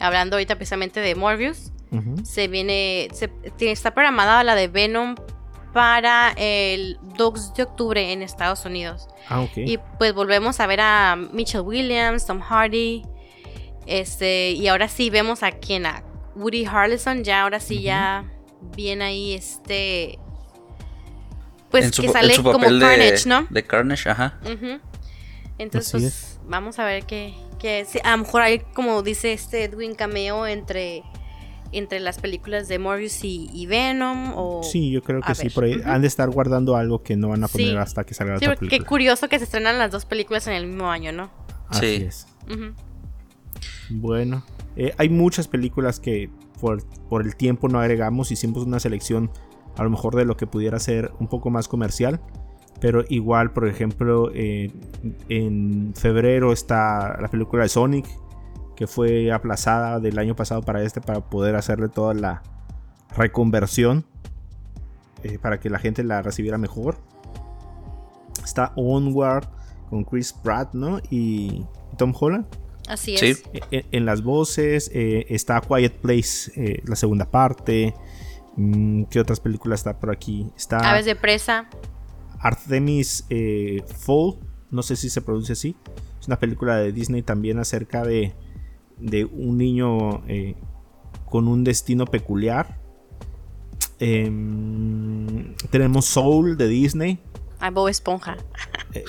Hablando 0.00 0.34
ahorita 0.34 0.56
precisamente 0.56 0.98
de 0.98 1.14
Morbius. 1.14 1.70
Se 2.24 2.48
viene, 2.48 3.10
se, 3.12 3.30
está 3.60 3.94
programada 3.94 4.42
la 4.42 4.56
de 4.56 4.66
Venom 4.66 5.14
para 5.72 6.32
el 6.36 6.98
2 7.16 7.54
de 7.54 7.62
octubre 7.62 8.12
en 8.12 8.22
Estados 8.22 8.64
Unidos. 8.64 9.06
Ah, 9.28 9.46
y 9.54 9.78
pues 9.98 10.14
volvemos 10.14 10.58
a 10.58 10.66
ver 10.66 10.80
a 10.80 11.14
Mitchell 11.14 11.60
Williams, 11.60 12.26
Tom 12.26 12.40
Hardy. 12.40 13.04
Este, 13.86 14.50
y 14.50 14.66
ahora 14.66 14.88
sí 14.88 15.10
vemos 15.10 15.44
a 15.44 15.52
quien, 15.52 15.86
a 15.86 16.02
Woody 16.34 16.64
Harrelson, 16.64 17.22
ya 17.22 17.42
ahora 17.42 17.60
sí 17.60 17.82
ya 17.82 18.24
bien 18.74 19.02
ahí 19.02 19.32
este 19.32 20.18
pues 21.70 21.90
que 21.90 22.08
sale 22.08 22.36
como 22.36 22.60
Carnage, 22.60 23.26
¿no? 23.26 23.46
De 23.50 23.64
Carnage, 23.64 24.08
ajá. 24.10 24.38
Entonces, 25.58 25.92
pues, 26.02 26.40
vamos 26.46 26.78
a 26.78 26.84
ver 26.84 27.04
qué, 27.04 27.34
a 28.04 28.10
lo 28.12 28.18
mejor 28.18 28.42
hay 28.42 28.60
como 28.74 29.02
dice 29.02 29.32
este 29.32 29.64
Edwin 29.64 29.94
cameo 29.94 30.46
entre 30.46 31.02
entre 31.72 32.00
las 32.00 32.18
películas 32.18 32.68
de 32.68 32.78
Morbius 32.78 33.20
y, 33.22 33.66
Venom 33.66 34.34
o 34.36 34.62
Sí, 34.62 34.90
yo 34.90 35.02
creo 35.02 35.22
que 35.22 35.34
sí, 35.34 35.48
por 35.48 35.64
ahí 35.64 35.80
han 35.86 36.02
de 36.02 36.08
estar 36.08 36.28
guardando 36.28 36.76
algo 36.76 37.02
que 37.02 37.16
no 37.16 37.30
van 37.30 37.42
a 37.44 37.48
poner 37.48 37.78
hasta 37.78 38.04
que 38.04 38.12
salga 38.12 38.34
la 38.34 38.40
película. 38.40 38.70
Qué 38.70 38.80
curioso 38.80 39.28
que 39.28 39.38
se 39.38 39.44
estrenan 39.44 39.78
las 39.78 39.90
dos 39.90 40.04
películas 40.04 40.46
en 40.48 40.52
el 40.52 40.66
mismo 40.66 40.90
año, 40.90 41.12
¿no? 41.12 41.30
Así 41.68 41.96
sí. 41.96 42.04
es. 42.04 42.26
Bueno, 43.88 44.44
eh, 44.76 44.94
hay 44.98 45.08
muchas 45.08 45.48
películas 45.48 45.98
que 45.98 46.28
por, 46.62 47.22
el 47.22 47.36
tiempo 47.36 47.68
no 47.68 47.80
agregamos, 47.80 48.30
hicimos 48.30 48.64
una 48.64 48.78
selección 48.78 49.30
a 49.76 49.82
lo 49.82 49.90
mejor 49.90 50.14
de 50.14 50.24
lo 50.24 50.36
que 50.36 50.46
pudiera 50.46 50.78
ser 50.78 51.12
un 51.18 51.26
poco 51.26 51.50
más 51.50 51.66
comercial. 51.66 52.20
Pero 52.80 53.04
igual, 53.08 53.52
por 53.52 53.68
ejemplo, 53.68 54.30
en 54.34 55.92
febrero 55.94 56.52
está 56.52 57.16
la 57.20 57.28
película 57.28 57.62
de 57.62 57.68
Sonic, 57.68 58.06
que 58.74 58.86
fue 58.86 59.30
aplazada 59.30 60.00
del 60.00 60.18
año 60.18 60.34
pasado 60.34 60.62
para 60.62 60.82
este, 60.82 61.00
para 61.00 61.20
poder 61.20 61.54
hacerle 61.54 61.88
toda 61.88 62.14
la 62.14 62.42
reconversión, 63.16 64.04
eh, 65.22 65.38
para 65.38 65.60
que 65.60 65.70
la 65.70 65.78
gente 65.78 66.02
la 66.02 66.22
recibiera 66.22 66.58
mejor. 66.58 66.96
Está 68.42 68.72
Onward 68.74 69.46
con 69.90 70.02
Chris 70.02 70.32
Pratt, 70.32 70.74
¿no? 70.74 70.98
Y 71.10 71.64
Tom 71.96 72.12
Holland. 72.18 72.46
Así 72.92 73.14
es. 73.14 73.42
E, 73.70 73.86
en, 73.90 74.04
las 74.04 74.22
voces 74.22 74.90
eh, 74.92 75.24
está 75.30 75.62
Quiet 75.62 75.94
Place, 75.94 76.52
eh, 76.56 76.82
la 76.84 76.94
segunda 76.94 77.30
parte. 77.30 77.94
Mm, 78.56 79.04
¿Qué 79.04 79.18
otras 79.18 79.40
películas 79.40 79.80
está 79.80 79.98
por 79.98 80.10
aquí? 80.10 80.50
Está 80.58 80.90
Aves 80.90 81.06
de 81.06 81.16
presa. 81.16 81.70
Artemis 82.38 83.24
eh, 83.30 83.82
Fall, 83.86 84.40
no 84.70 84.82
sé 84.82 84.96
si 84.96 85.08
se 85.08 85.22
produce 85.22 85.54
así. 85.54 85.74
Es 86.20 86.26
una 86.26 86.38
película 86.38 86.76
de 86.76 86.92
Disney 86.92 87.22
también 87.22 87.58
acerca 87.58 88.04
de, 88.04 88.34
de 88.98 89.24
un 89.24 89.56
niño 89.56 90.22
con 91.24 91.48
un 91.48 91.64
destino 91.64 92.04
peculiar. 92.04 92.78
Em, 94.00 95.54
tenemos 95.70 96.04
Soul 96.04 96.58
de 96.58 96.68
Disney. 96.68 97.20
A 97.58 97.70
Bob 97.70 97.88
Esponja. 97.88 98.36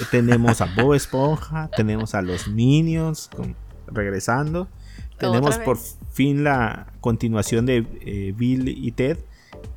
tenemos 0.10 0.62
a 0.62 0.74
Bob 0.74 0.94
Esponja, 0.94 1.70
tenemos 1.76 2.16
a 2.16 2.22
los 2.22 2.48
Minions 2.48 3.28
con 3.28 3.56
regresando. 3.94 4.68
Tenemos 5.18 5.58
por 5.60 5.78
fin 6.12 6.44
la 6.44 6.88
continuación 7.00 7.66
de 7.66 7.86
eh, 8.02 8.34
Bill 8.36 8.68
y 8.68 8.92
Ted, 8.92 9.18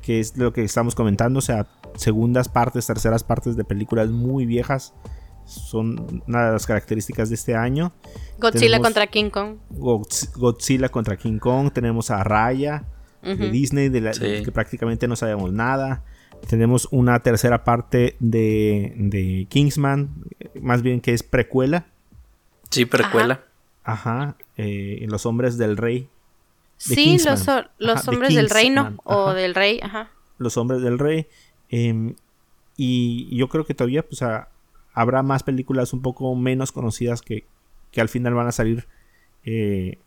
que 0.01 0.19
es 0.19 0.37
lo 0.37 0.51
que 0.51 0.63
estamos 0.63 0.95
comentando, 0.95 1.39
o 1.39 1.41
sea, 1.41 1.67
segundas 1.95 2.49
partes, 2.49 2.87
terceras 2.87 3.23
partes 3.23 3.55
de 3.55 3.63
películas 3.63 4.09
muy 4.09 4.45
viejas. 4.45 4.93
Son 5.45 6.21
una 6.27 6.47
de 6.47 6.51
las 6.51 6.67
características 6.67 7.29
de 7.29 7.35
este 7.35 7.55
año. 7.55 7.93
Godzilla 8.37 8.81
contra 8.81 9.07
King 9.07 9.29
Kong. 9.29 9.57
Godzilla 9.69 10.89
contra 10.89 11.15
King 11.15 11.39
Kong. 11.39 11.71
Tenemos 11.71 12.11
a 12.11 12.23
Raya 12.23 12.83
de 13.21 13.49
Disney, 13.49 13.89
de, 13.89 14.01
la, 14.01 14.11
que 14.11 14.51
prácticamente 14.53 15.07
no 15.07 15.15
sabemos 15.15 15.51
nada. 15.53 16.03
Tenemos 16.47 16.87
una 16.91 17.19
tercera 17.21 17.63
parte 17.63 18.15
de, 18.19 18.93
de, 18.97 19.47
Kingsman, 19.49 20.23
más 20.61 20.81
bien 20.81 21.01
que 21.01 21.13
es 21.13 21.23
precuela. 21.23 21.87
Sí, 22.69 22.85
precuela. 22.85 23.33
Ajá, 23.35 23.46
eh, 24.57 25.05
Los 25.07 25.25
Hombres 25.25 25.57
del 25.57 25.77
Rey. 25.77 26.09
sí, 26.77 27.17
los, 27.25 27.45
los 27.79 28.07
Hombres 28.07 28.35
del 28.35 28.49
Reino 28.49 28.95
o 29.03 29.33
del 29.33 29.55
Rey, 29.55 29.79
ajá. 29.81 30.11
Los 30.37 30.57
Hombres 30.57 30.81
del 30.81 30.99
Rey. 30.99 31.27
Em, 31.69 32.15
y 32.75 33.35
yo 33.35 33.49
creo 33.49 33.65
que 33.65 33.73
todavía 33.73 34.03
pues, 34.03 34.21
habrá 34.93 35.23
más 35.23 35.43
películas 35.43 35.93
un 35.93 36.01
poco 36.01 36.35
menos 36.35 36.71
conocidas 36.71 37.21
que, 37.21 37.45
que 37.91 38.01
al 38.01 38.09
final 38.09 38.33
van 38.35 38.47
a 38.47 38.51
salir 38.51 38.87
eh, 39.45 39.97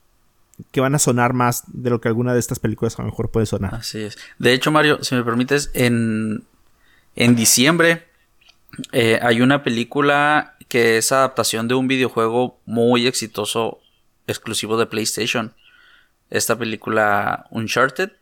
que 0.71 0.81
van 0.81 0.95
a 0.95 0.99
sonar 0.99 1.33
más 1.33 1.65
de 1.67 1.91
lo 1.91 2.01
que 2.01 2.09
alguna 2.09 2.35
de 2.35 2.41
estas 2.41 2.59
películas 2.59 2.99
a 2.99 3.03
lo 3.03 3.09
mejor 3.09 3.31
puede 3.31 3.47
sonar. 3.47 3.75
Así 3.75 4.01
es. 4.03 4.19
De 4.39 4.53
hecho, 4.53 4.71
Mario, 4.71 5.03
si 5.03 5.15
me 5.15 5.25
permites, 5.25 5.71
en, 5.75 6.45
en 7.17 7.37
diciembre 7.37 8.05
eh, 8.93 9.19
hay 9.23 9.41
una 9.41 9.63
película 9.63 10.57
que 10.71 10.97
es 10.99 11.11
adaptación 11.11 11.67
de 11.67 11.75
un 11.75 11.89
videojuego 11.89 12.61
muy 12.65 13.09
exitoso, 13.09 13.81
exclusivo 14.29 14.79
de 14.79 14.87
PlayStation. 14.87 15.53
Esta 16.31 16.57
película 16.57 17.49
Uncharted, 17.51 18.13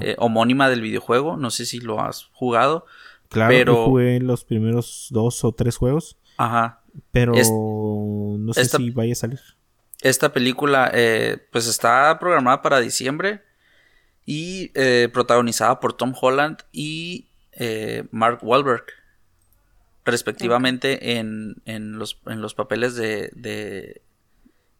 eh, 0.00 0.16
homónima 0.18 0.68
del 0.68 0.82
videojuego, 0.82 1.38
no 1.38 1.50
sé 1.50 1.64
si 1.64 1.80
lo 1.80 2.00
has 2.00 2.28
jugado. 2.34 2.84
Claro, 3.30 3.50
pero... 3.50 3.86
jugué 3.86 4.20
los 4.20 4.44
primeros 4.44 5.08
dos 5.10 5.42
o 5.44 5.52
tres 5.52 5.78
juegos. 5.78 6.18
Ajá. 6.36 6.82
Pero 7.10 7.32
no 7.32 8.52
sé 8.52 8.66
si 8.66 8.90
vaya 8.90 9.12
a 9.12 9.16
salir. 9.16 9.40
Esta 10.02 10.30
película 10.32 10.90
eh, 10.92 11.38
pues 11.50 11.66
está 11.66 12.18
programada 12.18 12.60
para 12.60 12.80
diciembre 12.80 13.42
y 14.26 14.70
eh, 14.74 15.08
protagonizada 15.10 15.80
por 15.80 15.94
Tom 15.94 16.12
Holland 16.20 16.58
y 16.70 17.28
Mark 18.12 18.40
Wahlberg 18.42 18.84
respectivamente 20.10 21.18
en, 21.18 21.56
en, 21.64 21.98
los, 21.98 22.20
en 22.26 22.40
los 22.40 22.54
papeles 22.54 22.94
de, 22.94 24.02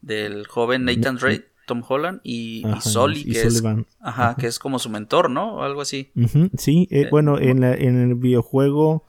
del 0.01 0.47
joven 0.47 0.85
Nathan 0.85 1.17
Drake, 1.17 1.49
Tom 1.67 1.83
Holland 1.87 2.21
y, 2.23 2.65
Soli, 2.81 3.25
que, 3.25 3.43
es, 3.43 3.63
ajá, 4.01 4.37
que 4.39 4.47
es 4.47 4.59
como 4.59 4.79
su 4.79 4.91
mentor, 4.91 5.31
¿no? 5.31 5.57
O 5.57 5.63
algo 5.63 5.81
así. 5.81 6.13
Sí, 6.57 6.89
bueno, 7.11 7.39
en, 7.39 7.63
en 7.65 8.11
el 8.11 8.15
videojuego 8.15 9.05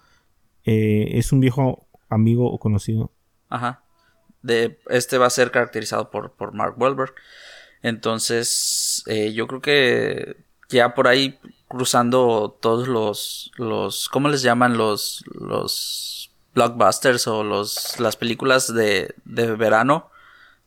es 0.64 1.32
un 1.32 1.40
viejo 1.40 1.88
amigo 2.10 2.52
o 2.52 2.60
conocido. 2.60 3.12
Ajá 3.50 3.84
de 4.41 4.80
este 4.90 5.18
va 5.18 5.28
a 5.28 5.32
ser 5.32 5.52
caracterizado 5.52 6.10
por, 6.10 6.34
por 6.34 6.54
Mark 6.54 6.76
Wahlberg. 6.78 7.14
Entonces, 7.82 9.04
eh, 9.08 9.34
yo 9.34 9.48
creo 9.48 9.62
que 9.62 10.38
ya 10.70 10.94
por 10.94 11.08
ahí 11.08 11.40
cruzando 11.70 12.58
todos 12.60 12.90
los, 12.90 13.52
los 13.56 14.10
¿cómo 14.10 14.28
les 14.28 14.41
llaman? 14.41 14.78
Los, 14.78 15.24
los 15.34 16.32
blockbusters 16.54 17.28
o 17.28 17.44
los, 17.44 18.00
las 18.00 18.18
películas 18.18 18.74
de, 18.74 19.16
de 19.24 19.56
verano. 19.56 20.10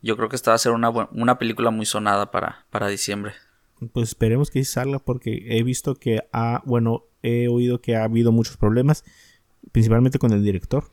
Yo 0.01 0.17
creo 0.17 0.29
que 0.29 0.37
esta 0.37 0.53
va 0.53 0.55
a 0.55 0.59
ser 0.59 0.73
una, 0.73 0.89
una 0.91 1.39
película 1.39 1.71
muy 1.71 1.85
sonada 1.85 2.31
para, 2.31 2.65
para 2.71 2.89
diciembre. 2.89 3.35
Pues 3.93 4.09
esperemos 4.09 4.51
que 4.51 4.65
salga 4.65 5.01
porque 5.01 5.45
he 5.49 5.63
visto 5.63 5.97
que 5.97 6.21
ha, 6.33 6.63
bueno, 6.65 7.05
he 7.23 7.49
oído 7.49 7.81
que 7.81 7.97
ha 7.97 8.05
habido 8.05 8.33
muchos 8.33 8.57
problemas, 8.57 9.05
principalmente 9.73 10.19
con 10.19 10.33
el 10.33 10.43
director. 10.43 10.91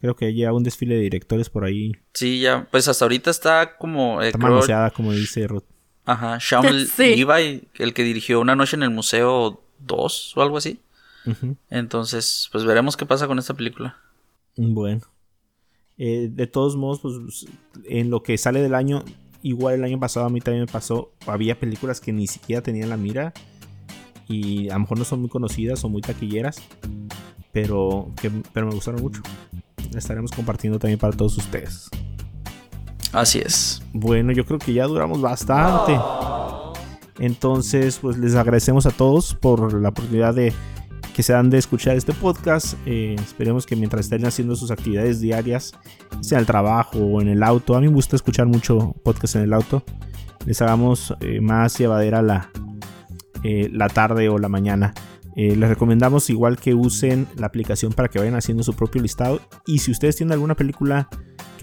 Creo 0.00 0.16
que 0.16 0.34
ya 0.34 0.52
un 0.52 0.64
desfile 0.64 0.96
de 0.96 1.02
directores 1.02 1.48
por 1.48 1.64
ahí. 1.64 1.92
Sí, 2.12 2.40
ya, 2.40 2.66
pues 2.70 2.88
hasta 2.88 3.04
ahorita 3.04 3.30
está 3.30 3.76
como... 3.78 4.22
Eh, 4.22 4.28
está 4.28 4.38
manoseada, 4.38 4.90
como 4.90 5.12
dice 5.12 5.46
Ruth. 5.46 5.64
Ajá, 6.04 6.38
Sean 6.40 6.64
Levi, 6.98 7.68
el 7.74 7.94
que 7.94 8.02
dirigió 8.02 8.40
Una 8.40 8.56
noche 8.56 8.76
en 8.76 8.82
el 8.82 8.90
Museo 8.90 9.62
2 9.80 10.36
o 10.36 10.42
algo 10.42 10.56
así. 10.56 10.80
Entonces, 11.70 12.48
pues 12.52 12.64
veremos 12.64 12.96
qué 12.96 13.06
pasa 13.06 13.26
con 13.26 13.38
esta 13.38 13.54
película. 13.54 13.96
Bueno. 14.56 15.00
Eh, 15.96 16.28
de 16.30 16.46
todos 16.46 16.76
modos, 16.76 17.00
pues 17.00 17.46
en 17.86 18.10
lo 18.10 18.22
que 18.22 18.36
sale 18.36 18.60
del 18.60 18.74
año, 18.74 19.04
igual 19.42 19.76
el 19.76 19.84
año 19.84 19.98
pasado 19.98 20.26
a 20.26 20.28
mí 20.28 20.40
también 20.40 20.66
me 20.66 20.70
pasó, 20.70 21.12
había 21.26 21.58
películas 21.58 22.00
que 22.00 22.12
ni 22.12 22.26
siquiera 22.26 22.62
tenían 22.62 22.90
la 22.90 22.96
mira 22.96 23.32
y 24.28 24.68
a 24.68 24.74
lo 24.74 24.80
mejor 24.80 24.98
no 24.98 25.04
son 25.04 25.20
muy 25.20 25.30
conocidas 25.30 25.84
o 25.84 25.88
muy 25.88 26.02
taquilleras, 26.02 26.60
pero, 27.52 28.12
que, 28.20 28.30
pero 28.52 28.66
me 28.66 28.74
gustaron 28.74 29.00
mucho 29.00 29.22
estaremos 29.98 30.32
compartiendo 30.32 30.78
también 30.78 30.98
para 30.98 31.16
todos 31.16 31.36
ustedes. 31.38 31.88
Así 33.14 33.38
es. 33.38 33.80
Bueno, 33.92 34.32
yo 34.32 34.44
creo 34.44 34.58
que 34.58 34.72
ya 34.72 34.86
duramos 34.86 35.20
bastante. 35.20 35.96
Entonces, 37.20 37.98
pues 38.02 38.18
les 38.18 38.34
agradecemos 38.34 38.86
a 38.86 38.90
todos 38.90 39.34
por 39.34 39.72
la 39.80 39.90
oportunidad 39.90 40.34
de 40.34 40.52
que 41.14 41.22
se 41.22 41.32
dan 41.32 41.48
de 41.48 41.58
escuchar 41.58 41.96
este 41.96 42.12
podcast. 42.12 42.74
Eh, 42.86 43.14
esperemos 43.18 43.66
que 43.66 43.76
mientras 43.76 44.06
estén 44.06 44.26
haciendo 44.26 44.56
sus 44.56 44.72
actividades 44.72 45.20
diarias, 45.20 45.72
sea 46.20 46.40
el 46.40 46.46
trabajo 46.46 46.98
o 46.98 47.20
en 47.22 47.28
el 47.28 47.44
auto, 47.44 47.76
a 47.76 47.80
mí 47.80 47.86
me 47.86 47.94
gusta 47.94 48.16
escuchar 48.16 48.46
mucho 48.46 48.96
podcast 49.04 49.36
en 49.36 49.42
el 49.42 49.52
auto, 49.52 49.84
les 50.44 50.60
hagamos 50.60 51.14
eh, 51.20 51.40
más 51.40 51.78
llevadera 51.78 52.20
la, 52.20 52.50
eh, 53.44 53.68
la 53.72 53.88
tarde 53.88 54.28
o 54.28 54.38
la 54.38 54.48
mañana. 54.48 54.92
Eh, 55.36 55.56
les 55.56 55.68
recomendamos 55.68 56.30
igual 56.30 56.58
que 56.58 56.74
usen 56.74 57.26
la 57.36 57.46
aplicación 57.46 57.92
para 57.92 58.08
que 58.08 58.18
vayan 58.18 58.36
haciendo 58.36 58.62
su 58.62 58.74
propio 58.74 59.02
listado. 59.02 59.40
Y 59.66 59.78
si 59.78 59.90
ustedes 59.90 60.16
tienen 60.16 60.32
alguna 60.32 60.54
película 60.54 61.08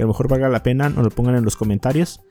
que 0.01 0.05
a 0.05 0.07
lo 0.07 0.13
mejor 0.13 0.27
valga 0.27 0.49
la 0.49 0.63
pena, 0.63 0.89
nos 0.89 1.03
lo 1.03 1.11
pongan 1.11 1.35
en 1.35 1.45
los 1.45 1.55
comentarios. 1.55 2.21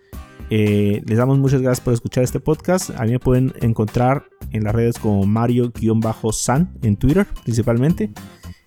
Eh, 0.51 1.03
les 1.07 1.19
damos 1.19 1.39
muchas 1.39 1.63
gracias 1.63 1.85
por 1.85 1.95
escuchar 1.95 2.25
este 2.25 2.41
podcast. 2.41 2.91
A 2.99 3.05
mí 3.05 3.13
me 3.13 3.21
pueden 3.21 3.55
encontrar 3.61 4.25
en 4.51 4.65
las 4.65 4.75
redes 4.75 4.99
como 4.99 5.25
Mario-San 5.25 6.77
en 6.83 6.97
Twitter 6.97 7.29
principalmente. 7.45 8.11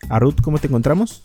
A 0.08 0.20
Ruth, 0.20 0.36
¿cómo 0.42 0.58
te 0.58 0.68
encontramos? 0.68 1.22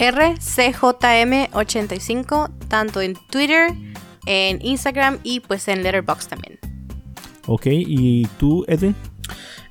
RCJM85, 0.00 2.50
tanto 2.66 3.00
en 3.00 3.14
Twitter, 3.30 3.72
en 4.26 4.58
Instagram 4.62 5.20
y 5.22 5.38
pues 5.38 5.68
en 5.68 5.84
Letterboxd 5.84 6.28
también. 6.28 6.58
Ok, 7.46 7.66
¿y 7.66 8.26
tú, 8.36 8.64
Edwin? 8.66 8.96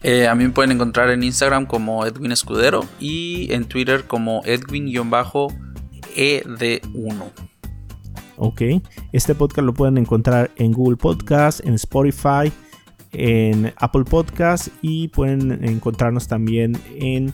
Eh, 0.03 0.29
a 0.29 0.35
mí 0.35 0.45
me 0.45 0.51
pueden 0.51 0.71
encontrar 0.71 1.09
en 1.09 1.21
Instagram 1.21 1.65
como 1.65 2.05
Edwin 2.05 2.31
Escudero 2.31 2.85
y 3.01 3.51
en 3.51 3.65
Twitter 3.65 4.05
como 4.05 4.41
Edwin-ED1. 6.15 7.31
Ok, 8.37 8.61
este 9.13 9.33
podcast 9.33 9.65
lo 9.65 9.73
pueden 9.73 9.97
encontrar 9.97 10.51
en 10.57 10.71
Google 10.73 10.97
Podcast, 10.97 11.65
en 11.65 11.73
Spotify, 11.75 12.51
en 13.11 13.73
Apple 13.77 14.03
Podcast 14.03 14.67
y 14.81 15.07
pueden 15.07 15.63
encontrarnos 15.63 16.27
también 16.27 16.77
en 16.95 17.33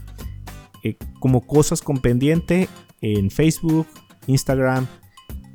eh, 0.84 0.96
como 1.20 1.42
cosas 1.42 1.82
con 1.82 1.98
pendiente 1.98 2.70
en 3.02 3.32
Facebook, 3.32 3.88
Instagram 4.28 4.86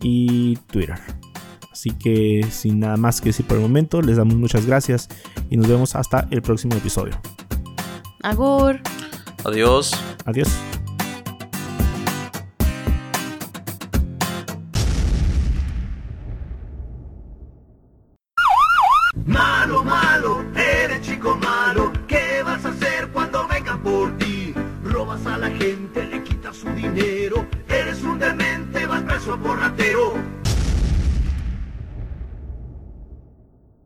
y 0.02 0.56
Twitter. 0.70 0.98
Así 1.70 1.90
que 1.90 2.44
sin 2.50 2.80
nada 2.80 2.96
más 2.96 3.20
que 3.20 3.28
decir 3.28 3.46
por 3.46 3.58
el 3.58 3.62
momento, 3.62 4.02
les 4.02 4.16
damos 4.16 4.34
muchas 4.34 4.66
gracias 4.66 5.08
y 5.50 5.56
nos 5.56 5.68
vemos 5.68 5.94
hasta 5.94 6.26
el 6.30 6.42
próximo 6.42 6.74
episodio. 6.74 7.20
Agur. 8.22 8.80
Adiós. 9.44 9.92
Adiós. 10.24 10.48
Robas 29.26 29.60
a 29.60 30.35